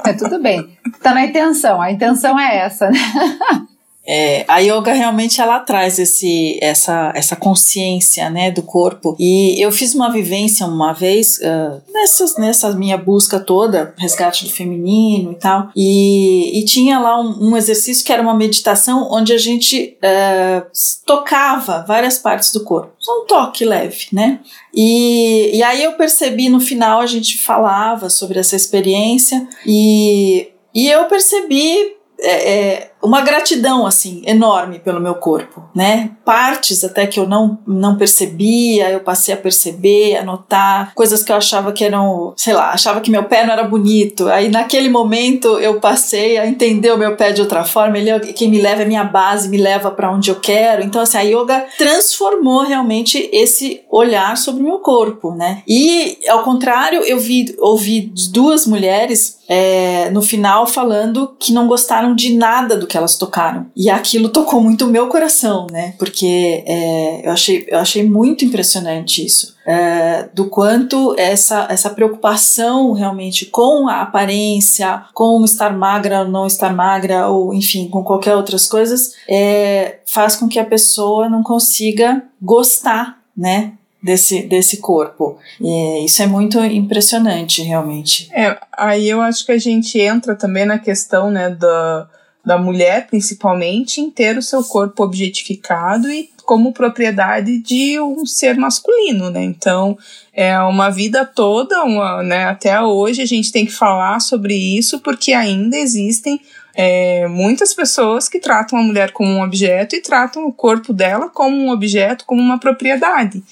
É 0.06 0.14
tudo 0.14 0.42
bem. 0.42 0.78
Tá 1.04 1.14
na 1.14 1.26
intenção. 1.26 1.82
A 1.82 1.92
intenção 1.92 2.40
é 2.40 2.60
essa, 2.60 2.90
né? 2.90 3.00
É, 4.12 4.44
a 4.48 4.58
yoga 4.58 4.92
realmente 4.92 5.40
ela 5.40 5.60
traz 5.60 6.00
esse, 6.00 6.58
essa, 6.64 7.12
essa 7.14 7.36
consciência 7.36 8.28
né, 8.32 8.50
do 8.50 8.64
corpo. 8.64 9.16
E 9.20 9.64
eu 9.64 9.72
fiz 9.72 9.94
uma 9.94 10.12
vivência 10.12 10.66
uma 10.66 10.94
vez, 10.94 11.38
uh, 11.38 11.80
nessa, 11.94 12.42
nessa 12.42 12.72
minha 12.72 12.98
busca 12.98 13.40
toda, 13.40 13.94
resgate 14.00 14.46
do 14.46 14.52
feminino 14.52 15.34
e 15.34 15.36
tal, 15.36 15.70
e, 15.76 16.60
e 16.60 16.66
tinha 16.66 16.98
lá 16.98 17.22
um, 17.22 17.52
um 17.52 17.58
exercício 17.58 18.04
que 18.04 18.12
era 18.12 18.20
uma 18.20 18.34
meditação 18.34 19.08
onde 19.12 19.32
a 19.32 19.38
gente 19.38 19.96
uh, 20.02 20.66
tocava 21.06 21.86
várias 21.88 22.18
partes 22.18 22.52
do 22.52 22.64
corpo. 22.64 22.92
Só 22.98 23.22
um 23.22 23.28
toque 23.28 23.64
leve, 23.64 24.08
né? 24.12 24.40
E, 24.74 25.56
e 25.56 25.62
aí 25.62 25.84
eu 25.84 25.94
percebi 25.94 26.50
no 26.50 26.60
final 26.60 27.00
a 27.00 27.06
gente 27.06 27.38
falava 27.38 28.10
sobre 28.10 28.40
essa 28.40 28.56
experiência 28.56 29.48
e, 29.68 30.50
e 30.74 30.88
eu 30.88 31.06
percebi 31.06 32.00
é, 32.22 32.52
é, 32.52 32.89
uma 33.02 33.22
gratidão 33.22 33.86
assim 33.86 34.22
enorme 34.26 34.80
pelo 34.80 35.00
meu 35.00 35.16
corpo, 35.16 35.64
né? 35.74 36.12
Partes 36.26 36.84
até 36.84 37.08
que 37.08 37.20
eu 37.20 37.28
não 37.28 37.58
não 37.66 37.98
percebia, 37.98 38.90
eu 38.90 39.00
passei 39.00 39.34
a 39.34 39.38
perceber, 39.38 40.18
a 40.18 40.24
notar 40.24 40.94
coisas 40.94 41.24
que 41.24 41.32
eu 41.32 41.36
achava 41.36 41.72
que 41.72 41.84
eram, 41.84 42.34
sei 42.36 42.54
lá, 42.54 42.72
achava 42.72 43.02
que 43.02 43.12
meu 43.12 43.24
pé 43.24 43.46
não 43.46 43.54
era 43.54 43.64
bonito. 43.64 44.28
Aí 44.28 44.50
naquele 44.50 44.90
momento 44.90 45.48
eu 45.60 45.80
passei 45.80 46.38
a 46.38 46.48
entender 46.48 46.92
o 46.92 46.98
meu 46.98 47.16
pé 47.16 47.32
de 47.32 47.42
outra 47.42 47.64
forma. 47.64 47.98
Ele 47.98 48.10
é 48.10 48.20
quem 48.20 48.50
me 48.50 48.62
leva 48.62 48.84
é 48.84 48.86
minha 48.86 49.04
base, 49.04 49.50
me 49.50 49.58
leva 49.58 49.92
para 49.92 50.12
onde 50.12 50.30
eu 50.30 50.36
quero. 50.36 50.84
Então 50.84 51.02
assim, 51.02 51.18
a 51.18 51.22
yoga 51.22 51.66
transformou 51.78 52.64
realmente 52.64 53.30
esse 53.32 53.82
olhar 53.90 54.38
sobre 54.38 54.62
o 54.62 54.66
meu 54.66 54.80
corpo, 54.80 55.34
né? 55.34 55.64
E 55.68 56.20
ao 56.28 56.44
contrário, 56.44 57.02
eu 57.04 57.20
vi 57.20 57.56
ouvi 57.60 58.12
duas 58.32 58.68
mulheres 58.68 59.40
é, 59.48 60.12
no 60.12 60.22
final 60.22 60.68
falando 60.68 61.36
que 61.40 61.52
não 61.52 61.68
gostaram 61.68 62.14
de 62.14 62.36
nada 62.36 62.78
do 62.78 62.86
que 62.90 62.98
elas 62.98 63.16
tocaram. 63.16 63.68
E 63.76 63.90
aquilo 63.90 64.28
tocou 64.28 64.60
muito 64.60 64.86
o 64.86 64.90
meu 64.90 65.08
coração, 65.08 65.68
né? 65.72 65.94
Porque 65.98 66.64
é, 66.66 67.28
eu, 67.28 67.32
achei, 67.32 67.66
eu 67.70 67.80
achei 67.80 68.04
muito 68.04 68.44
impressionante 68.44 69.26
isso. 69.26 69.56
É, 69.66 70.28
do 70.34 70.50
quanto 70.50 71.16
essa, 71.18 71.68
essa 71.70 71.92
preocupação 71.92 72.92
realmente 72.92 73.46
com 73.46 73.88
a 73.88 74.02
aparência, 74.02 75.04
com 75.14 75.46
estar 75.46 75.72
magra 75.72 76.22
ou 76.22 76.28
não 76.28 76.48
estar 76.48 76.74
magra, 76.74 77.28
ou 77.28 77.54
enfim, 77.54 77.88
com 77.88 78.04
qualquer 78.04 78.36
outras 78.36 78.66
coisas, 78.66 79.14
é, 79.30 80.00
faz 80.06 80.36
com 80.36 80.48
que 80.48 80.58
a 80.58 80.66
pessoa 80.66 81.30
não 81.30 81.44
consiga 81.44 82.24
gostar, 82.42 83.20
né? 83.38 83.74
Desse, 84.02 84.44
desse 84.44 84.78
corpo. 84.78 85.38
E 85.60 86.06
isso 86.06 86.24
é 86.24 86.26
muito 86.26 86.58
impressionante, 86.64 87.62
realmente. 87.62 88.30
É, 88.32 88.58
aí 88.72 89.10
eu 89.10 89.22
acho 89.22 89.46
que 89.46 89.52
a 89.52 89.58
gente 89.58 90.00
entra 90.00 90.38
também 90.38 90.66
na 90.66 90.80
questão, 90.80 91.30
né, 91.30 91.50
da 91.50 92.08
da 92.50 92.58
mulher, 92.58 93.06
principalmente, 93.06 94.02
em 94.02 94.10
ter 94.10 94.36
o 94.36 94.42
seu 94.42 94.64
corpo 94.64 95.04
objetificado 95.04 96.12
e 96.12 96.32
como 96.44 96.74
propriedade 96.74 97.60
de 97.60 98.00
um 98.00 98.26
ser 98.26 98.58
masculino, 98.58 99.30
né? 99.30 99.44
Então, 99.44 99.96
é 100.34 100.58
uma 100.62 100.90
vida 100.90 101.24
toda, 101.24 101.84
uma, 101.84 102.24
né? 102.24 102.46
Até 102.46 102.82
hoje 102.82 103.22
a 103.22 103.26
gente 103.28 103.52
tem 103.52 103.68
que 103.68 103.72
falar 103.72 104.20
sobre 104.20 104.56
isso 104.56 105.00
porque 105.00 105.32
ainda 105.32 105.78
existem 105.78 106.42
é, 106.74 107.28
muitas 107.28 107.72
pessoas 107.72 108.28
que 108.28 108.40
tratam 108.40 108.80
a 108.80 108.82
mulher 108.82 109.12
como 109.12 109.30
um 109.30 109.44
objeto 109.44 109.96
e 109.96 110.02
tratam 110.02 110.48
o 110.48 110.52
corpo 110.52 110.92
dela 110.92 111.30
como 111.30 111.56
um 111.56 111.70
objeto, 111.70 112.26
como 112.26 112.42
uma 112.42 112.58
propriedade. 112.58 113.44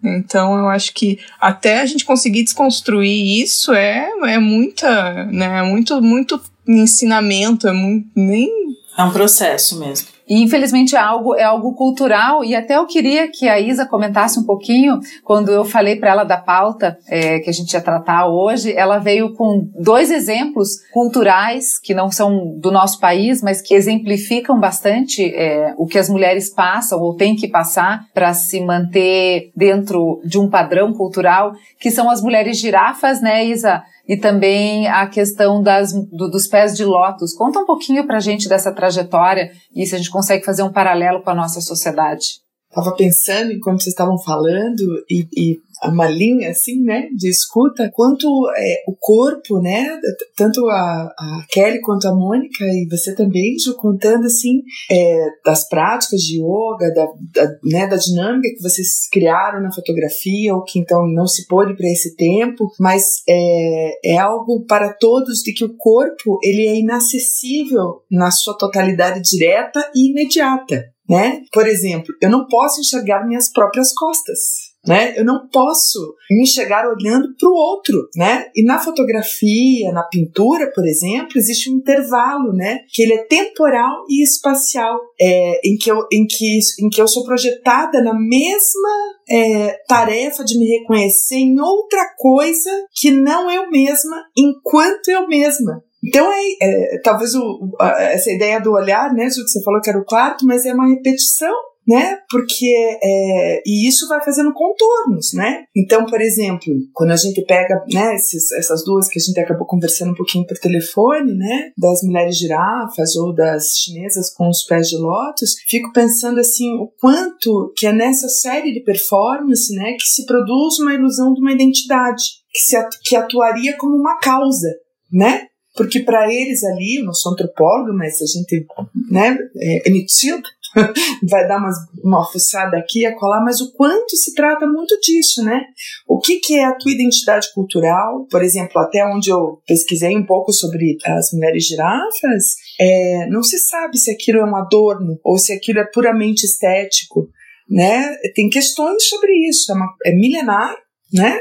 Então 0.00 0.56
eu 0.56 0.68
acho 0.68 0.94
que 0.94 1.18
até 1.40 1.80
a 1.80 1.86
gente 1.86 2.04
conseguir 2.04 2.44
desconstruir 2.44 3.42
isso 3.42 3.72
é, 3.72 4.12
é 4.26 4.38
muita, 4.38 5.24
né, 5.24 5.60
muito, 5.62 6.00
muito 6.00 6.40
ensinamento, 6.66 7.68
é 7.68 7.72
muito, 7.72 8.08
nem... 8.14 8.48
É 8.96 9.02
um 9.02 9.10
processo 9.10 9.78
mesmo. 9.78 10.14
E 10.26 10.42
infelizmente 10.42 10.96
é 10.96 10.98
algo, 10.98 11.34
é 11.34 11.42
algo 11.42 11.74
cultural, 11.74 12.42
e 12.42 12.54
até 12.54 12.76
eu 12.76 12.86
queria 12.86 13.28
que 13.30 13.46
a 13.46 13.60
Isa 13.60 13.84
comentasse 13.84 14.38
um 14.38 14.44
pouquinho, 14.44 14.98
quando 15.22 15.52
eu 15.52 15.64
falei 15.64 15.96
para 15.96 16.10
ela 16.10 16.24
da 16.24 16.38
pauta 16.38 16.96
é, 17.06 17.40
que 17.40 17.50
a 17.50 17.52
gente 17.52 17.72
ia 17.74 17.80
tratar 17.80 18.26
hoje, 18.26 18.72
ela 18.72 18.98
veio 18.98 19.34
com 19.34 19.68
dois 19.78 20.10
exemplos 20.10 20.68
culturais 20.92 21.78
que 21.78 21.92
não 21.92 22.10
são 22.10 22.58
do 22.58 22.70
nosso 22.70 22.98
país, 22.98 23.42
mas 23.42 23.60
que 23.60 23.74
exemplificam 23.74 24.58
bastante 24.58 25.24
é, 25.34 25.74
o 25.76 25.86
que 25.86 25.98
as 25.98 26.08
mulheres 26.08 26.48
passam 26.48 27.00
ou 27.00 27.14
têm 27.14 27.36
que 27.36 27.48
passar 27.48 28.06
para 28.14 28.32
se 28.32 28.60
manter 28.60 29.50
dentro 29.54 30.22
de 30.24 30.38
um 30.38 30.48
padrão 30.48 30.94
cultural, 30.94 31.52
que 31.78 31.90
são 31.90 32.08
as 32.08 32.22
mulheres 32.22 32.58
girafas, 32.58 33.20
né, 33.20 33.44
Isa? 33.44 33.82
E 34.06 34.16
também 34.16 34.86
a 34.86 35.06
questão 35.06 35.62
das, 35.62 35.92
do, 35.92 36.30
dos 36.30 36.46
pés 36.46 36.76
de 36.76 36.84
lótus. 36.84 37.34
Conta 37.34 37.60
um 37.60 37.66
pouquinho 37.66 38.06
para 38.06 38.18
a 38.18 38.20
gente 38.20 38.48
dessa 38.48 38.72
trajetória 38.72 39.50
e 39.74 39.86
se 39.86 39.94
a 39.94 39.98
gente 39.98 40.10
consegue 40.10 40.44
fazer 40.44 40.62
um 40.62 40.72
paralelo 40.72 41.22
com 41.22 41.30
a 41.30 41.34
nossa 41.34 41.60
sociedade. 41.60 42.44
Estava 42.68 42.94
pensando 42.96 43.52
enquanto 43.52 43.82
vocês 43.82 43.92
estavam 43.92 44.18
falando 44.18 44.82
e, 45.08 45.28
e 45.36 45.58
uma 45.88 46.08
linha 46.08 46.50
assim, 46.50 46.82
né, 46.82 47.08
de 47.14 47.28
escuta, 47.28 47.90
quanto 47.92 48.26
é, 48.56 48.84
o 48.86 48.94
corpo, 48.96 49.60
né, 49.60 49.98
tanto 50.36 50.66
a, 50.68 51.14
a, 51.18 51.46
Kelly 51.50 51.80
quanto 51.80 52.06
a 52.06 52.14
Mônica 52.14 52.64
e 52.64 52.86
você 52.90 53.14
também, 53.14 53.56
Ju, 53.58 53.76
contando 53.76 54.26
assim 54.26 54.62
é, 54.90 55.26
das 55.44 55.68
práticas 55.68 56.20
de 56.20 56.40
yoga, 56.40 56.92
da, 56.94 57.06
da, 57.32 57.50
né, 57.64 57.86
da 57.86 57.96
dinâmica 57.96 58.48
que 58.56 58.62
vocês 58.62 59.08
criaram 59.10 59.62
na 59.62 59.72
fotografia, 59.72 60.54
ou 60.54 60.62
que 60.62 60.78
então 60.78 61.06
não 61.06 61.26
se 61.26 61.46
pôde 61.46 61.76
para 61.76 61.88
esse 61.88 62.14
tempo, 62.16 62.70
mas 62.78 63.22
é, 63.28 64.14
é 64.14 64.18
algo 64.18 64.64
para 64.66 64.92
todos 64.94 65.40
de 65.40 65.52
que 65.52 65.64
o 65.64 65.76
corpo 65.76 66.38
ele 66.42 66.66
é 66.66 66.78
inacessível 66.78 68.02
na 68.10 68.30
sua 68.30 68.56
totalidade 68.56 69.20
direta 69.22 69.90
e 69.94 70.10
imediata. 70.10 70.84
Né? 71.08 71.42
Por 71.52 71.66
exemplo, 71.66 72.14
eu 72.22 72.30
não 72.30 72.46
posso 72.46 72.80
enxergar 72.80 73.26
minhas 73.26 73.52
próprias 73.52 73.92
costas 73.92 74.73
né? 74.86 75.14
Eu 75.16 75.24
não 75.24 75.48
posso 75.48 75.98
me 76.30 76.42
enxergar 76.42 76.86
olhando 76.86 77.34
para 77.38 77.48
o 77.48 77.54
outro, 77.54 78.08
né? 78.16 78.46
E 78.54 78.64
na 78.64 78.78
fotografia, 78.78 79.92
na 79.92 80.02
pintura, 80.04 80.70
por 80.74 80.86
exemplo, 80.86 81.36
existe 81.36 81.70
um 81.70 81.76
intervalo, 81.76 82.52
né? 82.52 82.80
Que 82.88 83.02
ele 83.02 83.14
é 83.14 83.24
temporal 83.24 84.04
e 84.08 84.22
espacial, 84.22 84.98
é, 85.20 85.60
em, 85.64 85.76
que 85.76 85.90
eu, 85.90 86.06
em, 86.12 86.26
que, 86.26 86.58
em 86.80 86.88
que 86.88 87.00
eu 87.00 87.08
sou 87.08 87.24
projetada 87.24 88.02
na 88.02 88.14
mesma 88.14 88.90
é, 89.28 89.78
tarefa 89.88 90.44
de 90.44 90.58
me 90.58 90.66
reconhecer 90.66 91.36
em 91.36 91.60
outra 91.60 92.14
coisa 92.16 92.70
que 92.94 93.10
não 93.10 93.50
eu 93.50 93.70
mesma, 93.70 94.24
enquanto 94.36 95.08
eu 95.08 95.26
mesma. 95.26 95.82
Então 96.06 96.30
é, 96.30 96.42
é 96.60 97.00
talvez 97.02 97.34
o, 97.34 97.74
essa 97.80 98.30
ideia 98.30 98.60
do 98.60 98.72
olhar, 98.72 99.12
né, 99.14 99.28
Ju, 99.30 99.42
que 99.42 99.48
você 99.48 99.62
falou 99.62 99.80
que 99.80 99.88
era 99.88 99.98
o 99.98 100.04
quarto, 100.04 100.44
mas 100.46 100.66
é 100.66 100.74
uma 100.74 100.88
repetição 100.88 101.54
né? 101.86 102.18
Porque 102.30 102.66
é, 103.02 103.62
e 103.66 103.88
isso 103.88 104.08
vai 104.08 104.22
fazendo 104.24 104.52
contornos, 104.52 105.32
né? 105.34 105.64
Então, 105.76 106.06
por 106.06 106.20
exemplo, 106.20 106.72
quando 106.92 107.10
a 107.10 107.16
gente 107.16 107.42
pega, 107.42 107.84
né, 107.92 108.14
esses, 108.14 108.50
essas 108.52 108.84
duas 108.84 109.08
que 109.08 109.18
a 109.18 109.22
gente 109.22 109.38
acabou 109.38 109.66
conversando 109.66 110.12
um 110.12 110.14
pouquinho 110.14 110.46
por 110.46 110.58
telefone, 110.58 111.34
né, 111.34 111.72
das 111.76 112.02
mulheres 112.02 112.38
girafas 112.38 113.16
ou 113.16 113.34
das 113.34 113.76
chinesas 113.76 114.32
com 114.32 114.48
os 114.48 114.62
pés 114.62 114.88
de 114.88 114.96
lótus, 114.96 115.54
fico 115.68 115.92
pensando 115.92 116.40
assim 116.40 116.74
o 116.74 116.90
quanto 117.00 117.72
que 117.76 117.86
é 117.86 117.92
nessa 117.92 118.28
série 118.28 118.72
de 118.72 118.80
performance, 118.80 119.74
né, 119.74 119.92
que 119.94 120.06
se 120.06 120.24
produz 120.26 120.78
uma 120.78 120.94
ilusão 120.94 121.34
de 121.34 121.40
uma 121.40 121.52
identidade 121.52 122.44
que 122.50 122.60
se 122.60 122.76
que 123.02 123.16
atuaria 123.16 123.76
como 123.76 123.96
uma 123.96 124.18
causa, 124.20 124.72
né? 125.12 125.48
Porque 125.76 126.00
para 126.00 126.32
eles 126.32 126.62
ali, 126.62 127.00
eu 127.00 127.04
não 127.04 127.12
sou 127.12 127.32
antropóloga, 127.32 127.92
mas 127.92 128.22
a 128.22 128.26
gente, 128.26 128.64
né, 129.10 129.36
é, 129.56 129.88
Enitilda, 129.88 130.48
vai 131.28 131.46
dar 131.46 131.58
umas, 131.58 131.76
uma 132.02 132.24
fuçada 132.24 132.76
aqui 132.76 133.06
e 133.06 133.14
colar, 133.14 133.42
mas 133.44 133.60
o 133.60 133.72
quanto 133.72 134.16
se 134.16 134.34
trata 134.34 134.66
muito 134.66 134.98
disso, 135.00 135.44
né? 135.44 135.62
O 136.06 136.20
que, 136.20 136.40
que 136.40 136.54
é 136.54 136.64
a 136.64 136.74
tua 136.74 136.92
identidade 136.92 137.52
cultural? 137.54 138.26
Por 138.30 138.42
exemplo, 138.42 138.80
até 138.80 139.04
onde 139.06 139.30
eu 139.30 139.60
pesquisei 139.66 140.16
um 140.16 140.26
pouco 140.26 140.52
sobre 140.52 140.96
as 141.04 141.32
mulheres 141.32 141.64
girafas, 141.66 142.56
é, 142.80 143.26
não 143.28 143.42
se 143.42 143.58
sabe 143.58 143.98
se 143.98 144.10
aquilo 144.10 144.38
é 144.38 144.44
um 144.44 144.56
adorno 144.56 145.18
ou 145.24 145.38
se 145.38 145.52
aquilo 145.52 145.80
é 145.80 145.84
puramente 145.84 146.44
estético. 146.44 147.28
Né? 147.68 148.14
Tem 148.34 148.50
questões 148.50 149.08
sobre 149.08 149.32
isso, 149.48 149.72
é, 149.72 149.74
uma, 149.74 149.94
é 150.04 150.14
milenar, 150.14 150.76
né? 151.14 151.38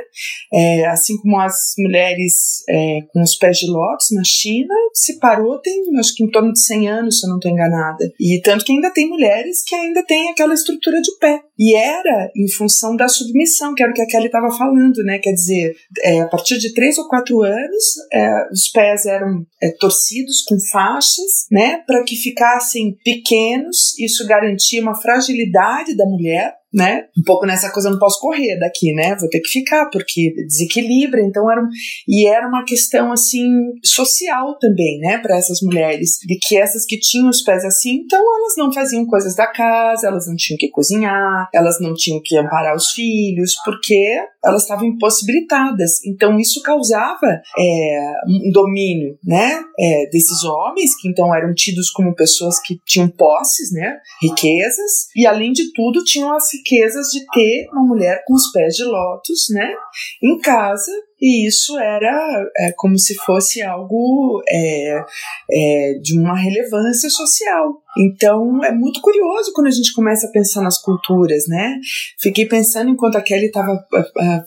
É, 0.53 0.85
assim 0.87 1.17
como 1.17 1.39
as 1.39 1.73
mulheres 1.79 2.63
é, 2.69 2.99
com 3.11 3.21
os 3.21 3.35
pés 3.35 3.57
de 3.57 3.67
lótus 3.67 4.07
na 4.11 4.23
China, 4.23 4.73
se 4.93 5.19
parou 5.19 5.59
tem 5.59 5.81
acho 5.97 6.13
que 6.15 6.23
em 6.23 6.29
torno 6.29 6.53
de 6.53 6.63
100 6.63 6.89
anos, 6.89 7.19
se 7.19 7.25
eu 7.25 7.29
não 7.29 7.37
estou 7.37 7.51
enganada. 7.51 8.11
E 8.19 8.39
tanto 8.41 8.63
que 8.63 8.71
ainda 8.71 8.91
tem 8.91 9.09
mulheres 9.09 9.63
que 9.65 9.75
ainda 9.75 10.03
têm 10.05 10.29
aquela 10.29 10.53
estrutura 10.53 11.01
de 11.01 11.17
pé. 11.19 11.41
E 11.57 11.75
era 11.75 12.31
em 12.35 12.49
função 12.51 12.95
da 12.95 13.07
submissão, 13.07 13.73
que 13.73 13.83
era 13.83 13.91
o 13.91 13.95
que 13.95 14.01
a 14.01 14.07
Kelly 14.07 14.25
estava 14.25 14.51
falando, 14.51 15.03
né? 15.03 15.19
Quer 15.19 15.33
dizer, 15.33 15.75
é, 16.01 16.21
a 16.21 16.27
partir 16.27 16.57
de 16.57 16.73
3 16.73 16.97
ou 16.99 17.07
4 17.07 17.41
anos, 17.41 17.83
é, 18.11 18.49
os 18.51 18.69
pés 18.69 19.05
eram 19.05 19.45
é, 19.61 19.71
torcidos 19.79 20.41
com 20.43 20.57
faixas, 20.71 21.47
né? 21.51 21.77
Para 21.85 22.03
que 22.03 22.15
ficassem 22.15 22.97
pequenos, 23.03 23.97
isso 23.99 24.25
garantia 24.27 24.81
uma 24.81 24.99
fragilidade 24.99 25.95
da 25.95 26.05
mulher, 26.05 26.53
né? 26.73 27.05
Um 27.17 27.23
pouco 27.23 27.45
nessa 27.45 27.71
coisa, 27.71 27.87
eu 27.87 27.93
não 27.93 27.99
posso 27.99 28.19
correr 28.19 28.57
daqui, 28.57 28.93
né? 28.93 29.15
Vou 29.19 29.29
ter 29.29 29.39
que 29.39 29.49
ficar, 29.49 29.89
porque 29.91 30.33
desequilibra. 30.47 31.21
Então, 31.21 31.49
era, 31.51 31.61
e 32.07 32.27
era 32.27 32.47
uma 32.47 32.65
questão, 32.65 33.11
assim, 33.11 33.47
social 33.83 34.57
também, 34.59 34.99
né? 34.99 35.19
Para 35.19 35.37
essas 35.37 35.61
mulheres, 35.61 36.17
de 36.25 36.37
que 36.41 36.57
essas 36.57 36.85
que 36.85 36.99
tinham 36.99 37.29
os 37.29 37.43
pés 37.43 37.63
assim, 37.63 38.01
então 38.03 38.19
elas 38.19 38.53
não 38.57 38.71
faziam 38.71 39.05
coisas 39.05 39.35
da 39.35 39.47
casa, 39.47 40.07
elas 40.07 40.27
não 40.27 40.35
tinham 40.35 40.57
que 40.57 40.69
cozinhar, 40.69 41.49
elas 41.53 41.79
não 41.79 41.93
tinham 41.93 42.19
que 42.23 42.37
amparar 42.37 42.75
os 42.75 42.91
filhos, 42.91 43.55
porque 43.63 44.19
elas 44.43 44.63
estavam 44.63 44.87
impossibilitadas. 44.87 46.03
Então, 46.05 46.39
isso 46.39 46.61
causava 46.61 47.41
é, 47.57 48.11
um 48.27 48.51
domínio, 48.51 49.17
né? 49.23 49.61
É, 49.79 50.09
desses 50.09 50.43
homens, 50.43 50.99
que 50.99 51.07
então 51.07 51.33
eram 51.33 51.53
tidos 51.53 51.89
como 51.91 52.15
pessoas 52.15 52.59
que 52.59 52.79
tinham 52.85 53.07
posses, 53.07 53.71
né? 53.71 53.97
Riquezas, 54.21 55.07
e 55.15 55.25
além 55.25 55.51
de 55.51 55.71
tudo, 55.73 56.03
tinham 56.03 56.33
as 56.33 56.49
riquezas 56.63 57.07
de 57.07 57.25
ter 57.33 57.67
uma 57.71 57.85
mulher 57.85 58.23
com 58.25 58.33
os 58.33 58.51
pés 58.51 58.75
de 58.75 58.83
lótus, 58.83 59.47
né, 59.51 59.73
em 60.21 60.39
casa, 60.39 60.91
e 61.25 61.47
isso 61.47 61.79
era 61.79 62.51
é, 62.57 62.73
como 62.75 62.99
se 62.99 63.15
fosse 63.15 63.61
algo 63.61 64.43
é, 64.45 65.01
é, 65.49 65.93
de 66.01 66.19
uma 66.19 66.35
relevância 66.35 67.09
social. 67.09 67.81
Então 67.97 68.61
é 68.61 68.73
muito 68.73 68.99
curioso 68.99 69.53
quando 69.53 69.67
a 69.67 69.71
gente 69.71 69.93
começa 69.93 70.27
a 70.27 70.31
pensar 70.31 70.61
nas 70.61 70.81
culturas, 70.81 71.45
né? 71.47 71.75
Fiquei 72.19 72.45
pensando 72.45 72.89
enquanto 72.89 73.15
a 73.15 73.21
Kelly 73.21 73.45
estava 73.45 73.81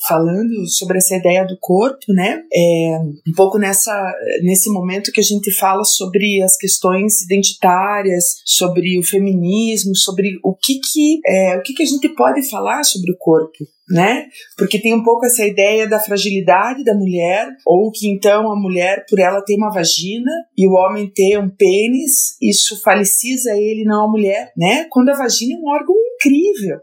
falando 0.06 0.68
sobre 0.68 0.98
essa 0.98 1.16
ideia 1.16 1.46
do 1.46 1.56
corpo, 1.58 2.04
né? 2.08 2.42
É, 2.52 2.98
um 3.26 3.32
pouco 3.34 3.56
nessa 3.56 4.12
nesse 4.42 4.70
momento 4.70 5.12
que 5.12 5.20
a 5.20 5.24
gente 5.24 5.50
fala 5.52 5.84
sobre 5.84 6.42
as 6.42 6.58
questões 6.58 7.22
identitárias, 7.22 8.34
sobre 8.44 8.98
o 8.98 9.02
feminismo, 9.02 9.96
sobre 9.96 10.38
o 10.44 10.54
que 10.54 10.78
que 10.80 11.20
é, 11.26 11.56
o 11.56 11.62
que 11.62 11.72
que 11.72 11.84
a 11.84 11.86
gente 11.86 12.08
pode 12.10 12.46
falar 12.50 12.84
sobre 12.84 13.12
o 13.12 13.16
corpo, 13.16 13.64
né? 13.88 14.26
Porque 14.56 14.80
tem 14.80 14.94
um 14.94 15.02
pouco 15.02 15.26
essa 15.26 15.44
ideia 15.44 15.88
da 15.88 16.00
fragilidade 16.00 16.84
da 16.84 16.94
mulher, 16.94 17.48
ou 17.64 17.90
que 17.90 18.08
então 18.08 18.50
a 18.50 18.56
mulher, 18.56 19.04
por 19.08 19.18
ela 19.18 19.42
ter 19.42 19.56
uma 19.56 19.72
vagina 19.72 20.30
e 20.56 20.66
o 20.66 20.72
homem 20.72 21.10
ter 21.14 21.38
um 21.38 21.48
pênis, 21.48 22.36
isso 22.40 22.80
faliciza 22.82 23.52
ele, 23.56 23.84
não 23.84 24.06
a 24.06 24.10
mulher, 24.10 24.52
né? 24.56 24.86
Quando 24.90 25.10
a 25.10 25.16
vagina 25.16 25.54
é 25.54 25.58
um 25.58 25.68
órgão 25.68 25.94
incrível. 26.14 26.78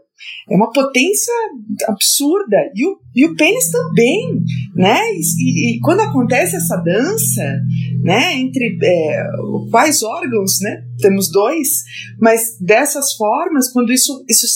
É 0.50 0.54
uma 0.54 0.70
potência 0.70 1.32
absurda. 1.88 2.56
E 2.74 2.86
o, 2.86 2.98
e 3.14 3.26
o 3.26 3.34
pênis 3.34 3.70
também, 3.70 4.42
né? 4.74 5.00
E, 5.12 5.76
e 5.76 5.80
quando 5.80 6.00
acontece 6.00 6.56
essa 6.56 6.76
dança, 6.76 7.42
né, 8.02 8.34
entre 8.34 8.78
é, 8.82 9.26
quais 9.70 10.02
órgãos, 10.02 10.58
né? 10.60 10.82
Temos 11.00 11.30
dois, 11.30 11.68
mas 12.20 12.56
dessas 12.60 13.14
formas, 13.14 13.72
quando 13.72 13.92
isso, 13.92 14.24
isso 14.28 14.46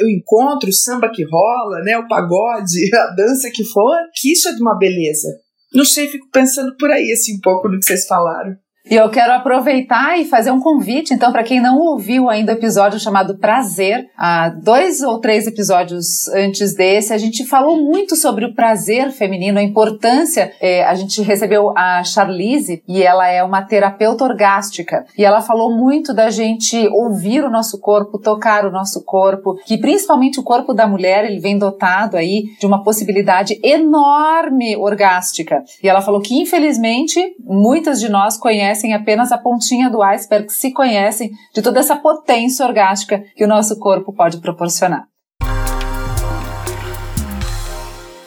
o 0.00 0.10
encontro, 0.10 0.70
o 0.70 0.72
samba 0.72 1.10
que 1.10 1.24
rola, 1.24 1.80
né, 1.82 1.98
o 1.98 2.08
pagode, 2.08 2.88
a 2.94 3.14
dança 3.14 3.50
que 3.50 3.64
for, 3.64 3.96
que 4.14 4.32
isso 4.32 4.48
é 4.48 4.54
de 4.54 4.62
uma 4.62 4.78
beleza. 4.78 5.28
Não 5.74 5.84
sei, 5.84 6.08
fico 6.08 6.28
pensando 6.32 6.76
por 6.76 6.90
aí 6.90 7.12
assim 7.12 7.36
um 7.36 7.40
pouco 7.40 7.68
no 7.68 7.78
que 7.78 7.84
vocês 7.84 8.06
falaram. 8.06 8.56
E 8.90 8.96
eu 8.96 9.08
quero 9.08 9.32
aproveitar 9.32 10.20
e 10.20 10.26
fazer 10.26 10.50
um 10.50 10.60
convite, 10.60 11.14
então, 11.14 11.32
para 11.32 11.42
quem 11.42 11.58
não 11.58 11.78
ouviu 11.78 12.28
ainda 12.28 12.52
o 12.52 12.54
episódio 12.54 13.00
chamado 13.00 13.38
Prazer, 13.38 14.10
há 14.14 14.50
dois 14.50 15.00
ou 15.00 15.18
três 15.18 15.46
episódios 15.46 16.28
antes 16.28 16.74
desse, 16.74 17.14
a 17.14 17.16
gente 17.16 17.46
falou 17.46 17.82
muito 17.82 18.14
sobre 18.14 18.44
o 18.44 18.54
prazer 18.54 19.10
feminino, 19.10 19.58
a 19.58 19.62
importância. 19.62 20.52
É, 20.60 20.84
a 20.84 20.94
gente 20.94 21.22
recebeu 21.22 21.72
a 21.74 22.04
Charlize 22.04 22.82
e 22.86 23.02
ela 23.02 23.26
é 23.26 23.42
uma 23.42 23.62
terapeuta 23.62 24.22
orgástica. 24.22 25.06
E 25.16 25.24
ela 25.24 25.40
falou 25.40 25.74
muito 25.74 26.12
da 26.12 26.28
gente 26.28 26.86
ouvir 26.88 27.42
o 27.42 27.50
nosso 27.50 27.80
corpo, 27.80 28.18
tocar 28.18 28.66
o 28.66 28.70
nosso 28.70 29.02
corpo, 29.02 29.58
que 29.64 29.78
principalmente 29.78 30.38
o 30.38 30.42
corpo 30.42 30.74
da 30.74 30.86
mulher, 30.86 31.24
ele 31.24 31.40
vem 31.40 31.56
dotado 31.56 32.18
aí 32.18 32.54
de 32.60 32.66
uma 32.66 32.84
possibilidade 32.84 33.58
enorme 33.64 34.76
orgástica. 34.76 35.64
E 35.82 35.88
ela 35.88 36.02
falou 36.02 36.20
que, 36.20 36.34
infelizmente, 36.34 37.34
muitas 37.40 37.98
de 37.98 38.10
nós 38.10 38.36
conhecem 38.36 38.73
conhecem 38.74 38.92
apenas 38.92 39.30
a 39.30 39.38
pontinha 39.38 39.88
do 39.88 40.02
iceberg, 40.02 40.52
se 40.52 40.72
conhecem 40.72 41.30
de 41.54 41.62
toda 41.62 41.78
essa 41.78 41.94
potência 41.94 42.66
orgástica 42.66 43.22
que 43.36 43.44
o 43.44 43.48
nosso 43.48 43.78
corpo 43.78 44.12
pode 44.12 44.38
proporcionar. 44.38 45.06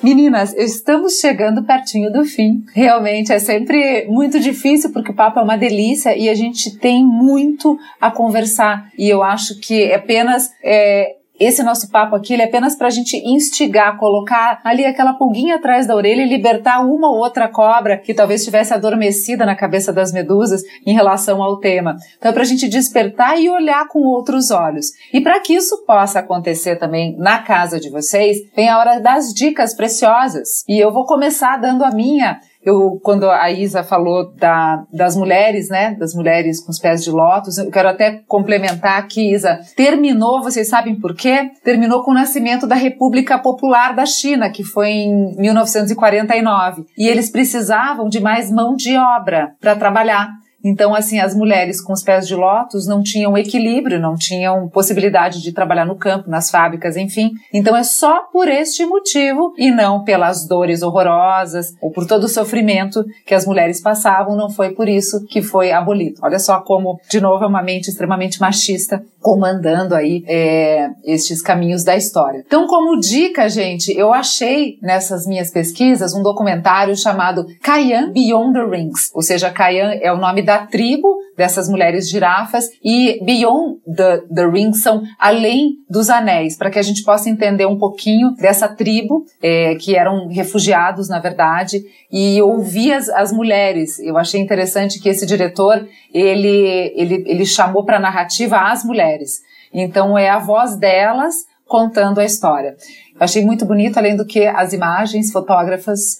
Meninas, 0.01 0.53
estamos 0.53 1.19
chegando 1.19 1.65
pertinho 1.65 2.09
do 2.13 2.23
fim. 2.23 2.63
Realmente 2.73 3.33
é 3.33 3.39
sempre 3.39 4.05
muito 4.07 4.39
difícil 4.39 4.93
porque 4.93 5.11
o 5.11 5.15
papo 5.15 5.39
é 5.39 5.43
uma 5.43 5.57
delícia 5.57 6.15
e 6.17 6.29
a 6.29 6.35
gente 6.35 6.77
tem 6.77 7.05
muito 7.05 7.77
a 7.99 8.09
conversar. 8.09 8.89
E 8.97 9.09
eu 9.09 9.21
acho 9.21 9.59
que 9.59 9.91
apenas 9.91 10.49
é, 10.63 11.16
esse 11.39 11.61
nosso 11.61 11.89
papo 11.89 12.15
aqui 12.15 12.33
é 12.33 12.43
apenas 12.43 12.75
para 12.75 12.87
a 12.87 12.91
gente 12.91 13.17
instigar, 13.17 13.97
colocar 13.97 14.59
ali 14.63 14.85
aquela 14.85 15.13
pulguinha 15.13 15.55
atrás 15.55 15.85
da 15.85 15.95
orelha 15.95 16.23
e 16.23 16.27
libertar 16.27 16.79
uma 16.79 17.09
ou 17.09 17.17
outra 17.17 17.47
cobra 17.47 17.97
que 17.97 18.13
talvez 18.13 18.41
estivesse 18.41 18.73
adormecida 18.73 19.45
na 19.45 19.55
cabeça 19.55 19.93
das 19.93 20.11
medusas 20.11 20.61
em 20.85 20.93
relação 20.93 21.43
ao 21.43 21.57
tema. 21.57 21.95
Então, 22.17 22.31
é 22.31 22.33
para 22.33 22.41
a 22.41 22.45
gente 22.45 22.67
despertar 22.67 23.39
e 23.39 23.49
olhar 23.49 23.87
com 23.87 23.99
outros 23.99 24.51
olhos. 24.51 24.87
E 25.13 25.21
para 25.21 25.39
que 25.39 25.53
isso 25.53 25.85
possa 25.85 26.19
acontecer 26.19 26.77
também 26.77 27.15
na 27.17 27.39
casa 27.39 27.79
de 27.79 27.89
vocês, 27.89 28.37
vem 28.55 28.69
a 28.69 28.79
hora 28.79 28.99
das 28.99 29.33
dicas 29.33 29.75
preciosas. 29.75 30.63
E 30.67 30.79
eu 30.79 30.91
vou 30.91 31.05
começar 31.05 31.57
dando 31.57 31.83
a 31.83 31.91
minha 31.91 32.39
eu, 32.67 32.99
quando 33.01 33.29
a 33.29 33.49
Isa 33.49 33.81
falou 33.81 34.33
da, 34.33 34.83
das 34.91 35.15
mulheres, 35.15 35.69
né, 35.69 35.95
das 35.95 36.13
mulheres 36.13 36.59
com 36.59 36.69
os 36.69 36.79
pés 36.79 37.03
de 37.03 37.09
lótus, 37.09 37.57
eu 37.57 37.71
quero 37.71 37.87
até 37.87 38.21
complementar 38.27 38.99
aqui, 38.99 39.33
Isa, 39.33 39.59
terminou, 39.75 40.43
vocês 40.43 40.67
sabem 40.67 40.99
por 40.99 41.15
quê? 41.15 41.51
Terminou 41.63 42.03
com 42.03 42.11
o 42.11 42.13
nascimento 42.13 42.67
da 42.67 42.75
República 42.75 43.39
Popular 43.39 43.95
da 43.95 44.05
China, 44.05 44.49
que 44.49 44.63
foi 44.65 44.89
em 44.89 45.35
1949. 45.37 46.85
E 46.97 47.07
eles 47.07 47.29
precisavam 47.29 48.09
de 48.09 48.19
mais 48.19 48.51
mão 48.51 48.75
de 48.75 48.97
obra 48.97 49.55
para 49.61 49.75
trabalhar. 49.75 50.27
Então, 50.67 50.93
assim, 50.93 51.19
as 51.19 51.33
mulheres 51.33 51.79
com 51.79 51.93
os 51.93 52.03
pés 52.03 52.27
de 52.27 52.35
lótus 52.35 52.85
não 52.85 53.01
tinham 53.01 53.37
equilíbrio, 53.37 53.99
não 53.99 54.15
tinham 54.15 54.67
possibilidade 54.67 55.41
de 55.41 55.53
trabalhar 55.53 55.85
no 55.85 55.95
campo, 55.95 56.29
nas 56.29 56.49
fábricas, 56.49 56.97
enfim. 56.97 57.31
Então, 57.53 57.75
é 57.75 57.83
só 57.83 58.23
por 58.31 58.47
este 58.47 58.85
motivo 58.85 59.53
e 59.57 59.71
não 59.71 60.03
pelas 60.03 60.45
dores 60.45 60.81
horrorosas 60.81 61.73
ou 61.81 61.91
por 61.91 62.05
todo 62.05 62.25
o 62.25 62.29
sofrimento 62.29 63.05
que 63.25 63.33
as 63.33 63.45
mulheres 63.45 63.79
passavam, 63.81 64.35
não 64.35 64.49
foi 64.49 64.71
por 64.71 64.89
isso 64.89 65.25
que 65.25 65.41
foi 65.41 65.71
abolido. 65.71 66.19
Olha 66.21 66.39
só 66.39 66.59
como, 66.59 66.99
de 67.09 67.21
novo, 67.21 67.43
é 67.43 67.47
uma 67.47 67.63
mente 67.63 67.89
extremamente 67.89 68.41
machista 68.41 69.01
comandando 69.21 69.93
aí 69.93 70.23
é, 70.27 70.89
estes 71.03 71.41
caminhos 71.41 71.83
da 71.83 71.95
história. 71.95 72.43
Então, 72.45 72.65
como 72.67 72.99
dica, 72.99 73.49
gente, 73.49 73.91
eu 73.91 74.13
achei 74.13 74.77
nessas 74.81 75.25
minhas 75.25 75.51
pesquisas 75.51 76.13
um 76.13 76.23
documentário 76.23 76.95
chamado 76.95 77.45
Kayan 77.61 78.11
Beyond 78.11 78.53
the 78.53 78.65
Rings, 78.65 79.11
ou 79.13 79.21
seja, 79.21 79.49
Kayan 79.49 79.95
é 80.01 80.11
o 80.11 80.17
nome 80.17 80.41
da 80.41 80.56
tribo 80.65 81.17
dessas 81.35 81.69
mulheres 81.69 82.09
girafas 82.09 82.65
e 82.83 83.23
Beyond 83.23 83.79
the, 83.85 84.23
the 84.33 84.45
Rings 84.45 84.81
são 84.81 85.03
além 85.19 85.75
dos 85.89 86.09
anéis, 86.09 86.57
para 86.57 86.71
que 86.71 86.79
a 86.79 86.81
gente 86.81 87.03
possa 87.03 87.29
entender 87.29 87.65
um 87.65 87.77
pouquinho 87.77 88.31
dessa 88.31 88.67
tribo 88.67 89.25
é, 89.41 89.75
que 89.75 89.95
eram 89.95 90.27
refugiados, 90.27 91.07
na 91.07 91.19
verdade, 91.19 91.83
e 92.11 92.41
ouvir 92.41 92.93
as, 92.93 93.09
as 93.09 93.31
mulheres. 93.31 93.99
Eu 93.99 94.17
achei 94.17 94.41
interessante 94.41 94.99
que 94.99 95.09
esse 95.09 95.25
diretor 95.25 95.87
ele, 96.13 96.93
ele, 96.95 97.23
ele 97.27 97.45
chamou 97.45 97.83
para 97.83 97.97
a 97.97 98.01
narrativa 98.01 98.57
as 98.57 98.83
mulheres. 98.83 99.41
Então 99.73 100.17
é 100.17 100.29
a 100.29 100.39
voz 100.39 100.75
delas 100.75 101.35
contando 101.67 102.19
a 102.19 102.25
história. 102.25 102.75
Eu 103.13 103.21
achei 103.21 103.45
muito 103.45 103.65
bonito, 103.65 103.97
além 103.97 104.15
do 104.15 104.25
que 104.25 104.45
as 104.45 104.73
imagens, 104.73 105.31
fotógrafas 105.31 106.17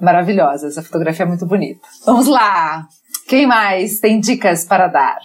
maravilhosas. 0.00 0.76
A 0.78 0.82
fotografia 0.82 1.24
é 1.24 1.28
muito 1.28 1.46
bonita. 1.46 1.86
Vamos 2.04 2.26
lá! 2.26 2.86
Quem 3.26 3.46
mais 3.46 3.98
tem 3.98 4.20
dicas 4.20 4.64
para 4.64 4.86
dar? 4.86 5.18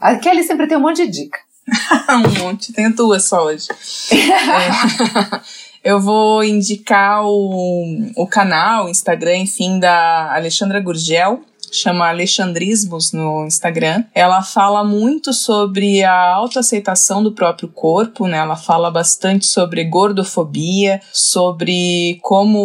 A 0.00 0.16
Kelly 0.16 0.44
sempre 0.44 0.66
tem 0.66 0.76
um 0.76 0.80
monte 0.80 1.06
de 1.06 1.12
dica. 1.12 1.38
um 2.10 2.44
monte, 2.44 2.72
tenho 2.72 2.94
duas 2.94 3.24
só 3.24 3.46
hoje. 3.46 3.68
é, 4.12 5.40
eu 5.82 6.00
vou 6.00 6.44
indicar 6.44 7.24
o, 7.26 8.12
o 8.16 8.26
canal, 8.26 8.88
Instagram, 8.88 9.38
enfim, 9.38 9.78
da 9.78 10.34
Alexandra 10.34 10.80
Gurgel, 10.80 11.42
chama 11.72 12.08
Alexandrismos 12.08 13.12
no 13.12 13.46
Instagram. 13.46 14.04
Ela 14.14 14.42
fala 14.42 14.84
muito 14.84 15.32
sobre 15.32 16.02
a 16.02 16.34
autoaceitação 16.34 17.22
do 17.22 17.32
próprio 17.32 17.68
corpo, 17.68 18.26
né? 18.26 18.38
Ela 18.38 18.56
fala 18.56 18.90
bastante 18.90 19.46
sobre 19.46 19.84
gordofobia, 19.84 21.00
sobre 21.12 22.18
como 22.22 22.58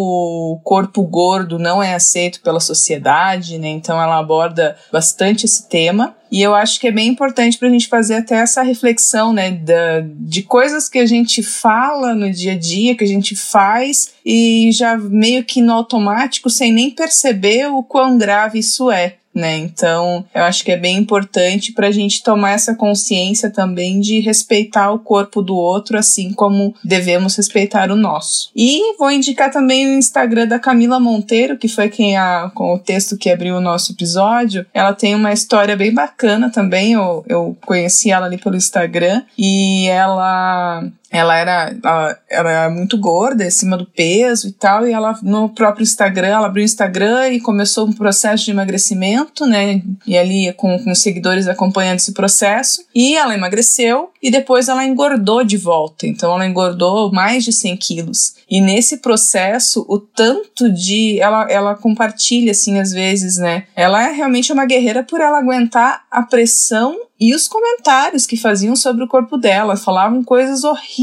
o 0.54 0.60
corpo 0.64 1.04
gordo 1.04 1.60
não 1.60 1.82
é 1.82 1.94
aceito 1.96 2.42
pela 2.42 2.60
sociedade, 2.60 3.58
né? 3.58 3.70
Então 3.70 4.02
ela 4.02 4.18
aborda 4.18 4.76
bastante 4.92 5.46
esse 5.46 5.68
tema. 5.68 6.16
E 6.34 6.42
eu 6.42 6.56
acho 6.56 6.80
que 6.80 6.88
é 6.88 6.92
bem 6.92 7.10
importante 7.10 7.60
para 7.60 7.68
a 7.68 7.72
gente 7.72 7.88
fazer 7.88 8.16
até 8.16 8.38
essa 8.38 8.64
reflexão, 8.64 9.32
né, 9.32 9.52
da, 9.52 10.04
de 10.04 10.42
coisas 10.42 10.90
que 10.90 10.98
a 10.98 11.06
gente 11.06 11.44
fala 11.44 12.16
no 12.16 12.32
dia 12.32 12.54
a 12.54 12.58
dia, 12.58 12.96
que 12.96 13.04
a 13.04 13.08
gente 13.08 13.36
faz 13.36 14.16
e 14.26 14.72
já 14.74 14.98
meio 14.98 15.44
que 15.44 15.62
no 15.62 15.72
automático, 15.72 16.50
sem 16.50 16.74
nem 16.74 16.90
perceber 16.90 17.68
o 17.68 17.84
quão 17.84 18.18
grave 18.18 18.58
isso 18.58 18.90
é 18.90 19.18
né? 19.34 19.58
Então, 19.58 20.26
eu 20.34 20.44
acho 20.44 20.64
que 20.64 20.72
é 20.72 20.78
bem 20.78 20.98
importante 20.98 21.72
para 21.74 21.88
a 21.88 21.92
gente 21.92 22.24
tomar 22.24 22.52
essa 22.52 22.76
consciência 22.76 23.50
também 23.50 24.00
de 24.00 24.20
respeitar 24.20 24.92
o 24.92 25.00
corpo 25.00 25.42
do 25.42 25.56
outro, 25.56 25.98
assim 25.98 26.32
como 26.34 26.76
devemos 26.84 27.36
respeitar 27.36 27.92
o 27.92 27.96
nosso. 27.96 28.50
E 28.56 28.96
vou 28.98 29.12
indicar 29.12 29.52
também 29.52 29.88
o 29.88 29.98
Instagram 29.98 30.48
da 30.48 30.60
Camila 30.60 31.00
Monteiro, 31.00 31.58
que 31.58 31.68
foi 31.68 31.90
quem 31.90 32.16
a, 32.16 32.52
com 32.54 32.76
o 32.76 32.80
texto 32.80 33.18
que 33.18 33.30
abriu 33.30 33.56
o 33.56 33.62
nosso 33.62 33.94
episódio. 33.94 34.66
Ela 34.74 34.94
tem 34.94 35.16
uma 35.16 35.34
história 35.34 35.76
bem 35.76 35.94
bacana 35.94 36.52
também. 36.52 36.94
Eu, 36.94 37.24
eu 37.28 37.58
conheci 37.66 38.12
ela 38.12 38.26
ali 38.26 38.38
pelo 38.38 38.56
Instagram 38.56 39.24
e 39.38 39.88
ela 39.88 40.84
ela 41.14 41.38
era, 41.38 41.76
ela, 41.84 42.20
ela 42.28 42.52
era 42.52 42.70
muito 42.72 42.98
gorda, 42.98 43.46
acima 43.46 43.78
do 43.78 43.86
peso 43.86 44.48
e 44.48 44.52
tal, 44.52 44.88
e 44.88 44.92
ela 44.92 45.14
no 45.22 45.48
próprio 45.48 45.84
Instagram, 45.84 46.30
ela 46.30 46.48
abriu 46.48 46.64
o 46.64 46.66
Instagram 46.66 47.30
e 47.30 47.40
começou 47.40 47.86
um 47.86 47.94
processo 47.94 48.46
de 48.46 48.50
emagrecimento, 48.50 49.46
né? 49.46 49.84
E 50.08 50.18
ali 50.18 50.52
com, 50.54 50.84
com 50.84 50.96
seguidores 50.96 51.48
acompanhando 51.48 51.98
esse 52.00 52.14
processo. 52.14 52.84
E 52.96 53.16
ela 53.16 53.36
emagreceu 53.36 54.10
e 54.24 54.32
depois 54.32 54.68
ela 54.68 54.84
engordou 54.84 55.44
de 55.44 55.56
volta. 55.56 56.08
Então 56.08 56.34
ela 56.34 56.48
engordou 56.48 57.12
mais 57.12 57.44
de 57.44 57.54
100 57.54 57.78
quilos. 57.78 58.34
E 58.50 58.60
nesse 58.60 58.98
processo, 58.98 59.86
o 59.88 60.00
tanto 60.00 60.72
de. 60.72 61.20
Ela, 61.20 61.46
ela 61.48 61.76
compartilha, 61.76 62.52
assim, 62.52 62.80
às 62.80 62.92
vezes, 62.92 63.38
né? 63.38 63.66
Ela 63.76 64.10
é 64.10 64.12
realmente 64.12 64.52
uma 64.52 64.66
guerreira 64.66 65.04
por 65.04 65.22
ela 65.22 65.38
aguentar 65.38 66.06
a 66.10 66.24
pressão 66.24 66.98
e 67.20 67.34
os 67.34 67.48
comentários 67.48 68.26
que 68.26 68.36
faziam 68.36 68.76
sobre 68.76 69.04
o 69.04 69.08
corpo 69.08 69.38
dela, 69.38 69.78
falavam 69.78 70.24
coisas 70.24 70.64
horríveis 70.64 71.03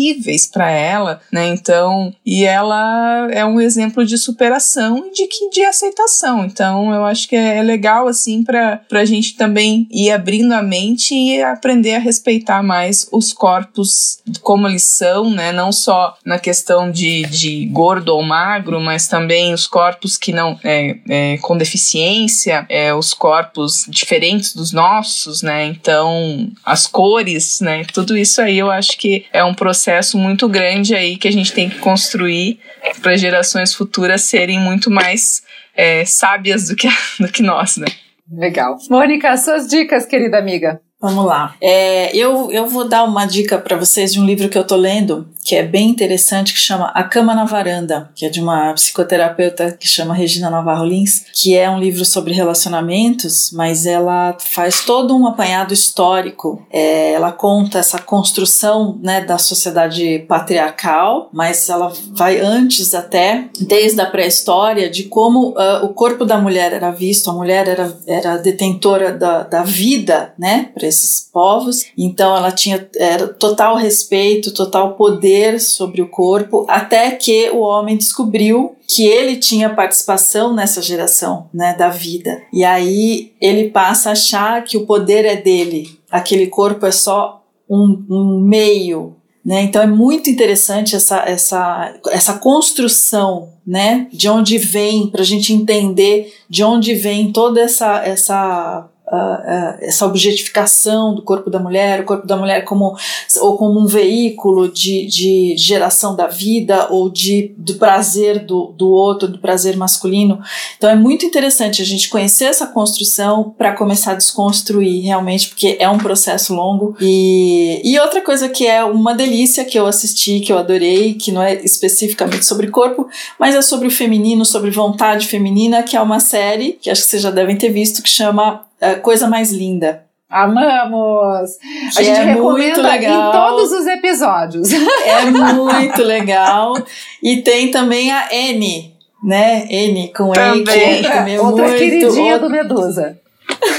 para 0.52 0.70
ela, 0.70 1.20
né? 1.32 1.48
Então, 1.48 2.14
e 2.24 2.44
ela 2.44 3.28
é 3.30 3.44
um 3.44 3.60
exemplo 3.60 4.04
de 4.04 4.16
superação 4.16 5.06
e 5.06 5.12
de 5.12 5.26
que 5.26 5.50
de 5.50 5.64
aceitação. 5.64 6.44
Então, 6.44 6.92
eu 6.92 7.04
acho 7.04 7.28
que 7.28 7.36
é, 7.36 7.58
é 7.58 7.62
legal 7.62 8.08
assim 8.08 8.42
para 8.42 8.80
a 8.92 9.04
gente 9.04 9.36
também 9.36 9.86
ir 9.90 10.10
abrindo 10.10 10.52
a 10.52 10.62
mente 10.62 11.14
e 11.14 11.42
aprender 11.42 11.94
a 11.94 11.98
respeitar 11.98 12.62
mais 12.62 13.08
os 13.12 13.32
corpos 13.32 14.18
como 14.42 14.68
eles 14.68 14.84
são, 14.84 15.30
né? 15.30 15.52
Não 15.52 15.72
só 15.72 16.16
na 16.24 16.38
questão 16.38 16.90
de, 16.90 17.22
de 17.22 17.66
gordo 17.66 18.10
ou 18.10 18.22
magro, 18.22 18.80
mas 18.80 19.08
também 19.08 19.52
os 19.52 19.66
corpos 19.66 20.16
que 20.16 20.32
não 20.32 20.58
é, 20.64 20.96
é 21.08 21.38
com 21.38 21.56
deficiência, 21.56 22.66
é, 22.68 22.94
os 22.94 23.14
corpos 23.14 23.86
diferentes 23.88 24.54
dos 24.54 24.72
nossos, 24.72 25.42
né? 25.42 25.66
Então 25.66 26.50
as 26.64 26.86
cores, 26.86 27.60
né? 27.60 27.84
Tudo 27.92 28.16
isso 28.16 28.40
aí 28.40 28.58
eu 28.58 28.70
acho 28.70 28.96
que 28.96 29.26
é 29.32 29.44
um 29.44 29.54
processo 29.54 29.79
muito 30.18 30.48
grande 30.48 30.94
aí 30.94 31.16
que 31.16 31.28
a 31.28 31.32
gente 31.32 31.52
tem 31.52 31.68
que 31.68 31.78
construir 31.78 32.60
para 33.00 33.16
gerações 33.16 33.74
futuras 33.74 34.22
serem 34.22 34.58
muito 34.58 34.90
mais 34.90 35.42
é, 35.74 36.04
sábias 36.04 36.68
do 36.68 36.76
que, 36.76 36.88
do 37.18 37.28
que 37.28 37.42
nós, 37.42 37.76
né? 37.76 37.86
Legal. 38.30 38.76
Mônica, 38.88 39.36
suas 39.36 39.66
dicas, 39.66 40.06
querida 40.06 40.38
amiga. 40.38 40.80
Vamos 41.00 41.24
lá. 41.24 41.54
É, 41.62 42.14
eu, 42.14 42.50
eu 42.52 42.68
vou 42.68 42.86
dar 42.86 43.04
uma 43.04 43.24
dica 43.24 43.56
para 43.56 43.76
vocês 43.76 44.12
de 44.12 44.20
um 44.20 44.26
livro 44.26 44.50
que 44.50 44.58
eu 44.58 44.66
tô 44.66 44.76
lendo, 44.76 45.26
que 45.42 45.56
é 45.56 45.62
bem 45.62 45.88
interessante, 45.88 46.52
que 46.52 46.58
chama 46.58 46.88
A 46.94 47.02
Cama 47.02 47.34
na 47.34 47.46
Varanda, 47.46 48.10
que 48.14 48.26
é 48.26 48.28
de 48.28 48.38
uma 48.38 48.74
psicoterapeuta 48.74 49.72
que 49.72 49.88
chama 49.88 50.12
Regina 50.12 50.50
Navarro 50.50 50.84
Lins, 50.84 51.24
que 51.32 51.56
é 51.56 51.70
um 51.70 51.80
livro 51.80 52.04
sobre 52.04 52.34
relacionamentos, 52.34 53.50
mas 53.52 53.86
ela 53.86 54.36
faz 54.38 54.84
todo 54.84 55.16
um 55.16 55.26
apanhado 55.26 55.72
histórico. 55.72 56.66
É, 56.70 57.12
ela 57.12 57.32
conta 57.32 57.78
essa 57.78 57.98
construção 57.98 58.98
né, 59.02 59.22
da 59.22 59.38
sociedade 59.38 60.18
patriarcal, 60.28 61.30
mas 61.32 61.66
ela 61.70 61.90
vai 62.12 62.40
antes 62.40 62.92
até, 62.92 63.48
desde 63.58 64.02
a 64.02 64.06
pré-história, 64.06 64.90
de 64.90 65.04
como 65.04 65.50
uh, 65.50 65.82
o 65.82 65.94
corpo 65.94 66.26
da 66.26 66.36
mulher 66.36 66.74
era 66.74 66.90
visto, 66.90 67.30
a 67.30 67.32
mulher 67.32 67.66
era, 67.66 67.98
era 68.06 68.36
detentora 68.36 69.14
da, 69.14 69.44
da 69.44 69.62
vida, 69.62 70.34
né? 70.38 70.70
Esses 70.90 71.28
povos. 71.32 71.86
Então 71.96 72.36
ela 72.36 72.52
tinha 72.52 72.88
era 72.96 73.28
total 73.28 73.76
respeito, 73.76 74.52
total 74.52 74.94
poder 74.94 75.58
sobre 75.60 76.02
o 76.02 76.08
corpo, 76.08 76.66
até 76.68 77.12
que 77.12 77.50
o 77.50 77.60
homem 77.60 77.96
descobriu 77.96 78.76
que 78.86 79.06
ele 79.06 79.36
tinha 79.36 79.74
participação 79.74 80.54
nessa 80.54 80.82
geração, 80.82 81.48
né, 81.54 81.74
da 81.74 81.88
vida. 81.88 82.42
E 82.52 82.64
aí 82.64 83.32
ele 83.40 83.70
passa 83.70 84.10
a 84.10 84.12
achar 84.12 84.64
que 84.64 84.76
o 84.76 84.84
poder 84.84 85.24
é 85.24 85.36
dele, 85.36 85.98
aquele 86.10 86.48
corpo 86.48 86.84
é 86.84 86.92
só 86.92 87.42
um, 87.68 88.04
um 88.10 88.40
meio 88.40 89.16
né? 89.42 89.62
Então 89.62 89.80
é 89.80 89.86
muito 89.86 90.28
interessante 90.28 90.94
essa, 90.94 91.20
essa, 91.20 91.94
essa 92.10 92.34
construção 92.34 93.48
né? 93.66 94.08
de 94.12 94.28
onde 94.28 94.58
vem, 94.58 95.06
para 95.06 95.22
a 95.22 95.24
gente 95.24 95.52
entender 95.52 96.34
de 96.48 96.64
onde 96.64 96.92
vem 96.94 97.32
toda 97.32 97.60
essa, 97.60 98.04
essa 98.04 98.89
uh, 99.10 99.76
essa 99.80 100.06
objetificação 100.06 101.14
do 101.14 101.22
corpo 101.22 101.50
da 101.50 101.58
mulher, 101.58 102.00
o 102.00 102.04
corpo 102.04 102.26
da 102.26 102.36
mulher 102.36 102.64
como, 102.64 102.96
ou 103.40 103.56
como 103.56 103.80
um 103.80 103.86
veículo 103.86 104.70
de, 104.70 105.06
de 105.06 105.54
geração 105.56 106.14
da 106.14 106.26
vida 106.26 106.86
ou 106.90 107.10
de, 107.10 107.54
do 107.56 107.74
prazer 107.74 108.44
do, 108.44 108.72
do 108.76 108.90
outro, 108.90 109.28
do 109.28 109.38
prazer 109.38 109.76
masculino. 109.76 110.40
Então 110.76 110.88
é 110.88 110.94
muito 110.94 111.26
interessante 111.26 111.82
a 111.82 111.84
gente 111.84 112.08
conhecer 112.08 112.44
essa 112.44 112.66
construção 112.66 113.54
para 113.56 113.72
começar 113.72 114.12
a 114.12 114.16
desconstruir 114.16 115.02
realmente, 115.04 115.48
porque 115.48 115.76
é 115.78 115.88
um 115.88 115.98
processo 115.98 116.54
longo. 116.54 116.96
E, 117.00 117.80
e 117.84 117.98
outra 117.98 118.20
coisa 118.20 118.48
que 118.48 118.66
é 118.66 118.84
uma 118.84 119.14
delícia 119.14 119.64
que 119.64 119.78
eu 119.78 119.86
assisti, 119.86 120.40
que 120.40 120.52
eu 120.52 120.58
adorei, 120.58 121.14
que 121.14 121.32
não 121.32 121.42
é 121.42 121.54
especificamente 121.64 122.44
sobre 122.44 122.68
corpo, 122.68 123.08
mas 123.38 123.54
é 123.54 123.62
sobre 123.62 123.88
o 123.88 123.90
feminino, 123.90 124.44
sobre 124.44 124.70
vontade 124.70 125.26
feminina, 125.26 125.82
que 125.82 125.96
é 125.96 126.00
uma 126.00 126.20
série 126.20 126.78
que 126.80 126.90
acho 126.90 127.02
que 127.02 127.08
vocês 127.08 127.22
já 127.22 127.30
devem 127.30 127.56
ter 127.56 127.70
visto, 127.70 128.02
que 128.02 128.08
chama 128.08 128.64
coisa 129.02 129.28
mais 129.28 129.52
linda. 129.52 130.04
Amamos! 130.28 131.58
A 131.96 132.02
gente 132.02 132.20
é 132.20 132.22
recomenda 132.22 132.96
em 132.96 133.32
todos 133.32 133.72
os 133.72 133.86
episódios. 133.86 134.68
É 135.04 135.24
muito 135.24 136.02
legal. 136.02 136.74
E 137.20 137.38
tem 137.42 137.70
também 137.70 138.12
a 138.12 138.32
N, 138.32 138.94
né? 139.22 139.66
N 139.68 140.12
com 140.16 140.30
também. 140.32 141.00
E, 141.00 141.02
que 141.02 141.10
também 141.10 141.34
é 141.34 141.40
Outra 141.40 141.64
muito, 141.64 141.78
queridinha 141.78 142.34
outra... 142.34 142.48
do 142.48 142.50
Medusa. 142.50 143.18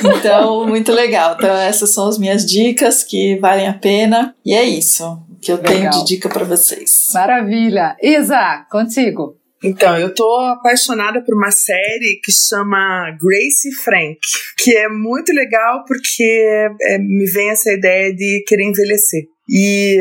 Então, 0.03 0.67
muito 0.67 0.91
legal. 0.91 1.35
Então, 1.37 1.55
essas 1.55 1.91
são 1.91 2.07
as 2.07 2.17
minhas 2.17 2.45
dicas 2.45 3.01
que 3.03 3.37
valem 3.39 3.67
a 3.67 3.73
pena. 3.73 4.35
E 4.45 4.53
é 4.53 4.63
isso 4.63 5.19
que 5.41 5.51
eu 5.51 5.55
legal. 5.57 5.73
tenho 5.73 5.89
de 5.89 6.05
dica 6.05 6.27
para 6.27 6.43
vocês. 6.43 7.11
Maravilha. 7.13 7.95
Isa, 8.01 8.65
contigo. 8.69 9.37
Então, 9.63 9.97
eu 9.97 10.13
tô 10.13 10.35
apaixonada 10.39 11.23
por 11.23 11.35
uma 11.35 11.51
série 11.51 12.19
que 12.23 12.31
chama 12.31 13.15
Grace 13.21 13.71
Frank, 13.83 14.17
que 14.57 14.75
é 14.75 14.89
muito 14.89 15.31
legal 15.31 15.83
porque 15.87 16.67
é, 16.81 16.97
me 16.97 17.25
vem 17.25 17.49
essa 17.51 17.71
ideia 17.71 18.13
de 18.13 18.43
querer 18.47 18.63
envelhecer. 18.63 19.23
E 19.47 19.99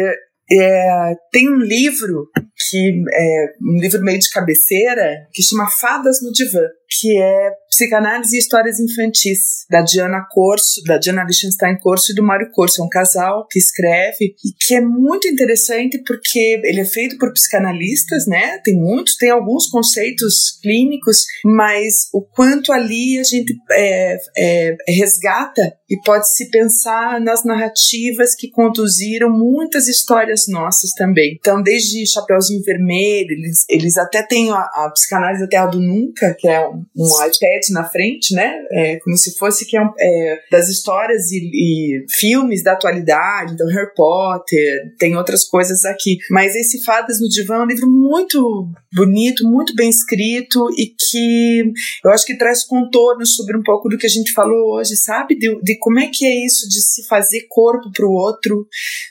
é, 0.53 1.15
tem 1.31 1.49
um 1.49 1.59
livro 1.59 2.29
que 2.69 3.05
é 3.13 3.47
um 3.63 3.79
livro 3.79 4.03
meio 4.03 4.19
de 4.19 4.31
cabeceira 4.31 5.27
que 5.33 5.43
chama 5.43 5.71
Fadas 5.71 6.23
no 6.23 6.33
Divã 6.33 6.67
que 6.91 7.16
é 7.18 7.51
Psicanálise 7.70 8.34
e 8.34 8.38
Histórias 8.38 8.80
Infantis, 8.80 9.64
da 9.70 9.80
Diana 9.80 10.26
Corso, 10.28 10.82
da 10.84 10.99
Diana 10.99 11.22
Lichtenstein 11.22 11.78
Corso 11.78 12.11
e 12.11 12.14
do 12.14 12.22
Mário 12.22 12.51
Corso. 12.53 12.82
É 12.82 12.84
um 12.84 12.88
casal 12.88 13.47
que 13.49 13.59
escreve 13.59 14.34
e 14.45 14.53
que 14.59 14.74
é 14.74 14.80
muito 14.80 15.28
interessante 15.28 16.03
porque 16.05 16.61
ele 16.64 16.80
é 16.80 16.84
feito 16.84 17.16
por 17.16 17.32
psicanalistas, 17.32 18.26
né? 18.26 18.59
Tem 18.64 18.74
muitos, 18.74 19.16
tem 19.16 19.30
alguns 19.30 19.68
conceitos 19.68 20.59
clínicos, 20.61 21.24
mas 21.45 22.09
o 22.12 22.22
quanto 22.22 22.72
ali 22.72 23.18
a 23.18 23.22
gente 23.22 23.55
é, 23.70 24.18
é, 24.36 24.76
resgata 24.88 25.72
e 25.88 26.01
pode 26.05 26.28
se 26.34 26.51
pensar 26.51 27.20
nas 27.20 27.45
narrativas 27.45 28.34
que 28.34 28.51
conduziram 28.51 29.30
muitas 29.30 29.88
histórias 29.88 30.47
nossas 30.49 30.91
também. 30.97 31.36
Então, 31.38 31.62
desde 31.62 32.07
Chapeuzinho 32.07 32.62
Vermelho, 32.64 33.30
eles, 33.30 33.64
eles 33.68 33.97
até 33.97 34.22
têm 34.22 34.51
a, 34.51 34.59
a 34.59 34.91
Psicanálise 34.93 35.43
da 35.43 35.49
Terra 35.49 35.66
do 35.66 35.80
Nunca, 35.80 36.34
que 36.38 36.49
é 36.49 36.68
um, 36.68 36.80
um 36.97 37.26
iPad 37.26 37.62
na 37.72 37.85
frente, 37.89 38.35
né? 38.35 38.55
É, 38.72 38.99
como 39.01 39.16
se 39.16 39.37
fosse 39.37 39.66
que 39.66 39.76
é, 39.76 39.83
é 39.83 40.39
das 40.51 40.68
histórias 40.68 41.31
e, 41.31 41.51
e, 41.53 42.05
filmes 42.11 42.62
da 42.62 42.72
atualidade, 42.72 43.55
então 43.55 43.66
Harry 43.68 43.95
Potter, 43.95 44.95
tem 44.99 45.16
outras 45.16 45.45
coisas 45.45 45.85
aqui. 45.85 46.18
Mas 46.31 46.55
esse 46.55 46.83
Fadas 46.85 47.20
no 47.20 47.28
Divã 47.28 47.57
é 47.57 47.62
um 47.62 47.66
livro 47.66 47.91
muito 47.91 48.68
bonito, 48.95 49.49
muito 49.49 49.74
bem 49.74 49.89
escrito 49.89 50.68
e 50.76 50.87
que 50.87 51.72
eu 52.05 52.11
acho 52.11 52.26
que 52.26 52.37
traz 52.37 52.64
contornos 52.64 53.37
sobre 53.37 53.57
um 53.57 53.62
pouco 53.62 53.89
do 53.89 53.97
que 53.97 54.07
a 54.07 54.11
gente 54.11 54.33
falou 54.33 54.76
hoje, 54.76 54.97
sabe? 54.97 55.37
De, 55.37 55.61
de 55.62 55.78
como 55.78 55.99
é 55.99 56.09
que 56.09 56.26
é 56.26 56.45
isso 56.45 56.68
de 56.68 56.81
se 56.81 57.07
fazer 57.07 57.47
corpo 57.49 57.91
para 57.93 58.07
o 58.07 58.12
outro, 58.12 58.66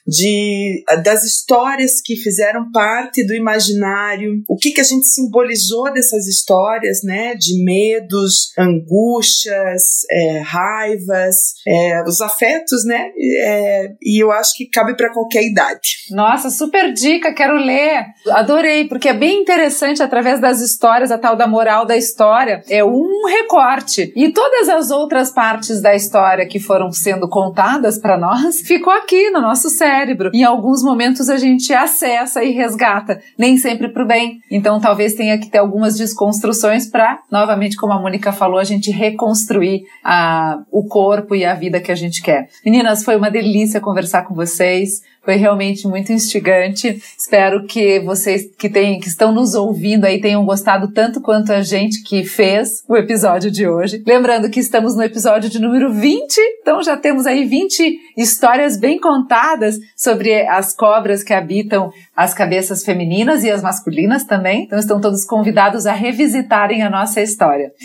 de 0.05 0.83
das 1.03 1.23
histórias 1.23 2.01
que 2.03 2.15
fizeram 2.15 2.71
parte 2.71 3.25
do 3.25 3.33
imaginário, 3.33 4.43
o 4.47 4.57
que 4.57 4.71
que 4.71 4.81
a 4.81 4.83
gente 4.83 5.05
simbolizou 5.05 5.91
dessas 5.93 6.27
histórias, 6.27 7.01
né? 7.03 7.35
De 7.35 7.58
medos, 7.63 8.51
angústias, 8.57 10.05
é, 10.11 10.39
raivas, 10.39 11.53
é, 11.67 12.03
os 12.03 12.21
afetos, 12.21 12.85
né? 12.85 13.11
É, 13.43 13.91
e 14.01 14.23
eu 14.23 14.31
acho 14.31 14.55
que 14.55 14.65
cabe 14.65 14.95
para 14.95 15.11
qualquer 15.11 15.43
idade. 15.43 16.07
Nossa, 16.11 16.49
super 16.49 16.91
dica, 16.93 17.33
quero 17.33 17.57
ler. 17.57 18.05
Adorei, 18.31 18.85
porque 18.87 19.09
é 19.09 19.13
bem 19.13 19.41
interessante 19.41 20.01
através 20.01 20.39
das 20.39 20.61
histórias, 20.61 21.11
a 21.11 21.17
tal 21.17 21.35
da 21.35 21.47
moral 21.47 21.85
da 21.85 21.97
história, 21.97 22.63
é 22.69 22.83
um 22.83 23.25
recorte. 23.27 24.11
E 24.15 24.29
todas 24.29 24.69
as 24.69 24.91
outras 24.91 25.31
partes 25.31 25.81
da 25.81 25.95
história 25.95 26.47
que 26.47 26.59
foram 26.59 26.91
sendo 26.91 27.27
contadas 27.27 27.99
para 27.99 28.17
nós 28.17 28.61
ficou 28.65 28.93
aqui 28.93 29.29
no 29.29 29.41
nosso 29.41 29.69
cérebro. 29.69 30.31
Em 30.33 30.43
alguns 30.43 30.83
momentos 30.83 31.29
a 31.29 31.37
gente 31.37 31.73
acessa 31.73 32.43
e 32.43 32.51
resgata, 32.51 33.21
nem 33.37 33.57
sempre 33.57 33.89
para 33.89 34.03
o 34.03 34.07
bem. 34.07 34.39
Então 34.51 34.79
talvez 34.79 35.13
tenha 35.13 35.37
que 35.37 35.49
ter 35.49 35.57
algumas 35.57 35.95
desconstruções 35.95 36.87
para 36.89 37.19
novamente, 37.49 37.75
como 37.75 37.93
a 37.93 37.99
Mônica 37.99 38.31
falou, 38.31 38.59
a 38.59 38.63
gente 38.63 38.91
reconstruir 38.91 39.81
a, 40.03 40.59
o 40.71 40.83
corpo 40.83 41.35
e 41.35 41.43
a 41.43 41.55
vida 41.55 41.79
que 41.79 41.91
a 41.91 41.95
gente 41.95 42.21
quer. 42.21 42.47
Meninas, 42.63 43.03
foi 43.03 43.15
uma 43.15 43.31
delícia 43.31 43.81
conversar 43.81 44.23
com 44.23 44.35
vocês. 44.35 45.01
Foi 45.23 45.35
realmente 45.35 45.87
muito 45.87 46.11
instigante. 46.13 47.01
Espero 47.17 47.65
que 47.65 47.99
vocês 47.99 48.49
que, 48.57 48.69
têm, 48.69 48.99
que 48.99 49.07
estão 49.07 49.31
nos 49.31 49.53
ouvindo 49.53 50.05
aí 50.05 50.19
tenham 50.21 50.45
gostado 50.45 50.91
tanto 50.91 51.21
quanto 51.21 51.51
a 51.51 51.61
gente 51.61 52.03
que 52.03 52.23
fez 52.23 52.83
o 52.87 52.95
episódio 52.95 53.51
de 53.51 53.67
hoje. 53.67 54.01
Lembrando 54.07 54.49
que 54.49 54.59
estamos 54.59 54.95
no 54.95 55.03
episódio 55.03 55.49
de 55.49 55.59
número 55.59 55.91
20, 55.91 56.39
então 56.61 56.81
já 56.81 56.95
temos 56.95 57.25
aí 57.25 57.45
20 57.45 57.99
histórias 58.17 58.77
bem 58.77 58.99
contadas 58.99 59.77
sobre 59.95 60.47
as 60.47 60.73
cobras 60.73 61.21
que 61.21 61.33
habitam 61.33 61.91
as 62.15 62.33
cabeças 62.33 62.83
femininas 62.83 63.43
e 63.43 63.51
as 63.51 63.61
masculinas 63.61 64.23
também. 64.23 64.63
Então 64.63 64.79
estão 64.79 65.01
todos 65.01 65.25
convidados 65.25 65.85
a 65.85 65.91
revisitarem 65.91 66.81
a 66.81 66.89
nossa 66.89 67.21
história. 67.21 67.38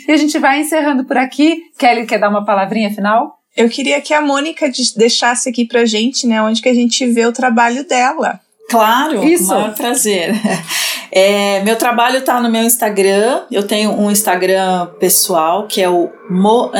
E 0.08 0.12
a 0.12 0.16
gente 0.16 0.38
vai 0.38 0.60
encerrando 0.60 1.04
por 1.04 1.16
aqui. 1.16 1.62
Kelly, 1.78 2.06
quer 2.06 2.18
dar 2.18 2.28
uma 2.28 2.44
palavrinha 2.44 2.90
final? 2.90 3.38
Eu 3.56 3.68
queria 3.68 4.00
que 4.00 4.12
a 4.12 4.20
Mônica 4.20 4.68
deixasse 4.96 5.48
aqui 5.48 5.64
pra 5.64 5.84
gente, 5.84 6.26
né, 6.26 6.42
onde 6.42 6.60
que 6.60 6.68
a 6.68 6.74
gente 6.74 7.06
vê 7.06 7.24
o 7.24 7.32
trabalho 7.32 7.86
dela. 7.86 8.40
Claro, 8.68 9.22
Isso. 9.24 9.48
maior 9.48 9.74
prazer. 9.74 10.34
É, 11.16 11.62
meu 11.62 11.76
trabalho 11.76 12.18
está 12.18 12.40
no 12.40 12.50
meu 12.50 12.64
Instagram. 12.64 13.42
Eu 13.48 13.64
tenho 13.64 13.92
um 13.92 14.10
Instagram 14.10 14.86
pessoal 14.98 15.68
que 15.68 15.80
é 15.80 15.88
o 15.88 16.10
mo 16.28 16.72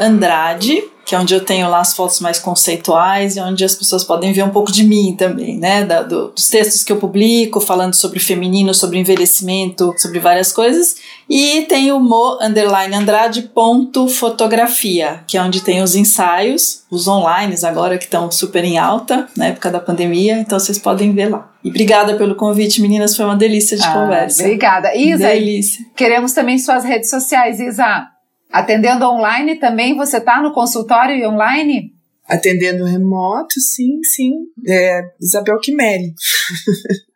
Andrade 0.00 0.82
que 1.04 1.14
é 1.14 1.18
onde 1.18 1.34
eu 1.34 1.44
tenho 1.44 1.68
lá 1.68 1.80
as 1.80 1.94
fotos 1.94 2.20
mais 2.20 2.38
conceituais 2.38 3.36
e 3.36 3.40
onde 3.40 3.64
as 3.64 3.74
pessoas 3.74 4.04
podem 4.04 4.32
ver 4.32 4.44
um 4.44 4.50
pouco 4.50 4.70
de 4.70 4.84
mim 4.84 5.14
também, 5.16 5.58
né? 5.58 5.84
Da, 5.84 6.02
do, 6.02 6.28
dos 6.28 6.48
textos 6.48 6.84
que 6.84 6.92
eu 6.92 6.96
publico, 6.96 7.60
falando 7.60 7.94
sobre 7.94 8.20
feminino, 8.20 8.72
sobre 8.72 8.98
envelhecimento, 8.98 9.94
sobre 9.98 10.18
várias 10.18 10.52
coisas. 10.52 10.96
E 11.28 11.62
tem 11.62 11.90
o 11.92 11.98
mo 11.98 12.38
underline 12.40 12.94
Andrade 12.94 13.42
ponto 13.42 14.06
fotografia, 14.08 15.20
que 15.26 15.36
é 15.36 15.42
onde 15.42 15.60
tem 15.62 15.82
os 15.82 15.94
ensaios, 15.94 16.82
os 16.90 17.08
online 17.08 17.54
agora 17.64 17.98
que 17.98 18.04
estão 18.04 18.30
super 18.30 18.64
em 18.64 18.78
alta 18.78 19.28
na 19.36 19.46
época 19.46 19.70
da 19.70 19.80
pandemia, 19.80 20.38
então 20.38 20.58
vocês 20.58 20.78
podem 20.78 21.12
ver 21.12 21.28
lá. 21.28 21.50
E 21.64 21.68
obrigada 21.68 22.16
pelo 22.16 22.34
convite, 22.34 22.82
meninas, 22.82 23.16
foi 23.16 23.24
uma 23.24 23.36
delícia 23.36 23.76
de 23.76 23.84
ah, 23.84 23.92
conversa. 23.92 24.42
Obrigada. 24.42 24.94
Isa, 24.94 25.28
delícia. 25.28 25.84
queremos 25.96 26.32
também 26.32 26.58
suas 26.58 26.84
redes 26.84 27.08
sociais, 27.08 27.60
Isa. 27.60 28.08
Atendendo 28.52 29.06
online 29.06 29.56
também, 29.56 29.96
você 29.96 30.18
está 30.18 30.42
no 30.42 30.52
consultório 30.52 31.16
e 31.16 31.26
online? 31.26 31.92
Atendendo 32.28 32.84
remoto, 32.84 33.58
sim, 33.60 34.02
sim. 34.02 34.32
É 34.66 35.02
Isabel 35.20 35.58
Kimeli. 35.58 36.14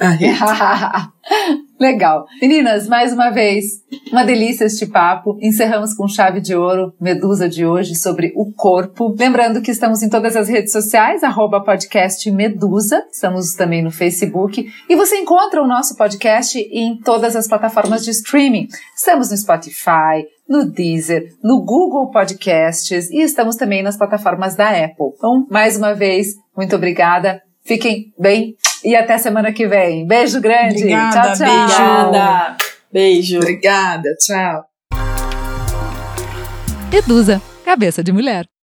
Legal. 1.78 2.26
Meninas, 2.40 2.86
mais 2.86 3.12
uma 3.12 3.30
vez, 3.30 3.64
uma 4.10 4.24
delícia 4.24 4.64
este 4.64 4.86
papo. 4.86 5.36
Encerramos 5.40 5.94
com 5.94 6.06
chave 6.06 6.40
de 6.40 6.54
ouro, 6.54 6.94
Medusa 7.00 7.48
de 7.48 7.66
hoje, 7.66 7.94
sobre 7.94 8.32
o 8.36 8.52
corpo. 8.52 9.14
Lembrando 9.18 9.60
que 9.60 9.70
estamos 9.70 10.02
em 10.02 10.08
todas 10.08 10.36
as 10.36 10.48
redes 10.48 10.72
sociais, 10.72 11.22
arroba 11.22 11.62
podcast 11.62 12.30
Medusa. 12.30 13.04
Estamos 13.10 13.54
também 13.54 13.82
no 13.82 13.90
Facebook. 13.90 14.70
E 14.88 14.96
você 14.96 15.16
encontra 15.16 15.62
o 15.62 15.66
nosso 15.66 15.96
podcast 15.96 16.58
em 16.58 16.96
todas 16.98 17.34
as 17.34 17.48
plataformas 17.48 18.04
de 18.04 18.10
streaming. 18.10 18.68
Estamos 18.94 19.30
no 19.30 19.36
Spotify, 19.36 20.26
no 20.50 20.68
Deezer, 20.68 21.28
no 21.44 21.64
Google 21.64 22.10
Podcasts 22.10 23.08
e 23.08 23.22
estamos 23.22 23.54
também 23.54 23.84
nas 23.84 23.96
plataformas 23.96 24.56
da 24.56 24.70
Apple. 24.70 25.12
Então, 25.16 25.46
mais 25.48 25.76
uma 25.76 25.94
vez, 25.94 26.34
muito 26.56 26.74
obrigada. 26.74 27.40
Fiquem 27.64 28.12
bem 28.18 28.56
e 28.84 28.96
até 28.96 29.16
semana 29.16 29.52
que 29.52 29.68
vem. 29.68 30.04
Beijo 30.04 30.40
grande. 30.40 30.78
Obrigada, 30.78 31.36
tchau, 31.36 31.46
tchau. 31.46 32.08
Obrigada. 32.08 32.56
Beijo. 32.92 33.36
Obrigada, 33.36 34.08
tchau. 34.18 34.64
Medusa, 36.92 37.40
cabeça 37.64 38.02
de 38.02 38.10
mulher. 38.10 38.50